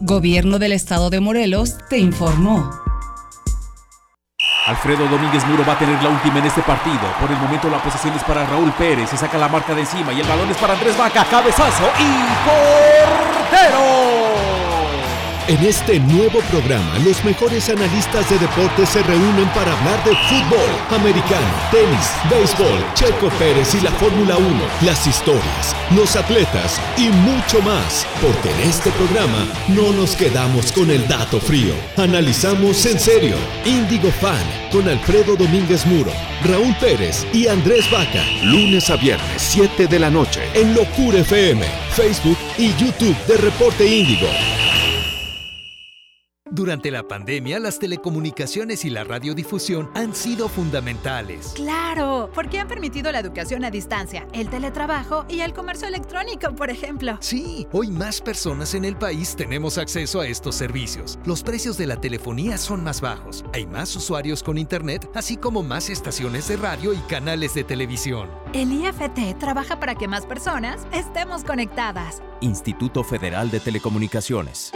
Gobierno 0.00 0.58
del 0.58 0.72
Estado 0.72 1.10
de 1.10 1.20
Morelos 1.20 1.76
te 1.88 1.98
informó. 1.98 2.70
Alfredo 4.66 5.06
Domínguez 5.08 5.44
Muro 5.46 5.64
va 5.66 5.74
a 5.74 5.78
tener 5.78 6.02
la 6.02 6.08
última 6.08 6.38
en 6.38 6.46
este 6.46 6.62
partido. 6.62 7.00
Por 7.20 7.30
el 7.30 7.36
momento 7.36 7.68
la 7.68 7.82
posesión 7.82 8.14
es 8.14 8.24
para 8.24 8.46
Raúl 8.46 8.72
Pérez. 8.72 9.10
Se 9.10 9.16
saca 9.16 9.36
la 9.38 9.48
marca 9.48 9.74
de 9.74 9.80
encima 9.82 10.12
y 10.12 10.20
el 10.20 10.26
balón 10.26 10.50
es 10.50 10.56
para 10.56 10.74
Andrés 10.74 10.96
Vaca. 10.96 11.24
Cabezazo 11.24 11.84
y 11.98 12.12
portero. 13.50 14.61
En 15.48 15.60
este 15.64 15.98
nuevo 15.98 16.38
programa, 16.52 16.98
los 17.04 17.24
mejores 17.24 17.68
analistas 17.68 18.30
de 18.30 18.38
deportes 18.38 18.88
se 18.88 19.02
reúnen 19.02 19.48
para 19.52 19.76
hablar 19.76 20.04
de 20.04 20.12
fútbol, 20.28 20.70
americano, 20.96 21.46
tenis, 21.72 22.12
béisbol, 22.30 22.78
Checo 22.94 23.28
Pérez 23.40 23.74
y 23.74 23.80
la 23.80 23.90
Fórmula 23.90 24.36
1, 24.36 24.46
las 24.82 25.04
historias, 25.04 25.74
los 25.96 26.14
atletas 26.14 26.80
y 26.96 27.08
mucho 27.08 27.60
más. 27.62 28.06
Porque 28.20 28.52
en 28.52 28.70
este 28.70 28.92
programa 28.92 29.44
no 29.66 29.92
nos 29.92 30.14
quedamos 30.14 30.70
con 30.70 30.92
el 30.92 31.08
dato 31.08 31.40
frío. 31.40 31.74
Analizamos 31.96 32.86
en 32.86 33.00
serio. 33.00 33.34
Índigo 33.64 34.12
Fan 34.12 34.46
con 34.70 34.88
Alfredo 34.88 35.34
Domínguez 35.34 35.84
Muro, 35.86 36.12
Raúl 36.44 36.74
Pérez 36.76 37.26
y 37.32 37.48
Andrés 37.48 37.90
Vaca. 37.90 38.22
Lunes 38.44 38.88
a 38.90 38.96
viernes, 38.96 39.42
7 39.42 39.88
de 39.88 39.98
la 39.98 40.08
noche, 40.08 40.40
en 40.54 40.72
Locura 40.72 41.18
FM, 41.18 41.66
Facebook 41.96 42.38
y 42.56 42.68
YouTube 42.76 43.16
de 43.26 43.38
Reporte 43.38 43.84
Índigo. 43.84 44.28
Durante 46.52 46.90
la 46.90 47.08
pandemia, 47.08 47.58
las 47.58 47.78
telecomunicaciones 47.78 48.84
y 48.84 48.90
la 48.90 49.04
radiodifusión 49.04 49.90
han 49.94 50.14
sido 50.14 50.50
fundamentales. 50.50 51.54
Claro, 51.56 52.30
porque 52.34 52.58
han 52.58 52.68
permitido 52.68 53.10
la 53.10 53.20
educación 53.20 53.64
a 53.64 53.70
distancia, 53.70 54.28
el 54.34 54.50
teletrabajo 54.50 55.24
y 55.30 55.40
el 55.40 55.54
comercio 55.54 55.88
electrónico, 55.88 56.54
por 56.54 56.68
ejemplo. 56.68 57.16
Sí, 57.20 57.66
hoy 57.72 57.90
más 57.90 58.20
personas 58.20 58.74
en 58.74 58.84
el 58.84 58.96
país 58.96 59.34
tenemos 59.34 59.78
acceso 59.78 60.20
a 60.20 60.26
estos 60.26 60.54
servicios. 60.54 61.18
Los 61.24 61.42
precios 61.42 61.78
de 61.78 61.86
la 61.86 61.98
telefonía 61.98 62.58
son 62.58 62.84
más 62.84 63.00
bajos, 63.00 63.46
hay 63.54 63.66
más 63.66 63.96
usuarios 63.96 64.42
con 64.42 64.58
internet, 64.58 65.08
así 65.14 65.38
como 65.38 65.62
más 65.62 65.88
estaciones 65.88 66.48
de 66.48 66.58
radio 66.58 66.92
y 66.92 66.98
canales 67.08 67.54
de 67.54 67.64
televisión. 67.64 68.28
El 68.52 68.70
IFT 68.72 69.38
trabaja 69.38 69.80
para 69.80 69.94
que 69.94 70.06
más 70.06 70.26
personas 70.26 70.86
estemos 70.92 71.44
conectadas. 71.44 72.22
Instituto 72.42 73.04
Federal 73.04 73.50
de 73.50 73.58
Telecomunicaciones. 73.58 74.70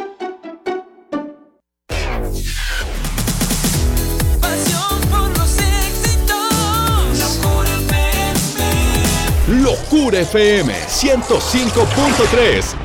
Locura 9.66 10.20
FM 10.20 10.72
105.3. 10.72 12.76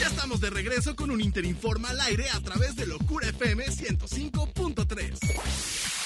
Ya 0.00 0.06
estamos 0.06 0.40
de 0.40 0.48
regreso 0.48 0.96
con 0.96 1.10
un 1.10 1.20
Interinforma 1.20 1.90
al 1.90 2.00
aire 2.00 2.24
a 2.32 2.40
través 2.40 2.74
de 2.74 2.86
Locura 2.86 3.28
FM 3.28 3.66
105.3. 3.66 5.97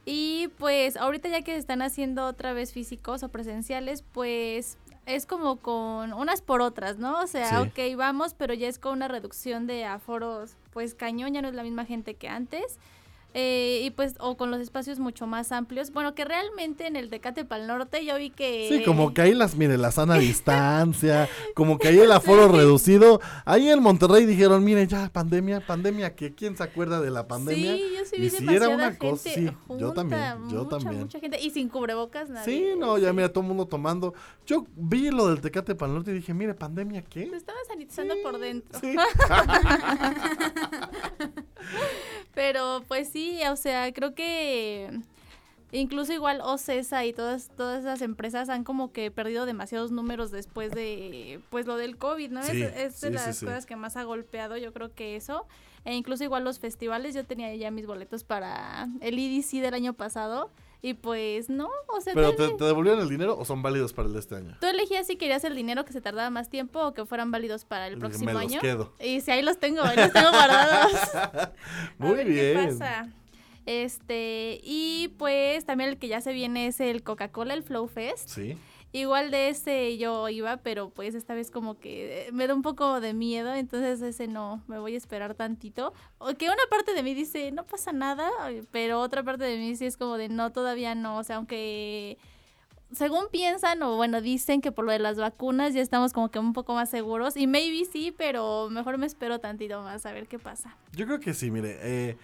Y 0.03 0.49
pues 0.57 0.97
ahorita 0.97 1.30
ya 1.30 1.43
que 1.43 1.53
se 1.53 1.59
están 1.59 1.82
haciendo 1.82 2.26
otra 2.26 2.51
vez 2.51 2.74
físicos 2.74 3.24
o 3.24 3.30
presenciales, 3.30 4.01
pues 4.01 4.78
es 5.05 5.26
como 5.26 5.61
con 5.61 6.11
unas 6.11 6.41
por 6.41 6.59
otras, 6.59 6.97
¿no? 6.97 7.22
O 7.22 7.28
sea, 7.28 7.63
Sí. 7.63 7.70
ok, 7.70 7.95
vamos, 7.97 8.34
pero 8.34 8.53
ya 8.53 8.68
es 8.68 8.80
con 8.80 8.91
una 8.91 9.07
reducción 9.07 9.65
de 9.65 9.86
aforos, 9.86 10.57
pues 10.72 10.93
cañón, 10.93 11.34
ya 11.34 11.41
no 11.41 11.47
es 11.47 11.55
la 11.55 11.63
misma 11.63 11.86
gente 11.86 12.15
que 12.15 12.28
antes. 12.28 12.78
Eh, 13.34 13.82
y 13.84 13.92
pues, 13.92 14.16
o 14.20 14.36
con 14.36 14.50
los 14.50 14.60
espacios 14.60 15.00
mucho 15.00 15.28
más 15.28 15.52
amplios. 15.52 15.92
Bueno, 15.92 16.16
que 16.16 16.26
realmente 16.26 16.88
en 16.88 16.96
el 16.96 17.10
Tecate 17.10 17.46
Pal 17.46 17.68
Norte 17.68 18.04
yo 18.04 18.18
vi 18.18 18.32
que... 18.32 18.68
Sí, 18.70 18.84
como 18.84 19.14
que 19.14 19.22
ahí 19.22 19.36
las, 19.36 19.56
mire, 19.56 19.78
la 19.78 19.92
sana 19.92 20.16
distancia, 20.20 21.30
como 21.54 21.78
que 21.78 21.90
ahí 21.90 22.00
el 22.00 22.12
aforo 22.12 22.48
reducido. 22.48 23.22
Ahí 23.46 23.70
en 23.70 23.82
Monterrey 23.82 24.26
dijeron, 24.26 24.64
mire, 24.64 24.88
ya, 24.88 25.10
pandemia, 25.10 25.60
pandemia, 25.60 26.16
que 26.16 26.34
quién 26.34 26.58
se 26.58 26.64
acuerda 26.64 27.00
de 27.00 27.12
la 27.12 27.28
pandemia. 27.28 27.76
Sí, 27.76 27.84
yo 27.96 28.06
sí 28.06 28.16
y 28.16 28.22
vi 28.22 28.30
si 28.30 28.36
demasiada 28.38 28.66
era 28.66 28.76
una 28.76 28.86
gente 28.92 29.08
cosa, 29.08 29.30
sí, 29.30 29.52
yo 29.78 29.94
también, 29.94 30.50
yo 30.50 30.64
mucha, 30.64 30.78
también. 30.78 31.02
Mucha 31.02 31.20
gente, 31.20 31.40
y 31.40 31.52
sin 31.52 31.70
cubrebocas 31.70 32.30
nadie. 32.30 32.46
Sí, 32.46 32.66
no, 32.80 32.98
ya 32.98 33.14
mira, 33.14 33.30
todo 33.30 33.44
el 33.44 33.50
mundo 33.50 33.68
tomando. 33.68 34.14
Yo 34.46 34.66
vi 34.76 35.12
lo 35.12 35.28
del 35.28 35.42
Tecate 35.42 35.76
Pal 35.76 35.94
Norte 35.94 36.12
y 36.12 36.16
dije, 36.16 36.34
mire, 36.34 36.56
pandemia, 36.56 37.04
¿qué? 37.04 37.28
Me 37.28 37.38
estaba 37.38 37.60
sanitizando 37.68 38.16
por 38.24 38.40
dentro. 38.40 38.80
sí. 38.80 38.96
Pero 42.38 42.84
pues 42.88 43.10
sí, 43.10 43.40
o 43.50 43.56
sea, 43.56 43.92
creo 43.92 44.14
que 44.14 44.92
incluso 45.72 46.14
igual 46.14 46.40
OCESA 46.44 47.04
y 47.04 47.12
todas, 47.12 47.50
todas 47.58 47.80
esas 47.80 48.04
empresas 48.04 48.50
han 48.50 48.64
como 48.64 48.92
que 48.92 49.10
perdido 49.10 49.48
demasiados 49.48 49.92
números 49.92 50.30
después 50.30 50.72
de 50.72 51.42
pues 51.50 51.66
lo 51.66 51.78
del 51.78 51.98
COVID, 51.98 52.30
¿no? 52.30 52.44
Sí, 52.44 52.62
es 52.62 52.76
es 52.76 53.02
de 53.02 53.08
sí, 53.08 53.14
las 53.16 53.38
sí. 53.38 53.46
cosas 53.46 53.66
que 53.66 53.76
más 53.76 53.98
ha 53.98 54.04
golpeado, 54.04 54.56
yo 54.56 54.72
creo 54.72 54.94
que 54.94 55.16
eso. 55.16 55.48
E 55.84 55.96
incluso 55.96 56.24
igual 56.24 56.44
los 56.44 56.60
festivales, 56.60 57.16
yo 57.16 57.26
tenía 57.26 57.56
ya 57.56 57.72
mis 57.72 57.88
boletos 57.88 58.24
para 58.24 58.88
el 59.02 59.18
EDC 59.18 59.60
del 59.60 59.74
año 59.74 59.94
pasado 59.94 60.52
y 60.82 60.94
pues 60.94 61.50
no, 61.50 61.70
o 61.88 62.02
sea, 62.02 62.14
¿Pero 62.14 62.36
te, 62.36 62.64
devolvieron 62.64 63.02
el 63.02 63.10
dinero 63.10 63.38
o 63.38 63.46
son 63.46 63.62
válidos 63.62 63.94
para 63.94 64.08
el 64.08 64.14
de 64.14 64.20
este 64.20 64.36
año? 64.36 64.56
tú 64.62 64.68
elegías 64.68 65.08
si 65.08 65.16
querías 65.16 65.44
el 65.44 65.56
dinero 65.56 65.84
que 65.86 65.94
se 65.94 66.02
tardaba 66.02 66.30
más 66.30 66.50
tiempo 66.50 66.80
o 66.80 66.94
que 66.94 67.06
fueran 67.06 67.32
válidos 67.32 67.66
para 67.66 67.88
el 67.88 67.98
próximo 67.98 68.26
"Me 68.28 68.34
los 68.34 68.42
año. 68.44 68.62
quedo". 68.62 68.94
Y 69.00 69.22
si 69.22 69.32
ahí 69.32 69.42
los 69.42 69.58
tengo, 69.60 69.82
ahí 69.82 69.98
los 69.98 70.14
tengo 70.14 70.30
guardados. 70.32 70.92
Muy 71.98 72.16
ver 72.16 72.28
bien. 72.28 72.58
¿Qué 72.58 72.68
pasa? 72.78 73.10
Este, 73.66 74.62
y 74.64 75.10
pues 75.18 75.66
también 75.66 75.90
el 75.90 75.98
que 75.98 76.08
ya 76.08 76.22
se 76.22 76.32
viene 76.32 76.68
es 76.68 76.80
el 76.80 77.04
Coca-Cola, 77.04 77.54
el 77.54 77.64
Flow 77.64 77.88
Fest. 77.88 78.30
Sí. 78.30 78.58
Igual 78.94 79.32
de 79.32 79.50
ese 79.50 79.98
yo 79.98 80.30
iba, 80.30 80.58
pero 80.58 80.90
pues 80.90 81.14
esta 81.14 81.34
vez 81.34 81.52
como 81.52 81.78
que 81.78 82.28
eh, 82.28 82.32
me 82.32 82.48
da 82.48 82.54
un 82.54 82.62
poco 82.62 83.02
de 83.02 83.14
miedo, 83.14 83.54
entonces 83.54 84.02
ese 84.02 84.28
no, 84.28 84.64
me 84.68 84.80
voy 84.80 84.96
a 84.96 84.98
esperar 84.98 85.36
tantito. 85.36 85.94
O 86.18 86.34
que 86.34 86.46
una 86.46 86.56
parte 86.70 86.94
de 86.94 87.04
mí 87.04 87.14
dice, 87.14 87.52
no 87.52 87.66
pasa 87.66 87.92
nada, 87.92 88.30
pero 88.72 89.02
otra 89.02 89.24
parte 89.24 89.44
de 89.44 89.58
mí 89.58 89.76
sí 89.76 89.86
es 89.86 89.98
como 89.98 90.18
de, 90.18 90.30
no, 90.30 90.52
todavía 90.52 90.96
no, 90.96 91.18
o 91.18 91.24
sea, 91.24 91.36
aunque 91.36 92.18
según 92.92 93.26
piensan 93.32 93.82
o 93.84 93.98
bueno, 93.98 94.22
dicen 94.22 94.62
que 94.62 94.72
por 94.72 94.86
lo 94.86 94.92
de 94.92 95.00
las 95.00 95.18
vacunas 95.18 95.74
ya 95.74 95.82
estamos 95.82 96.14
como 96.14 96.30
que 96.30 96.40
un 96.40 96.54
poco 96.54 96.74
más 96.74 96.90
seguros 96.90 97.36
y 97.36 97.48
maybe 97.48 97.86
sí, 97.86 98.14
pero 98.18 98.70
mejor 98.70 98.98
me 98.98 99.06
espero 99.06 99.40
tantito 99.40 99.82
más 99.82 100.06
a 100.06 100.14
ver 100.14 100.28
qué 100.28 100.40
pasa. 100.40 100.76
Yo 100.94 101.06
creo 101.06 101.20
que 101.20 101.34
sí, 101.34 101.52
mire, 101.52 101.78
eh, 101.82 102.18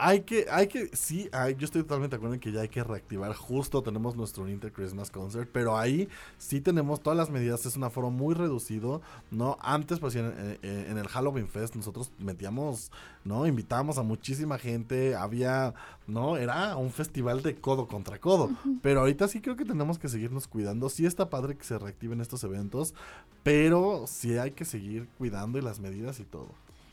hay 0.00 0.22
que, 0.22 0.46
hay 0.50 0.66
que, 0.66 0.88
sí, 0.96 1.28
hay- 1.32 1.54
yo 1.56 1.66
estoy 1.66 1.82
totalmente 1.82 2.14
de 2.14 2.16
acuerdo 2.16 2.34
en 2.34 2.40
que 2.40 2.52
ya 2.52 2.62
hay 2.62 2.68
que 2.68 2.82
reactivar, 2.82 3.34
justo 3.34 3.82
tenemos 3.82 4.16
nuestro 4.16 4.48
Inter 4.48 4.72
Christmas 4.72 5.10
Concert, 5.10 5.48
pero 5.52 5.76
ahí 5.76 6.08
sí 6.38 6.60
tenemos 6.60 7.02
todas 7.02 7.16
las 7.16 7.30
medidas, 7.30 7.66
es 7.66 7.76
un 7.76 7.84
aforo 7.84 8.10
muy 8.10 8.34
reducido, 8.34 9.02
¿no? 9.30 9.58
Antes, 9.60 9.98
pues 10.00 10.14
en, 10.16 10.26
el 10.62 11.08
Halloween 11.08 11.48
Fest 11.48 11.76
nosotros 11.76 12.12
metíamos, 12.18 12.90
¿no? 13.24 13.46
Invitábamos 13.46 13.98
a 13.98 14.02
muchísima 14.02 14.58
gente, 14.58 15.14
había, 15.14 15.74
¿no? 16.06 16.36
Era 16.36 16.76
un 16.76 16.90
festival 16.90 17.42
de 17.42 17.56
codo 17.56 17.86
contra 17.86 18.18
codo, 18.18 18.50
pero 18.82 19.00
ahorita 19.00 19.28
sí 19.28 19.40
creo 19.40 19.56
que 19.56 19.64
tenemos 19.64 19.98
que 19.98 20.08
seguirnos 20.08 20.48
cuidando, 20.48 20.88
sí 20.88 21.04
está 21.06 21.28
padre 21.30 21.56
que 21.56 21.64
se 21.64 21.78
reactiven 21.78 22.20
estos 22.20 22.42
eventos, 22.44 22.94
pero 23.42 24.04
sí 24.06 24.38
hay 24.38 24.52
que 24.52 24.64
seguir 24.64 25.08
cuidando 25.18 25.58
y 25.58 25.62
las 25.62 25.80
medidas 25.80 26.20
y 26.20 26.24
todo, 26.24 26.48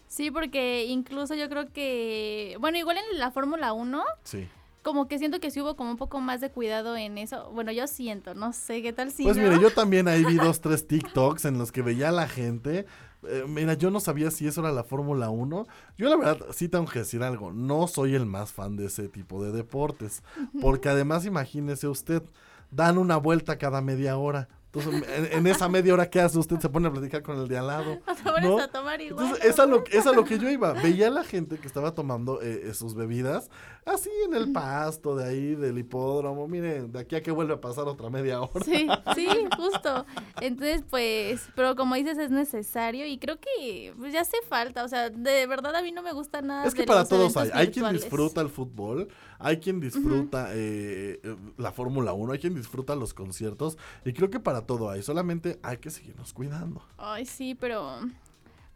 Sí, 0.07 0.31
porque 0.31 0.85
incluso 0.85 1.35
yo 1.35 1.49
creo 1.49 1.71
que, 1.73 2.57
bueno, 2.59 2.77
igual 2.77 2.97
en 2.97 3.19
la 3.19 3.31
Fórmula 3.31 3.73
1, 3.73 4.03
sí. 4.23 4.47
como 4.81 5.07
que 5.07 5.19
siento 5.19 5.39
que 5.39 5.51
sí 5.51 5.61
hubo 5.61 5.75
como 5.75 5.91
un 5.91 5.97
poco 5.97 6.21
más 6.21 6.39
de 6.41 6.49
cuidado 6.49 6.95
en 6.95 7.17
eso. 7.17 7.51
Bueno, 7.51 7.71
yo 7.71 7.87
siento, 7.87 8.33
no 8.33 8.53
sé 8.53 8.81
qué 8.81 8.93
tal 8.93 9.11
si 9.11 9.23
Pues 9.23 9.37
no? 9.37 9.43
mire, 9.43 9.59
yo 9.61 9.71
también 9.71 10.07
ahí 10.07 10.23
vi 10.23 10.35
dos, 10.37 10.61
tres 10.61 10.87
TikToks 10.87 11.45
en 11.45 11.57
los 11.57 11.71
que 11.71 11.81
veía 11.81 12.09
a 12.09 12.13
la 12.13 12.27
gente. 12.27 12.85
Eh, 13.27 13.43
mira, 13.47 13.73
yo 13.73 13.89
no 13.91 13.99
sabía 13.99 14.31
si 14.31 14.47
eso 14.47 14.61
era 14.61 14.71
la 14.71 14.83
Fórmula 14.85 15.29
1. 15.29 15.67
Yo 15.97 16.09
la 16.09 16.15
verdad 16.15 16.45
sí 16.51 16.69
tengo 16.69 16.85
que 16.85 16.99
decir 16.99 17.23
algo. 17.23 17.51
No 17.51 17.87
soy 17.87 18.15
el 18.15 18.25
más 18.25 18.53
fan 18.53 18.77
de 18.77 18.85
ese 18.85 19.09
tipo 19.09 19.43
de 19.43 19.51
deportes. 19.51 20.23
Porque 20.61 20.87
además 20.87 21.25
imagínese 21.25 21.87
usted, 21.87 22.23
dan 22.71 22.97
una 22.97 23.17
vuelta 23.17 23.57
cada 23.57 23.81
media 23.81 24.17
hora. 24.17 24.47
Entonces, 24.79 25.09
en, 25.31 25.39
en 25.39 25.47
esa 25.47 25.67
media 25.69 25.93
hora, 25.93 26.09
¿qué 26.09 26.19
hace 26.21 26.37
usted? 26.37 26.59
Se 26.59 26.69
pone 26.69 26.87
a 26.87 26.91
platicar 26.91 27.21
con 27.23 27.39
el 27.39 27.47
de 27.47 27.57
al 27.57 27.67
lado. 27.67 27.99
¿no? 28.41 28.59
a 28.59 28.67
tomar 28.67 29.01
igual. 29.01 29.25
Entonces, 29.25 29.45
es 29.45 29.59
a, 29.59 29.65
lo, 29.65 29.83
es 29.91 30.07
a 30.07 30.11
lo 30.11 30.23
que 30.23 30.39
yo 30.39 30.49
iba. 30.49 30.73
Veía 30.73 31.07
a 31.07 31.11
la 31.11 31.23
gente 31.23 31.57
que 31.57 31.67
estaba 31.67 31.93
tomando 31.93 32.41
eh, 32.41 32.69
eh, 32.69 32.73
sus 32.73 32.95
bebidas 32.95 33.49
así 33.87 34.09
en 34.25 34.33
el 34.35 34.51
pasto 34.51 35.15
de 35.15 35.25
ahí, 35.25 35.55
del 35.55 35.77
hipódromo. 35.77 36.47
Miren, 36.47 36.91
de 36.91 36.99
aquí 36.99 37.15
a 37.15 37.23
que 37.23 37.31
vuelve 37.31 37.53
a 37.53 37.61
pasar 37.61 37.87
otra 37.87 38.09
media 38.09 38.41
hora. 38.41 38.63
Sí, 38.63 38.87
sí, 39.15 39.27
justo. 39.55 40.05
Entonces, 40.41 40.83
pues, 40.89 41.47
pero 41.55 41.75
como 41.75 41.95
dices, 41.95 42.17
es 42.17 42.29
necesario 42.31 43.05
y 43.05 43.17
creo 43.17 43.39
que 43.39 43.93
pues, 43.97 44.13
ya 44.13 44.21
hace 44.21 44.37
falta. 44.47 44.83
O 44.83 44.87
sea, 44.87 45.09
de 45.09 45.47
verdad 45.47 45.75
a 45.75 45.81
mí 45.81 45.91
no 45.91 46.01
me 46.01 46.13
gusta 46.13 46.41
nada. 46.41 46.65
Es 46.65 46.73
que 46.73 46.81
de 46.81 46.87
para 46.87 47.01
los 47.01 47.09
todos 47.09 47.37
hay. 47.37 47.49
Hay 47.53 47.71
quien 47.71 47.91
disfruta 47.93 48.41
el 48.41 48.49
fútbol, 48.49 49.07
hay 49.39 49.57
quien 49.57 49.79
disfruta 49.79 50.49
eh, 50.51 51.19
la 51.57 51.71
Fórmula 51.71 52.13
1, 52.13 52.33
hay 52.33 52.39
quien 52.39 52.55
disfruta 52.55 52.95
los 52.95 53.13
conciertos. 53.13 53.77
Y 54.05 54.13
creo 54.13 54.29
que 54.29 54.39
para 54.39 54.65
todo 54.65 54.89
hay. 54.89 55.01
Solamente 55.01 55.59
hay 55.63 55.77
que 55.77 55.89
seguirnos 55.89 56.33
cuidando. 56.33 56.81
Ay, 56.97 57.25
sí, 57.25 57.55
pero 57.55 57.99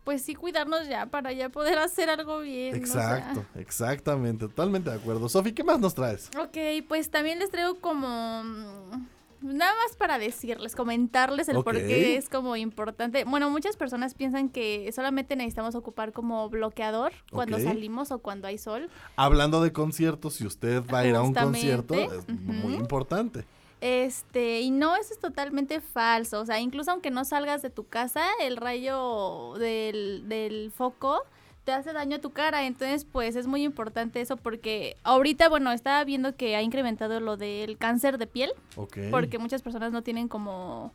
pues 0.03 0.21
sí 0.23 0.35
cuidarnos 0.35 0.87
ya 0.87 1.05
para 1.05 1.31
ya 1.31 1.49
poder 1.49 1.77
hacer 1.79 2.09
algo 2.09 2.39
bien. 2.39 2.83
o 2.83 2.87
sea. 2.87 3.17
Exacto, 3.17 3.45
exactamente. 3.55 4.47
Totalmente 4.47 4.89
de 4.89 4.95
acuerdo. 4.97 5.29
Sofi, 5.29 5.53
¿qué 5.53 5.63
más 5.63 5.79
nos 5.79 5.93
traes? 5.95 6.29
Ok, 6.39 6.57
pues 6.87 7.09
también 7.09 7.39
les 7.39 7.49
traigo 7.51 7.75
como... 7.79 8.43
mm, 8.43 9.07
Nada 9.43 9.73
más 9.83 9.95
para 9.97 10.19
decirles, 10.19 10.75
comentarles 10.75 11.49
el 11.49 11.63
por 11.63 11.75
Ok. 11.75 11.81
qué 11.81 12.15
es 12.15 12.29
como 12.29 12.55
importante. 12.55 13.23
Bueno, 13.23 13.49
muchas 13.49 13.75
personas 13.75 14.13
piensan 14.13 14.49
que 14.49 14.91
solamente 14.93 15.35
necesitamos 15.35 15.73
ocupar 15.73 16.11
como 16.11 16.47
bloqueador 16.47 17.11
cuando 17.31 17.59
salimos 17.59 18.11
o 18.11 18.19
cuando 18.19 18.47
hay 18.47 18.59
sol. 18.59 18.87
Hablando 19.15 19.63
de 19.63 19.71
conciertos, 19.73 20.35
si 20.35 20.45
usted 20.45 20.83
va 20.93 20.99
a 20.99 21.07
ir 21.07 21.15
a 21.15 21.23
un 21.23 21.33
concierto, 21.33 21.95
es 21.95 22.29
muy 22.29 22.75
importante. 22.75 23.43
Este, 23.82 24.61
y 24.61 24.69
no, 24.69 24.95
eso 24.95 25.13
es 25.13 25.19
totalmente 25.19 25.82
falso. 25.82 26.39
O 26.39 26.45
sea, 26.45 26.59
incluso 26.59 26.91
aunque 26.91 27.11
no 27.11 27.25
salgas 27.25 27.61
de 27.61 27.71
tu 27.71 27.88
casa, 27.88 28.23
el 28.39 28.57
rayo 28.57 29.55
del, 29.57 30.29
del 30.29 30.71
foco 30.71 31.23
te 31.63 31.71
hace 31.71 31.93
daño 31.93 32.17
a 32.17 32.21
tu 32.21 32.32
cara. 32.32 32.65
Entonces, 32.65 33.05
pues 33.05 33.36
es 33.36 33.47
muy 33.47 33.63
importante 33.63 34.21
eso 34.21 34.38
porque 34.38 34.97
ahorita, 35.03 35.49
bueno, 35.49 35.71
estaba 35.71 36.03
viendo 36.03 36.36
que 36.36 36.55
ha 36.55 36.61
incrementado 36.61 37.19
lo 37.19 37.38
del 37.38 37.77
cáncer 37.77 38.17
de 38.17 38.27
piel. 38.27 38.51
Ok. 38.75 38.97
Porque 39.09 39.39
muchas 39.39 39.61
personas 39.61 39.91
no 39.91 40.01
tienen 40.01 40.27
como, 40.27 40.91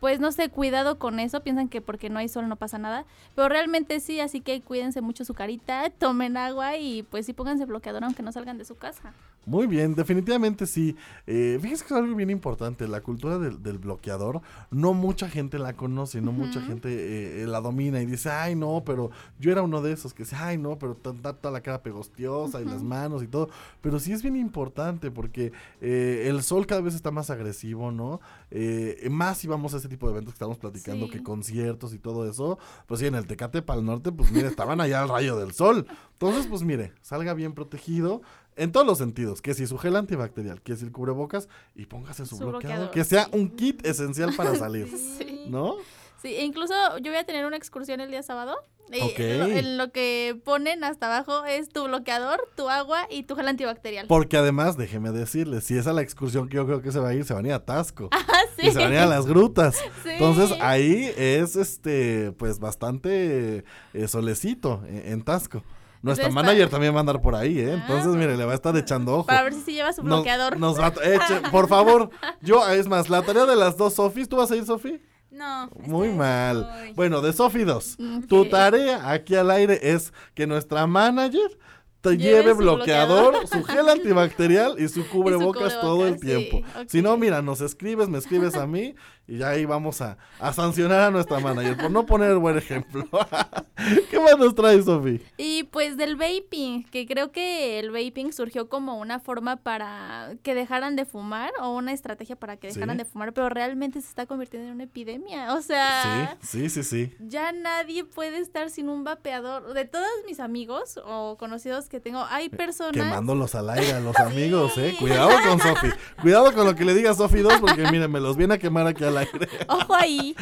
pues 0.00 0.20
no 0.20 0.32
sé, 0.32 0.48
cuidado 0.48 0.98
con 0.98 1.20
eso. 1.20 1.40
Piensan 1.40 1.68
que 1.68 1.80
porque 1.80 2.10
no 2.10 2.18
hay 2.18 2.28
sol 2.28 2.48
no 2.48 2.56
pasa 2.56 2.78
nada. 2.78 3.04
Pero 3.34 3.48
realmente 3.48 4.00
sí, 4.00 4.20
así 4.20 4.40
que 4.40 4.60
cuídense 4.60 5.00
mucho 5.00 5.24
su 5.24 5.34
carita, 5.34 5.90
tomen 5.98 6.36
agua 6.36 6.76
y 6.76 7.02
pues 7.04 7.26
sí 7.26 7.32
pónganse 7.32 7.64
bloqueador 7.64 8.04
aunque 8.04 8.22
no 8.22 8.32
salgan 8.32 8.58
de 8.58 8.64
su 8.64 8.76
casa. 8.76 9.14
Muy 9.46 9.66
bien, 9.66 9.94
definitivamente 9.94 10.66
sí. 10.66 10.94
Eh, 11.26 11.58
fíjese 11.60 11.84
que 11.84 11.94
es 11.94 11.98
algo 12.00 12.14
bien 12.14 12.28
importante, 12.30 12.86
la 12.86 13.00
cultura 13.00 13.38
del, 13.38 13.62
del 13.62 13.78
bloqueador, 13.78 14.42
no 14.70 14.92
mucha 14.92 15.28
gente 15.28 15.58
la 15.58 15.72
conoce, 15.72 16.20
no 16.20 16.30
mucha 16.30 16.60
gente 16.60 17.42
eh, 17.42 17.46
la 17.46 17.60
domina 17.60 18.00
y 18.02 18.06
dice, 18.06 18.30
ay 18.30 18.54
no, 18.54 18.82
pero 18.84 19.10
yo 19.40 19.50
era 19.50 19.62
uno 19.62 19.80
de 19.80 19.92
esos 19.92 20.12
que 20.12 20.24
dice, 20.24 20.36
ay 20.36 20.58
no, 20.58 20.78
pero 20.78 20.94
toda 20.94 21.50
la 21.50 21.62
cara 21.62 21.82
pegostiosa 21.82 22.60
y 22.60 22.66
las 22.66 22.82
manos 22.82 23.22
y 23.22 23.28
todo, 23.28 23.48
pero 23.80 23.98
sí 23.98 24.12
es 24.12 24.22
bien 24.22 24.36
importante 24.36 25.10
porque 25.10 25.52
eh, 25.80 26.26
el 26.28 26.42
sol 26.42 26.66
cada 26.66 26.82
vez 26.82 26.94
está 26.94 27.10
más 27.10 27.30
agresivo, 27.30 27.90
¿no? 27.90 28.20
Eh, 28.50 29.08
más 29.10 29.38
si 29.38 29.48
vamos 29.48 29.72
a 29.74 29.78
ese 29.78 29.88
tipo 29.88 30.06
de 30.06 30.12
eventos 30.12 30.34
que 30.34 30.36
estamos 30.36 30.58
platicando, 30.58 31.06
Sí. 31.06 31.12
que 31.12 31.22
conciertos 31.22 31.94
y 31.94 31.98
todo 31.98 32.28
eso, 32.28 32.58
pues 32.86 33.00
sí, 33.00 33.06
en 33.06 33.14
el 33.14 33.26
Tecate 33.26 33.62
para 33.62 33.80
el 33.80 33.86
norte, 33.86 34.12
pues 34.12 34.30
mire, 34.30 34.48
estaban 34.48 34.80
allá 34.82 35.00
al 35.02 35.08
rayo 35.08 35.36
del 35.38 35.52
sol. 35.52 35.86
Entonces, 36.12 36.46
pues 36.46 36.62
mire, 36.62 36.92
salga 37.00 37.32
bien 37.32 37.54
protegido. 37.54 38.20
En 38.60 38.72
todos 38.72 38.86
los 38.86 38.98
sentidos, 38.98 39.40
que 39.42 39.54
si 39.54 39.66
su 39.66 39.78
gel 39.78 39.96
antibacterial, 39.96 40.60
que 40.62 40.76
si 40.76 40.84
el 40.84 40.92
cubrebocas 40.92 41.48
y 41.74 41.86
póngase 41.86 42.26
su, 42.26 42.36
Su 42.36 42.46
bloqueador, 42.46 42.60
bloqueador, 42.60 42.90
que 42.90 43.04
sea 43.04 43.28
un 43.32 43.48
kit 43.56 43.84
esencial 43.86 44.34
para 44.36 44.54
salir, 44.54 44.86
Sí. 45.18 45.46
¿no? 45.48 45.76
Sí, 46.22 46.28
e 46.34 46.44
incluso 46.44 46.74
yo 46.98 47.10
voy 47.10 47.16
a 47.18 47.24
tener 47.24 47.46
una 47.46 47.56
excursión 47.56 48.00
el 48.00 48.10
día 48.10 48.22
sábado. 48.22 48.54
Y 48.92 49.00
Ok. 49.00 49.18
lo- 49.18 49.46
en 49.46 49.78
lo 49.78 49.92
que 49.92 50.38
ponen 50.44 50.82
hasta 50.84 51.06
abajo 51.06 51.44
es 51.46 51.68
tu 51.70 51.84
bloqueador, 51.84 52.40
tu 52.56 52.68
agua 52.68 53.06
y 53.08 53.22
tu 53.22 53.36
gel 53.36 53.46
antibacterial. 53.48 54.06
Porque 54.08 54.36
además, 54.36 54.76
déjeme 54.76 55.12
decirle, 55.12 55.60
si 55.62 55.78
es 55.78 55.86
a 55.86 55.92
la 55.94 56.02
excursión 56.02 56.48
que 56.48 56.56
yo 56.56 56.66
creo 56.66 56.82
que 56.82 56.90
se 56.92 56.98
va 56.98 57.08
a 57.10 57.14
ir, 57.14 57.24
se 57.24 57.32
van 57.32 57.44
a 57.46 57.48
ir 57.48 57.54
a 57.54 57.64
Tasco. 57.64 58.10
sí. 58.58 58.66
Y 58.66 58.70
se 58.72 58.78
van 58.80 58.90
a 58.90 58.94
ir 58.96 59.00
a 59.00 59.06
las 59.06 59.24
grutas. 59.26 59.76
Sí. 60.02 60.10
Entonces 60.10 60.52
ahí 60.60 61.10
es 61.16 61.56
este, 61.56 62.32
pues 62.32 62.58
bastante 62.58 63.64
eh, 63.94 64.08
solecito 64.08 64.82
en, 64.86 65.12
en 65.12 65.22
Tasco. 65.22 65.62
Nuestra 66.02 66.28
Entonces, 66.28 66.34
manager 66.50 66.68
también 66.70 66.92
va 66.94 66.98
a 66.98 67.00
andar 67.00 67.20
por 67.20 67.34
ahí, 67.34 67.58
¿eh? 67.58 67.74
Entonces, 67.74 68.12
mire, 68.14 68.36
le 68.36 68.44
va 68.46 68.52
a 68.52 68.54
estar 68.54 68.74
echando 68.76 69.16
ojo. 69.16 69.26
Para 69.26 69.42
ver 69.42 69.52
si 69.52 69.60
se 69.60 69.72
lleva 69.72 69.92
su 69.92 70.02
bloqueador. 70.02 70.58
Nos, 70.58 70.78
va 70.80 70.86
a- 70.86 70.92
eche- 70.94 71.42
por 71.50 71.68
favor. 71.68 72.10
Yo, 72.40 72.66
es 72.68 72.88
más, 72.88 73.10
la 73.10 73.20
tarea 73.22 73.44
de 73.44 73.56
las 73.56 73.76
dos 73.76 73.94
Sofis, 73.94 74.28
¿tú 74.28 74.36
vas 74.36 74.50
a 74.50 74.56
ir, 74.56 74.64
Sofi? 74.64 75.00
No. 75.30 75.68
Muy 75.86 76.08
mal. 76.08 76.92
Bueno, 76.96 77.20
de 77.20 77.32
Sofi 77.32 77.64
2. 77.64 77.98
Ok. 78.20 78.26
Tu 78.28 78.44
tarea 78.46 79.10
aquí 79.10 79.36
al 79.36 79.50
aire 79.50 79.78
es 79.82 80.12
que 80.34 80.46
nuestra 80.46 80.86
manager 80.86 81.58
te 82.00 82.16
Lleve 82.16 82.38
lleve 82.38 82.50
su 82.52 82.56
bloqueador, 82.58 83.32
bloqueador. 83.32 83.46
su 83.46 83.62
gel 83.64 83.88
antibacterial 83.90 84.76
y 84.80 84.88
su 84.88 85.06
cubrebocas 85.10 85.80
todo 85.82 86.06
el 86.06 86.14
sí, 86.18 86.26
tiempo. 86.26 86.62
Si 86.88 87.02
no, 87.02 87.16
mira, 87.18 87.42
nos 87.42 87.60
escribes, 87.60 88.08
me 88.08 88.16
escribes 88.18 88.54
a 88.56 88.66
mí 88.66 88.94
y 89.26 89.38
ya 89.38 89.50
ahí 89.50 89.64
vamos 89.64 90.00
a, 90.00 90.18
a 90.40 90.52
sancionar 90.52 91.00
a 91.02 91.10
nuestra 91.10 91.38
manager 91.38 91.76
por 91.76 91.90
no 91.90 92.04
poner 92.04 92.34
buen 92.36 92.58
ejemplo. 92.58 93.06
¿Qué 94.10 94.18
más 94.20 94.36
nos 94.38 94.54
trae, 94.54 94.82
Sofi? 94.82 95.20
Y 95.38 95.64
pues 95.64 95.96
del 95.96 96.16
vaping, 96.16 96.84
que 96.84 97.06
creo 97.06 97.30
que 97.32 97.78
el 97.78 97.90
vaping 97.92 98.32
surgió 98.32 98.68
como 98.68 98.98
una 98.98 99.20
forma 99.20 99.56
para 99.56 100.32
que 100.42 100.54
dejaran 100.54 100.96
de 100.96 101.04
fumar 101.04 101.52
o 101.62 101.74
una 101.76 101.92
estrategia 101.92 102.34
para 102.36 102.56
que 102.56 102.68
dejaran 102.68 102.96
Sí. 102.96 102.98
de 102.98 103.04
fumar, 103.04 103.32
pero 103.32 103.48
realmente 103.48 104.00
se 104.00 104.08
está 104.08 104.26
convirtiendo 104.26 104.68
en 104.68 104.74
una 104.74 104.84
epidemia. 104.84 105.54
O 105.54 105.62
sea, 105.62 106.36
Sí, 106.42 106.68
sí, 106.68 106.82
sí, 106.82 106.82
sí. 106.82 107.14
ya 107.20 107.52
nadie 107.52 108.04
puede 108.04 108.38
estar 108.38 108.68
sin 108.68 108.88
un 108.88 109.04
vapeador. 109.04 109.72
De 109.74 109.84
todos 109.84 110.08
mis 110.26 110.40
amigos 110.40 110.98
o 111.04 111.36
conocidos 111.38 111.88
que 111.88 112.00
tengo, 112.00 112.24
hay 112.30 112.48
personas... 112.48 112.92
Quemándolos 112.94 113.54
al 113.54 113.70
aire 113.70 113.92
a 113.92 114.00
los 114.00 114.16
amigos, 114.18 114.76
¿eh? 114.76 114.96
Cuidado 114.98 115.30
con 115.48 115.60
Sofi. 115.60 115.88
Cuidado 116.20 116.52
con 116.52 116.66
lo 116.66 116.74
que 116.74 116.84
le 116.84 116.94
diga 116.94 117.14
Sofi 117.14 117.38
2 117.38 117.60
porque 117.60 117.82
miren, 117.90 118.10
me 118.10 118.18
los 118.20 118.36
viene 118.36 118.54
a 118.54 118.58
quemar 118.58 118.86
aquí 118.88 119.04
al 119.04 119.16
aire. 119.16 119.19
Ojo 119.68 119.94
ahí. 119.94 120.34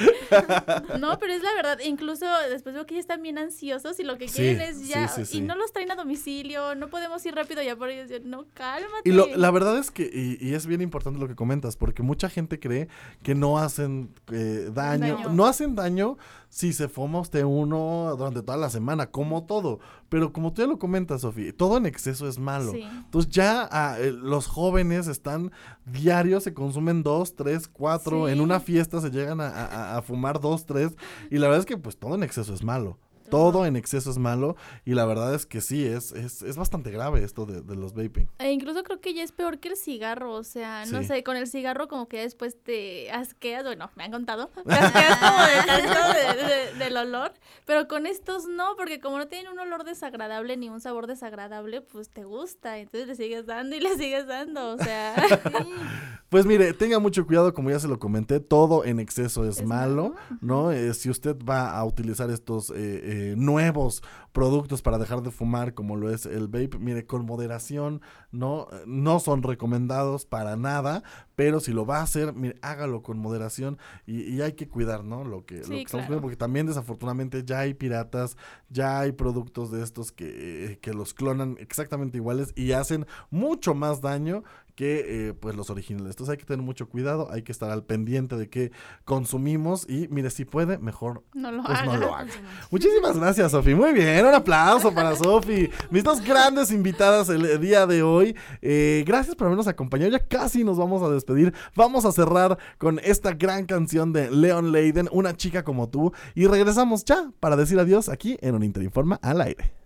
No, 0.99 1.19
pero 1.19 1.33
es 1.33 1.43
la 1.43 1.55
verdad. 1.55 1.79
Incluso 1.85 2.27
después 2.51 2.75
veo 2.75 2.87
que 2.87 2.95
ya 2.95 3.01
están 3.01 3.23
bien 3.23 3.39
ansiosos 3.39 3.99
y 4.01 4.05
lo 4.05 4.19
que 4.19 4.29
Sí, 4.29 4.37
quieren 4.37 4.61
es 4.63 4.89
ya. 4.89 5.09
sí, 5.09 5.25
sí, 5.25 5.33
sí. 5.33 5.39
Y 5.39 5.41
no 5.41 5.55
los 5.57 5.73
traen 5.73 5.91
a 5.91 5.95
domicilio, 5.97 6.75
no 6.75 6.89
podemos 6.89 7.25
ir 7.27 7.35
rápido 7.35 7.63
ya 7.63 7.77
por 7.77 7.89
ellos. 7.91 8.11
No, 8.25 8.47
cálmate. 8.55 9.09
Y 9.09 9.13
lo- 9.13 9.27
la 9.37 9.51
verdad 9.51 9.79
es 9.79 9.91
que, 9.91 10.03
y, 10.13 10.39
y 10.47 10.55
es 10.55 10.67
bien 10.67 10.81
importante 10.81 11.19
lo 11.19 11.29
que 11.29 11.35
comentas, 11.35 11.77
porque 11.77 12.03
mucha 12.03 12.29
gente 12.29 12.59
cree 12.61 12.89
que 13.23 13.35
no 13.35 13.59
hacen 13.59 14.11
eh, 14.33 14.71
daño. 14.73 15.17
Daño. 15.17 15.29
No 15.31 15.47
hacen 15.47 15.75
daño 15.75 16.17
si 16.51 16.73
se 16.73 16.89
fuma 16.89 17.21
usted 17.21 17.45
uno 17.45 18.15
durante 18.17 18.43
toda 18.43 18.57
la 18.57 18.71
semana, 18.71 19.11
como 19.11 19.45
todo. 19.45 19.81
Pero 20.09 20.33
como 20.33 20.53
tú 20.53 20.63
ya 20.63 20.69
lo 20.69 20.79
comentas, 20.79 21.21
Sofía, 21.21 21.55
todo 21.55 21.77
en 21.77 21.85
exceso 21.87 22.27
es 22.27 22.39
malo. 22.39 22.73
Sí. 22.73 22.83
Entonces 22.83 23.31
ya 23.31 23.69
ah, 23.71 23.97
eh, 23.99 24.13
los 24.13 24.47
jóvenes 24.47 25.07
están 25.09 25.53
diarios, 25.85 26.45
se 26.45 26.55
consumen 26.55 27.03
dos, 27.03 27.37
tres, 27.37 27.69
cuatro. 27.69 28.27
Sí. 28.27 28.33
En 28.33 28.41
una 28.41 28.61
fiesta 28.61 29.01
se 29.01 29.11
llegan 29.11 29.41
a, 29.41 29.49
a- 29.49 29.99
a 29.99 30.03
fumar 30.03 30.41
dos, 30.41 30.65
tres. 30.65 30.97
Y 31.31 31.37
la 31.39 31.49
verdad 31.49 31.61
es 31.61 31.67
que 31.67 31.77
pues 31.77 31.99
todo 31.99 32.15
en 32.15 32.23
exceso 32.23 32.55
es 32.55 32.63
malo. 32.65 32.99
Todo 33.31 33.67
en 33.67 33.77
exceso 33.77 34.11
es 34.11 34.19
malo 34.19 34.57
y 34.85 34.95
la 34.95 35.05
verdad 35.05 35.35
es 35.35 35.47
que 35.47 35.61
sí, 35.61 35.85
es, 35.87 36.13
es, 36.13 36.43
es 36.43 36.57
bastante 36.57 36.91
grave 36.91 37.23
esto 37.25 37.47
de, 37.47 37.61
de 37.63 37.77
los 37.77 37.93
vaping. 37.95 38.29
E 38.39 38.53
incluso 38.53 38.83
creo 38.85 39.01
que 39.01 39.15
ya 39.15 39.23
es 39.23 39.33
peor 39.33 39.59
que 39.59 39.69
el 39.69 39.77
cigarro, 39.77 40.33
o 40.35 40.45
sea, 40.45 40.85
no 40.87 41.01
Sí. 41.03 41.09
sé, 41.09 41.23
con 41.25 41.37
el 41.37 41.47
cigarro 41.47 41.89
como 41.89 42.09
que 42.09 42.21
después 42.21 42.57
te 42.63 43.11
asqueas, 43.11 43.65
bueno, 43.65 43.91
me 43.97 44.05
han 44.05 44.11
contado, 44.13 44.49
te 44.67 44.73
asqueas 44.75 45.17
como 45.19 45.43
de 45.43 45.67
tanto 45.67 46.37
de- 46.39 46.45
de- 46.45 46.85
del 46.85 46.97
olor, 46.97 47.33
pero 47.65 47.87
con 47.89 48.07
estos 48.07 48.47
no, 48.47 48.77
porque 48.77 49.01
como 49.01 49.19
no 49.19 49.29
tienen 49.29 49.53
un 49.53 49.59
olor 49.59 49.85
desagradable 49.85 50.57
ni 50.57 50.69
un 50.69 50.81
sabor 50.81 51.07
desagradable, 51.07 51.81
pues 51.81 52.09
te 52.11 52.25
gusta, 52.25 52.79
entonces 52.79 53.09
le 53.09 53.15
sigues 53.17 53.47
dando 53.47 53.77
y 53.77 53.81
le 53.81 53.97
sigues 53.97 54.27
dando, 54.27 54.75
o 54.75 54.79
sea, 54.79 55.15
Pues 56.29 56.45
mire, 56.45 56.75
tenga 56.75 56.99
mucho 56.99 57.27
cuidado, 57.27 57.55
como 57.55 57.71
ya 57.71 57.81
se 57.81 57.89
lo 57.89 57.99
comenté, 57.99 58.39
todo 58.39 58.85
en 58.85 59.01
exceso 59.01 59.49
es, 59.49 59.65
malo, 59.65 60.15
¿no? 60.43 60.73
Eh, 60.73 60.93
si 60.93 61.09
usted 61.09 61.35
va 61.43 61.71
a 61.77 61.85
utilizar 61.87 62.31
estos 62.31 62.69
eh, 62.71 62.75
eh, 62.77 63.18
nuevos 63.37 64.03
productos 64.33 64.83
para 64.83 64.99
dejar 64.99 65.23
de 65.23 65.31
fumar, 65.31 65.75
como 65.75 65.97
lo 65.97 66.11
es 66.11 66.27
el 66.27 66.47
vape, 66.47 66.79
mire, 66.79 67.07
con 67.07 67.25
moderación, 67.25 68.01
no, 68.31 68.69
Eh, 68.73 68.85
no 68.87 69.19
son 69.21 69.43
recomendados 69.43 70.27
para 70.27 70.57
nada, 70.57 71.03
pero 71.35 71.61
si 71.61 71.73
lo 71.73 71.87
va 71.87 71.99
a 71.99 72.03
hacer, 72.03 72.35
mire, 72.35 72.57
hágalo 72.63 73.03
con 73.03 73.19
moderación 73.19 73.79
y, 74.07 74.23
y 74.23 74.43
hay 74.43 74.53
que 74.53 74.69
cuidar, 74.69 75.05
¿no? 75.05 75.25
Lo 75.25 75.45
que, 75.45 75.57
lo 75.57 75.75
estamos 75.75 76.07
cuidando, 76.07 76.21
porque 76.21 76.37
también 76.37 76.67
desafortunadamente 76.67 77.45
ya 77.45 77.61
hay 77.61 77.75
piratas, 77.75 78.37
ya 78.69 79.01
hay 79.01 79.13
productos 79.13 79.71
de 79.71 79.83
estos 79.83 80.13
que, 80.13 80.73
eh, 80.73 80.79
que 80.79 80.93
los 80.93 81.15
clonan 81.15 81.57
exactamente 81.59 82.19
iguales 82.19 82.53
y 82.55 82.73
hacen 82.73 83.07
mucho 83.31 83.75
más 83.75 84.01
daño 84.01 84.43
que 84.79 85.29
eh, 85.29 85.35
pues 85.35 85.57
los 85.57 85.71
originales. 85.71 86.11
Entonces 86.11 86.31
hay 86.31 86.37
que 86.37 86.45
tener 86.45 86.65
mucho 86.65 86.89
cuidado, 86.89 87.29
hay 87.33 87.43
que 87.43 87.51
estar 87.51 87.69
al 87.69 87.83
pendiente 87.83 88.37
de 88.37 88.49
qué 88.49 88.71
consumimos 89.05 89.85
y 89.91 90.07
mire, 90.07 90.31
si 90.31 90.45
puede, 90.45 90.79
mejor 90.79 91.25
no 91.35 91.51
lo 91.51 91.65
pues 91.65 91.85
no 91.85 91.91
hagas. 91.91 92.01
lo 92.01 92.15
haga. 92.15 92.33
Muchísimas 92.71 93.19
gracias, 93.19 93.51
Sofi. 93.51 93.75
Muy 93.75 93.93
bien, 93.93 94.25
un 94.25 94.33
aplauso 94.33 94.95
para 94.95 95.17
Sofi. 95.17 95.69
Mis 95.91 96.05
dos 96.05 96.21
grandes 96.21 96.71
invitadas 96.71 97.29
el 97.29 97.61
día 97.61 97.89
de 97.89 98.05
hoy. 98.05 98.37
Eh, 98.63 99.03
gracias 99.05 99.35
por 99.35 99.49
habernos 99.49 99.67
acompañado. 99.67 100.13
Ya 100.13 100.21
casi 100.21 100.63
nos 100.63 100.79
vamos 100.79 101.03
a 101.03 101.11
despedir. 101.11 101.53
Vamos 101.75 102.05
a 102.05 102.13
cerrar 102.13 102.57
con 102.79 103.01
esta 103.03 103.33
gran 103.33 103.67
canción 103.67 104.13
de 104.13 104.31
Leon 104.31 104.71
Leiden, 104.71 105.09
Una 105.11 105.37
chica 105.37 105.65
como 105.65 105.89
tú. 105.89 106.13
Y 106.37 106.47
regresamos 106.47 107.05
ya 107.05 107.33
para 107.41 107.57
decir 107.57 107.81
adiós 107.81 108.09
aquí 108.09 108.39
en 108.43 108.55
un 108.55 108.63
Interinforma 108.63 109.19
al 109.23 109.41
aire. 109.41 109.78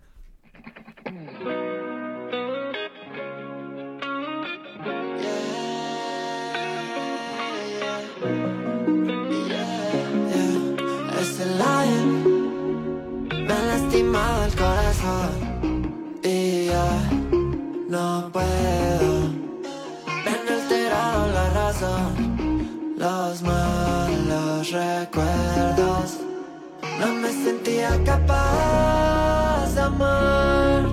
Capaz 28.03 29.73
de 29.75 29.81
amar 29.81 30.83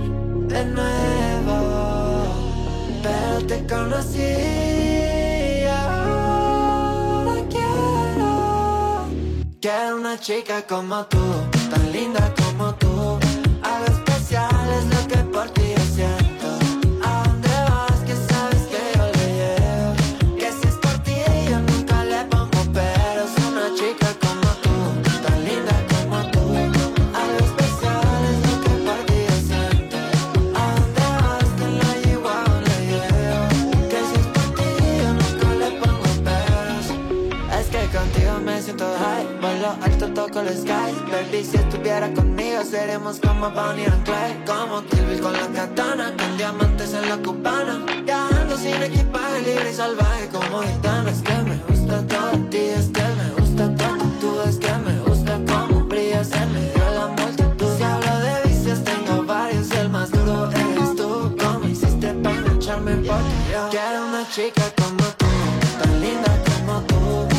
de 0.47 0.65
nuevo, 0.65 1.57
pero 3.03 3.45
te 3.47 3.67
conocí. 3.67 5.65
ahora 5.67 7.41
quiero 7.49 9.05
Quiero 9.59 9.97
una 9.97 10.19
chica 10.19 10.63
como 10.67 11.05
tú, 11.05 11.19
tan 11.69 11.91
linda 11.91 12.33
como 12.35 12.73
tú. 12.75 13.19
Algo 13.63 13.85
especial 13.85 14.69
es 14.77 14.85
lo 14.85 15.07
que 15.07 15.20
Baby, 41.31 41.45
si 41.45 41.57
estuviera 41.57 42.11
conmigo 42.13 42.61
Seremos 42.63 43.19
como 43.19 43.49
Bonnie 43.51 43.85
and 43.85 44.03
Clyde 44.03 44.43
Como 44.45 44.83
Kill 44.85 45.19
con 45.21 45.33
la 45.33 45.47
katana 45.47 46.13
Con 46.17 46.37
diamantes 46.37 46.93
en 46.93 47.07
la 47.07 47.17
cubana 47.17 47.85
Viajando 48.03 48.57
sin 48.57 48.81
equipaje 48.83 49.41
Libre 49.41 49.71
y 49.71 49.73
salvaje 49.73 50.27
como 50.27 50.61
gitana. 50.61 51.09
Es 51.09 51.21
que 51.21 51.33
me 51.43 51.55
gusta 51.69 52.05
todo 52.07 52.31
de 52.31 52.37
ti 52.49 52.57
Es 52.57 52.87
que 52.87 53.03
me 53.03 53.29
gusta 53.39 53.75
tu 53.75 53.83
actitud 53.85 54.41
Es 54.45 54.57
que 54.57 54.73
me 54.73 54.99
gusta 55.01 55.39
cómo 55.47 55.85
brillas 55.85 56.31
en 56.33 56.53
medio 56.53 56.83
de 56.83 56.95
la 56.95 57.07
multitud. 57.07 57.77
Si 57.77 57.83
hablo 57.83 58.19
de 58.19 58.49
vicios 58.49 58.83
tengo 58.83 59.23
varios 59.23 59.71
el 59.71 59.89
más 59.89 60.11
duro 60.11 60.49
eres 60.51 60.95
tú. 60.97 61.35
Como 61.39 61.67
hiciste 61.67 62.13
para 62.15 62.35
engancharme 62.35 62.95
por 62.95 63.17
ti 63.17 63.51
yo 63.53 63.69
Quiero 63.69 64.07
una 64.07 64.27
chica 64.29 64.63
como 64.75 65.03
tú 65.17 65.27
Tan 65.81 66.01
linda 66.01 66.31
como 66.43 66.81
tú 66.81 67.30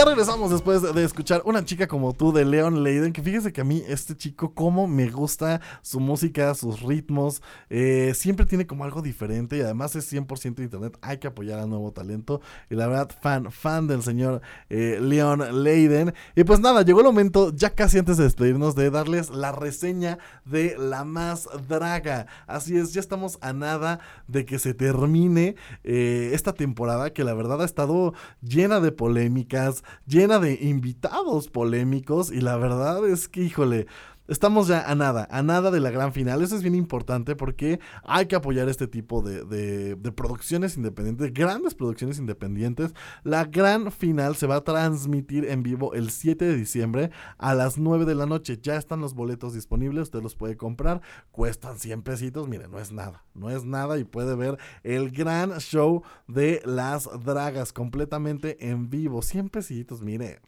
ya 0.00 0.06
regresamos 0.06 0.50
después 0.50 0.80
de 0.94 1.04
escuchar 1.04 1.42
Una 1.44 1.62
chica 1.62 1.86
como 1.86 2.14
tú 2.14 2.32
de 2.32 2.46
Leon 2.46 2.82
Leiden, 2.82 3.12
que 3.12 3.22
fíjese 3.22 3.52
que 3.52 3.60
a 3.60 3.64
mí 3.64 3.82
este 3.86 4.16
chico 4.16 4.54
cómo 4.54 4.86
me 4.86 5.10
gusta 5.10 5.60
su 5.82 6.00
música, 6.00 6.54
sus 6.54 6.80
ritmos, 6.80 7.42
eh, 7.68 8.12
siempre 8.14 8.46
tiene 8.46 8.66
como 8.66 8.84
algo 8.84 9.02
diferente 9.02 9.58
y 9.58 9.60
además 9.60 9.94
es 9.96 10.10
100% 10.10 10.54
de 10.54 10.64
internet, 10.64 10.96
hay 11.02 11.18
que 11.18 11.26
apoyar 11.26 11.58
al 11.58 11.68
nuevo 11.68 11.92
talento 11.92 12.40
y 12.70 12.76
la 12.76 12.86
verdad 12.86 13.10
fan, 13.20 13.52
fan 13.52 13.88
del 13.88 14.02
señor 14.02 14.40
eh, 14.70 14.98
Leon 15.02 15.62
Leiden. 15.62 16.14
Y 16.34 16.44
pues 16.44 16.60
nada, 16.60 16.80
llegó 16.80 17.00
el 17.00 17.06
momento 17.06 17.52
ya 17.54 17.68
casi 17.68 17.98
antes 17.98 18.16
de 18.16 18.24
despedirnos 18.24 18.74
de 18.74 18.88
darles 18.88 19.28
la 19.28 19.52
reseña 19.52 20.18
de 20.46 20.78
La 20.78 21.04
Más 21.04 21.46
Draga. 21.68 22.26
Así 22.46 22.74
es, 22.74 22.94
ya 22.94 23.00
estamos 23.00 23.36
a 23.42 23.52
nada 23.52 24.00
de 24.28 24.46
que 24.46 24.58
se 24.58 24.72
termine 24.72 25.56
eh, 25.84 26.30
esta 26.32 26.54
temporada 26.54 27.12
que 27.12 27.22
la 27.22 27.34
verdad 27.34 27.60
ha 27.60 27.66
estado 27.66 28.14
llena 28.40 28.80
de 28.80 28.92
polémicas, 28.92 29.84
llena 30.06 30.38
de 30.38 30.54
invitados 30.60 31.48
polémicos 31.48 32.30
y 32.30 32.40
la 32.40 32.56
verdad 32.56 33.08
es 33.08 33.28
que, 33.28 33.42
híjole, 33.42 33.86
Estamos 34.30 34.68
ya 34.68 34.88
a 34.88 34.94
nada, 34.94 35.26
a 35.28 35.42
nada 35.42 35.72
de 35.72 35.80
la 35.80 35.90
gran 35.90 36.12
final. 36.12 36.40
Eso 36.40 36.54
es 36.54 36.62
bien 36.62 36.76
importante 36.76 37.34
porque 37.34 37.80
hay 38.04 38.26
que 38.26 38.36
apoyar 38.36 38.68
este 38.68 38.86
tipo 38.86 39.22
de, 39.22 39.44
de- 39.44 39.96
producciones 40.12 40.76
independientes, 40.76 41.34
grandes 41.34 41.74
producciones 41.74 42.18
independientes. 42.18 42.94
La 43.24 43.44
gran 43.46 43.90
final 43.90 44.36
se 44.36 44.46
va 44.46 44.56
a 44.56 44.60
transmitir 44.64 45.46
en 45.46 45.64
vivo 45.64 45.94
el 45.94 46.10
7 46.10 46.44
de 46.44 46.54
diciembre 46.56 47.10
a 47.38 47.54
las 47.54 47.76
9 47.76 48.04
de 48.04 48.14
la 48.14 48.26
noche. 48.26 48.60
Ya 48.62 48.76
están 48.76 49.00
los 49.00 49.14
boletos 49.14 49.52
disponibles, 49.52 50.04
usted 50.04 50.22
los 50.22 50.36
puede 50.36 50.56
comprar. 50.56 51.00
Cuestan 51.32 51.80
100 51.80 52.02
pesitos, 52.02 52.46
mire, 52.46 52.68
no 52.68 52.78
es 52.78 52.92
nada, 52.92 53.24
no 53.34 53.50
es 53.50 53.64
nada 53.64 53.98
y 53.98 54.04
puede 54.04 54.36
ver 54.36 54.58
el 54.84 55.10
gran 55.10 55.58
show 55.58 56.04
de 56.28 56.62
las 56.64 57.08
dragas 57.24 57.72
completamente 57.72 58.68
en 58.70 58.90
vivo. 58.90 59.22
100 59.22 59.48
pesitos, 59.48 60.02
mire 60.02 60.38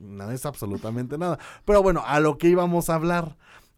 no 0.00 0.30
es 0.30 0.46
absolutamente 0.46 1.18
nada. 1.18 1.38
Pero 1.64 1.82
bueno, 1.82 2.02
a 2.04 2.18
lo 2.20 2.38
que 2.38 2.48
íbamos 2.48 2.90
a 2.90 2.94
hablar. 2.94 3.36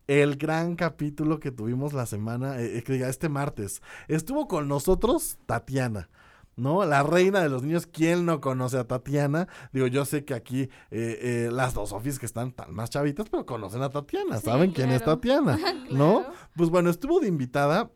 El 0.08 0.36
gran 0.36 0.74
capítulo 0.74 1.38
que 1.38 1.52
tuvimos 1.52 1.92
la 1.92 2.06
semana, 2.06 2.60
eh, 2.60 2.78
eh, 2.78 2.82
que 2.82 2.94
diga, 2.94 3.08
este 3.08 3.28
martes. 3.28 3.82
Estuvo 4.08 4.48
con 4.48 4.66
nosotros 4.66 5.38
Tatiana. 5.46 6.08
¿No? 6.54 6.84
La 6.84 7.02
reina 7.02 7.40
de 7.40 7.48
los 7.48 7.62
niños, 7.62 7.86
¿quién 7.86 8.26
no 8.26 8.40
conoce 8.40 8.76
a 8.76 8.84
Tatiana? 8.84 9.48
Digo, 9.72 9.86
yo 9.86 10.04
sé 10.04 10.24
que 10.24 10.34
aquí 10.34 10.62
eh, 10.62 10.68
eh, 10.90 11.48
las 11.50 11.72
dos 11.72 11.90
Sofis 11.90 12.18
que 12.18 12.26
están 12.26 12.52
tan 12.52 12.74
más 12.74 12.90
chavitas, 12.90 13.30
pero 13.30 13.46
conocen 13.46 13.80
a 13.82 13.88
Tatiana, 13.88 14.38
¿saben 14.38 14.72
quién 14.72 14.90
es. 14.90 15.02
Tatiana? 15.02 15.58
¿No? 15.90 16.26
Pues 16.54 16.68
bueno, 16.68 16.90
estuvo 16.90 17.20
de 17.20 17.28
invitada 17.28 17.90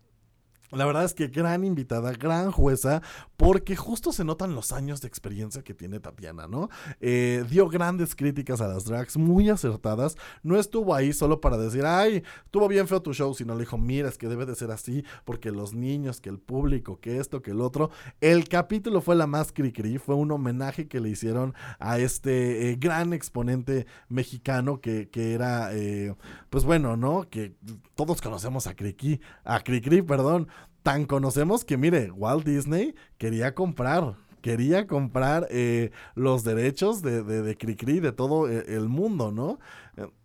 la 0.72 0.84
verdad 0.84 1.04
es 1.04 1.14
que 1.14 1.28
gran 1.28 1.64
invitada, 1.64 2.12
gran 2.12 2.50
jueza, 2.50 3.02
porque 3.36 3.76
justo 3.76 4.12
se 4.12 4.24
notan 4.24 4.54
los 4.54 4.72
años 4.72 5.00
de 5.00 5.08
experiencia 5.08 5.62
que 5.62 5.74
tiene 5.74 6.00
Tatiana, 6.00 6.46
¿no? 6.46 6.68
Eh, 7.00 7.44
dio 7.48 7.68
grandes 7.68 8.16
críticas 8.16 8.60
a 8.60 8.68
las 8.68 8.84
drags, 8.84 9.16
muy 9.16 9.48
acertadas. 9.48 10.16
No 10.42 10.58
estuvo 10.58 10.94
ahí 10.94 11.12
solo 11.12 11.40
para 11.40 11.56
decir, 11.56 11.84
ay, 11.84 12.22
estuvo 12.44 12.66
bien 12.68 12.88
feo 12.88 13.02
tu 13.02 13.14
show, 13.14 13.32
sino 13.34 13.54
le 13.54 13.60
dijo, 13.60 13.78
mira, 13.78 14.08
es 14.08 14.18
que 14.18 14.28
debe 14.28 14.46
de 14.46 14.54
ser 14.54 14.70
así, 14.70 15.04
porque 15.24 15.50
los 15.50 15.72
niños, 15.72 16.20
que 16.20 16.30
el 16.30 16.38
público, 16.38 16.98
que 17.00 17.18
esto, 17.18 17.42
que 17.42 17.52
el 17.52 17.60
otro. 17.60 17.90
El 18.20 18.48
capítulo 18.48 19.00
fue 19.00 19.14
la 19.14 19.26
más 19.26 19.54
cri-cri, 19.54 19.98
fue 19.98 20.14
un 20.14 20.30
homenaje 20.32 20.88
que 20.88 21.00
le 21.00 21.10
hicieron 21.10 21.54
a 21.78 21.98
este 21.98 22.70
eh, 22.70 22.76
gran 22.76 23.12
exponente 23.12 23.86
mexicano 24.08 24.80
que, 24.80 25.08
que 25.08 25.34
era, 25.34 25.74
eh, 25.74 26.14
pues 26.50 26.64
bueno, 26.64 26.96
¿no? 26.96 27.28
Que 27.28 27.54
todos 27.94 28.20
conocemos 28.20 28.66
a 28.66 28.74
Cricri, 28.74 29.20
a 29.44 29.60
Cricri, 29.60 30.02
perdón. 30.02 30.48
Tan 30.87 31.05
conocemos 31.05 31.64
que, 31.64 31.76
mire, 31.76 32.12
Walt 32.12 32.47
Disney 32.47 32.95
quería 33.18 33.57
comprar. 33.57 34.14
Quería 34.41 34.87
comprar 34.87 35.49
eh, 35.51 35.91
los 36.14 36.45
derechos 36.45 37.03
de, 37.03 37.24
de, 37.24 37.43
de 37.43 37.57
Cricri 37.57 37.99
de 37.99 38.12
todo 38.12 38.49
eh, 38.49 38.64
el 38.68 38.89
mundo, 38.89 39.32
¿no? 39.32 39.59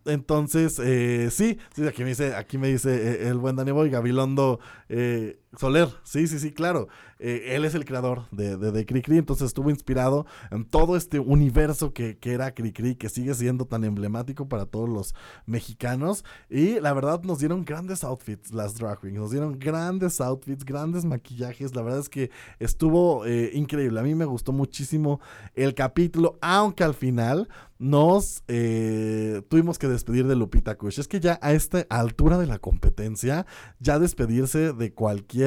Entonces, 0.04 0.78
eh, 0.78 1.30
sí, 1.32 1.58
sí, 1.74 1.84
aquí 1.84 2.04
me 2.04 2.10
dice, 2.10 2.36
aquí 2.36 2.58
me 2.58 2.68
dice 2.68 2.94
eh, 2.94 3.28
el 3.28 3.38
buen 3.38 3.56
Dani 3.56 3.72
Boy, 3.72 3.90
Gabilondo 3.90 4.60
eh, 4.88 5.40
Soler. 5.58 5.88
Sí, 6.02 6.26
sí, 6.26 6.38
sí, 6.38 6.52
claro. 6.52 6.88
Eh, 7.18 7.54
él 7.54 7.64
es 7.64 7.74
el 7.74 7.84
creador 7.84 8.22
de, 8.32 8.56
de, 8.56 8.86
Cricri, 8.86 9.18
entonces 9.18 9.46
estuvo 9.46 9.70
inspirado 9.70 10.26
en 10.50 10.64
todo 10.64 10.96
este 10.96 11.20
universo 11.20 11.92
que, 11.92 12.18
que 12.18 12.32
era 12.32 12.52
Cricri, 12.52 12.96
que 12.96 13.08
sigue 13.08 13.32
siendo 13.34 13.66
tan 13.66 13.84
emblemático 13.84 14.48
para 14.48 14.66
todos 14.66 14.88
los 14.88 15.14
mexicanos. 15.46 16.24
Y 16.48 16.80
la 16.80 16.92
verdad 16.94 17.22
nos 17.22 17.38
dieron 17.38 17.64
grandes 17.64 18.02
outfits 18.02 18.52
las 18.52 18.74
drag 18.74 19.00
queens, 19.00 19.18
nos 19.18 19.30
dieron 19.30 19.58
grandes 19.58 20.20
outfits, 20.20 20.64
grandes 20.64 21.04
maquillajes. 21.04 21.76
La 21.76 21.82
verdad 21.82 22.00
es 22.00 22.08
que 22.08 22.30
estuvo 22.58 23.24
eh, 23.26 23.50
increíble. 23.52 24.00
A 24.00 24.02
mí 24.02 24.14
me 24.14 24.24
gustó 24.24 24.52
muchísimo 24.52 25.20
el 25.54 25.74
capítulo, 25.74 26.38
aunque 26.40 26.82
al 26.82 26.94
final 26.94 27.48
nos 27.82 28.44
eh, 28.46 29.42
tuvimos 29.48 29.76
que 29.76 29.88
despedir 29.88 30.28
de 30.28 30.36
Lupita 30.36 30.76
Kush. 30.76 31.00
Es 31.00 31.08
que 31.08 31.18
ya 31.18 31.40
a 31.42 31.52
esta 31.52 31.84
altura 31.90 32.38
de 32.38 32.46
la 32.46 32.60
competencia, 32.60 33.44
ya 33.80 33.98
despedirse 33.98 34.72
de 34.72 34.92
cualquier 34.92 35.41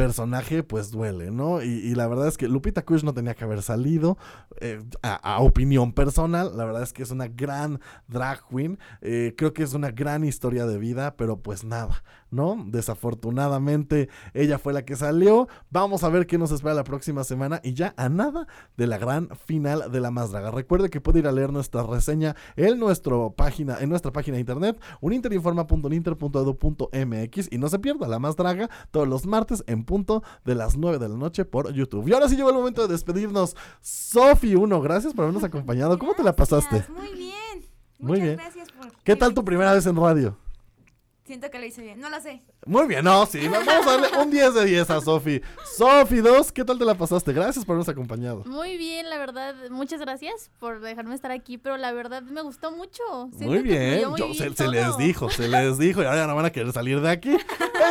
personaje 0.00 0.62
pues 0.62 0.90
duele, 0.90 1.30
¿no? 1.30 1.62
Y, 1.62 1.94
la 1.94 2.08
verdad 2.08 2.26
es 2.26 2.38
que 2.38 2.48
Lupita 2.48 2.86
Kush 2.86 3.02
no 3.02 3.12
tenía 3.12 3.34
que 3.34 3.44
haber 3.44 3.60
salido, 3.60 4.16
eh, 4.60 4.82
a, 5.02 5.14
a 5.14 5.40
opinión 5.40 5.92
personal, 5.92 6.56
la 6.56 6.64
verdad 6.64 6.82
es 6.82 6.94
que 6.94 7.02
es 7.02 7.10
una 7.10 7.28
gran 7.28 7.80
drag 8.08 8.40
queen, 8.48 8.78
eh, 9.02 9.34
creo 9.36 9.52
que 9.52 9.62
es 9.62 9.74
una 9.74 9.90
gran 9.90 10.24
historia 10.24 10.64
de 10.64 10.78
vida, 10.78 11.16
pero 11.16 11.40
pues 11.40 11.64
nada, 11.64 12.02
¿no? 12.30 12.56
Desafortunadamente 12.66 14.08
ella 14.34 14.58
fue 14.58 14.72
la 14.72 14.84
que 14.84 14.96
salió, 14.96 15.48
vamos 15.70 16.04
a 16.04 16.08
ver 16.08 16.26
qué 16.26 16.38
nos 16.38 16.50
espera 16.50 16.74
la 16.74 16.84
próxima 16.84 17.24
semana 17.24 17.60
y 17.62 17.74
ya 17.74 17.94
a 17.96 18.08
nada 18.08 18.46
de 18.76 18.86
la 18.86 18.98
gran 18.98 19.28
final 19.46 19.90
de 19.90 20.00
la 20.00 20.10
más 20.10 20.30
draga. 20.30 20.50
Recuerde 20.50 20.90
que 20.90 21.00
puede 21.00 21.20
ir 21.20 21.26
a 21.26 21.32
leer 21.32 21.52
nuestra 21.52 21.82
reseña 21.82 22.36
en, 22.56 22.78
nuestro 22.78 23.32
página, 23.32 23.78
en 23.80 23.88
nuestra 23.88 24.12
página 24.12 24.36
de 24.36 24.40
internet, 24.40 24.78
uninterinforma.uninter.edu.mx 25.00 27.48
y 27.50 27.58
no 27.58 27.68
se 27.68 27.78
pierda 27.78 28.08
la 28.08 28.18
más 28.18 28.36
draga 28.36 28.68
todos 28.90 29.08
los 29.08 29.26
martes 29.26 29.64
en 29.66 29.84
punto 29.84 30.22
de 30.44 30.54
las 30.54 30.76
9 30.76 30.98
de 30.98 31.08
la 31.08 31.16
noche 31.16 31.44
por 31.44 31.72
YouTube. 31.72 32.08
Y 32.08 32.12
ahora 32.12 32.28
sí 32.28 32.36
llegó 32.36 32.50
el 32.50 32.56
momento 32.56 32.82
de 32.82 32.88
despedirnos. 32.92 33.56
Sofi 33.80 34.54
1, 34.54 34.80
gracias 34.80 35.14
por 35.14 35.24
habernos 35.24 35.44
acompañado. 35.44 35.98
¿Cómo 35.98 36.14
te 36.14 36.22
la 36.22 36.36
pasaste? 36.36 36.84
Muy 36.94 37.12
bien. 37.14 37.34
Muy 37.98 38.20
Muchas 38.20 38.24
bien. 38.24 38.36
gracias 38.36 38.68
por... 38.72 38.92
¿Qué 39.02 39.16
tal 39.16 39.34
tu 39.34 39.44
primera 39.44 39.72
vez 39.72 39.86
en 39.86 39.96
radio? 39.96 40.36
Siento 41.30 41.48
que 41.48 41.60
lo 41.60 41.64
hice 41.64 41.80
bien. 41.80 42.00
No 42.00 42.10
lo 42.10 42.20
sé. 42.20 42.42
Muy 42.66 42.86
bien, 42.86 43.02
no, 43.04 43.24
sí, 43.24 43.48
vamos 43.48 43.66
a 43.68 43.90
darle 43.90 44.08
un 44.22 44.30
10 44.30 44.54
de 44.54 44.64
10 44.66 44.90
a 44.90 45.00
Sofi. 45.00 45.40
Sofi 45.76 46.18
2, 46.18 46.52
¿qué 46.52 46.62
tal 46.62 46.78
te 46.78 46.84
la 46.84 46.94
pasaste? 46.94 47.32
Gracias 47.32 47.64
por 47.64 47.72
habernos 47.72 47.88
acompañado. 47.88 48.44
Muy 48.44 48.76
bien, 48.76 49.08
la 49.08 49.16
verdad, 49.16 49.54
muchas 49.70 49.98
gracias 50.00 50.50
por 50.58 50.80
dejarme 50.80 51.14
estar 51.14 51.30
aquí, 51.30 51.56
pero 51.56 51.78
la 51.78 51.92
verdad 51.92 52.22
me 52.22 52.42
gustó 52.42 52.70
mucho. 52.70 53.02
Siento 53.30 53.46
Muy 53.46 53.62
bien, 53.62 54.06
muy 54.10 54.34
se, 54.34 54.68
les 54.68 54.96
dijo, 54.98 55.30
se 55.30 55.48
les 55.48 55.78
dijo 55.78 56.02
y 56.02 56.04
ahora 56.04 56.18
ya 56.18 56.26
no 56.26 56.34
van 56.36 56.44
a 56.44 56.50
querer 56.50 56.70
salir 56.72 57.00
de 57.00 57.10
aquí. 57.10 57.34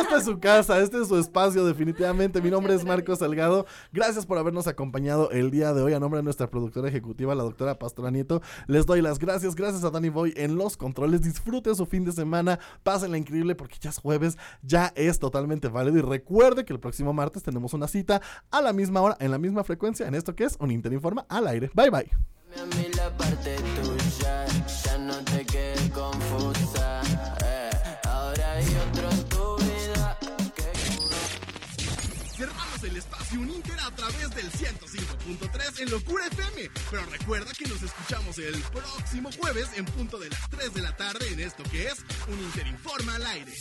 Esta 0.00 0.18
es 0.18 0.24
su 0.24 0.38
casa, 0.38 0.78
este 0.78 1.02
es 1.02 1.08
su 1.08 1.18
espacio 1.18 1.64
definitivamente. 1.64 2.40
Mi 2.40 2.50
nombre 2.50 2.74
es 2.74 2.84
Marco 2.84 3.14
Salgado. 3.16 3.66
Gracias 3.92 4.24
por 4.24 4.38
habernos 4.38 4.68
acompañado 4.68 5.32
el 5.32 5.50
día 5.50 5.74
de 5.74 5.82
hoy. 5.82 5.94
A 5.94 6.00
nombre 6.00 6.18
de 6.18 6.22
nuestra 6.22 6.48
productora 6.48 6.88
ejecutiva, 6.88 7.34
la 7.34 7.42
doctora 7.42 7.76
Pastora 7.76 8.12
Nieto, 8.12 8.40
les 8.68 8.86
doy 8.86 9.02
las 9.02 9.18
gracias. 9.18 9.56
Gracias 9.56 9.82
a 9.82 9.90
Danny 9.90 10.08
Boy 10.08 10.32
en 10.36 10.56
los 10.56 10.76
controles. 10.76 11.22
Disfruten 11.22 11.74
su 11.74 11.86
fin 11.86 12.04
de 12.04 12.12
semana, 12.12 12.60
pásenla 12.84 13.18
increíble 13.18 13.56
porque 13.56 13.76
ya 13.80 13.90
es 13.90 13.98
jueves, 13.98 14.38
ya 14.62 14.92
es 14.94 15.18
totalmente 15.18 15.68
válido. 15.68 15.98
Y 15.98 16.02
recuerde 16.02 16.64
que 16.64 16.72
el 16.72 16.80
próximo 16.80 17.12
martes 17.12 17.42
tenemos 17.42 17.72
una 17.74 17.88
cita 17.88 18.20
a 18.50 18.60
la 18.60 18.72
misma 18.72 19.00
hora, 19.00 19.16
en 19.20 19.30
la 19.30 19.38
misma 19.38 19.64
frecuencia, 19.64 20.06
en 20.06 20.14
esto 20.14 20.34
que 20.34 20.44
es 20.44 20.56
un 20.60 20.70
Interinforma 20.70 21.26
al 21.28 21.46
aire. 21.48 21.70
Bye 21.74 21.90
bye. 21.90 22.10
A 22.60 22.66
mí 22.76 22.88
la 22.96 23.16
parte 23.16 23.56
tuya 23.56 24.46
ya 24.84 24.98
no 24.98 25.14
te 25.24 25.44
quedes 25.46 25.90
confusa. 25.90 27.00
eh. 27.44 27.70
Ahora 28.08 28.52
hay 28.54 28.66
otro 28.90 29.08
en 29.10 29.24
tu 29.28 29.56
vida 29.58 30.18
Cerramos 32.36 32.82
el 32.84 32.96
espacio 32.96 33.40
Uninter 33.40 33.78
a 33.80 33.90
través 33.94 34.30
del 34.34 34.50
105.3 34.50 35.80
en 35.82 35.90
Locura 35.90 36.26
FM. 36.26 36.70
Pero 36.90 37.02
recuerda 37.10 37.52
que 37.56 37.68
nos 37.68 37.82
escuchamos 37.82 38.38
el 38.38 38.60
próximo 38.62 39.30
jueves 39.38 39.68
en 39.76 39.84
punto 39.84 40.18
de 40.18 40.30
las 40.30 40.48
3 40.50 40.74
de 40.74 40.82
la 40.82 40.96
tarde 40.96 41.32
en 41.32 41.40
esto 41.40 41.62
que 41.70 41.86
es 41.86 42.04
un 42.28 42.38
Inter 42.40 42.66
Informa 42.66 43.14
al 43.16 43.26
aire. 43.26 43.52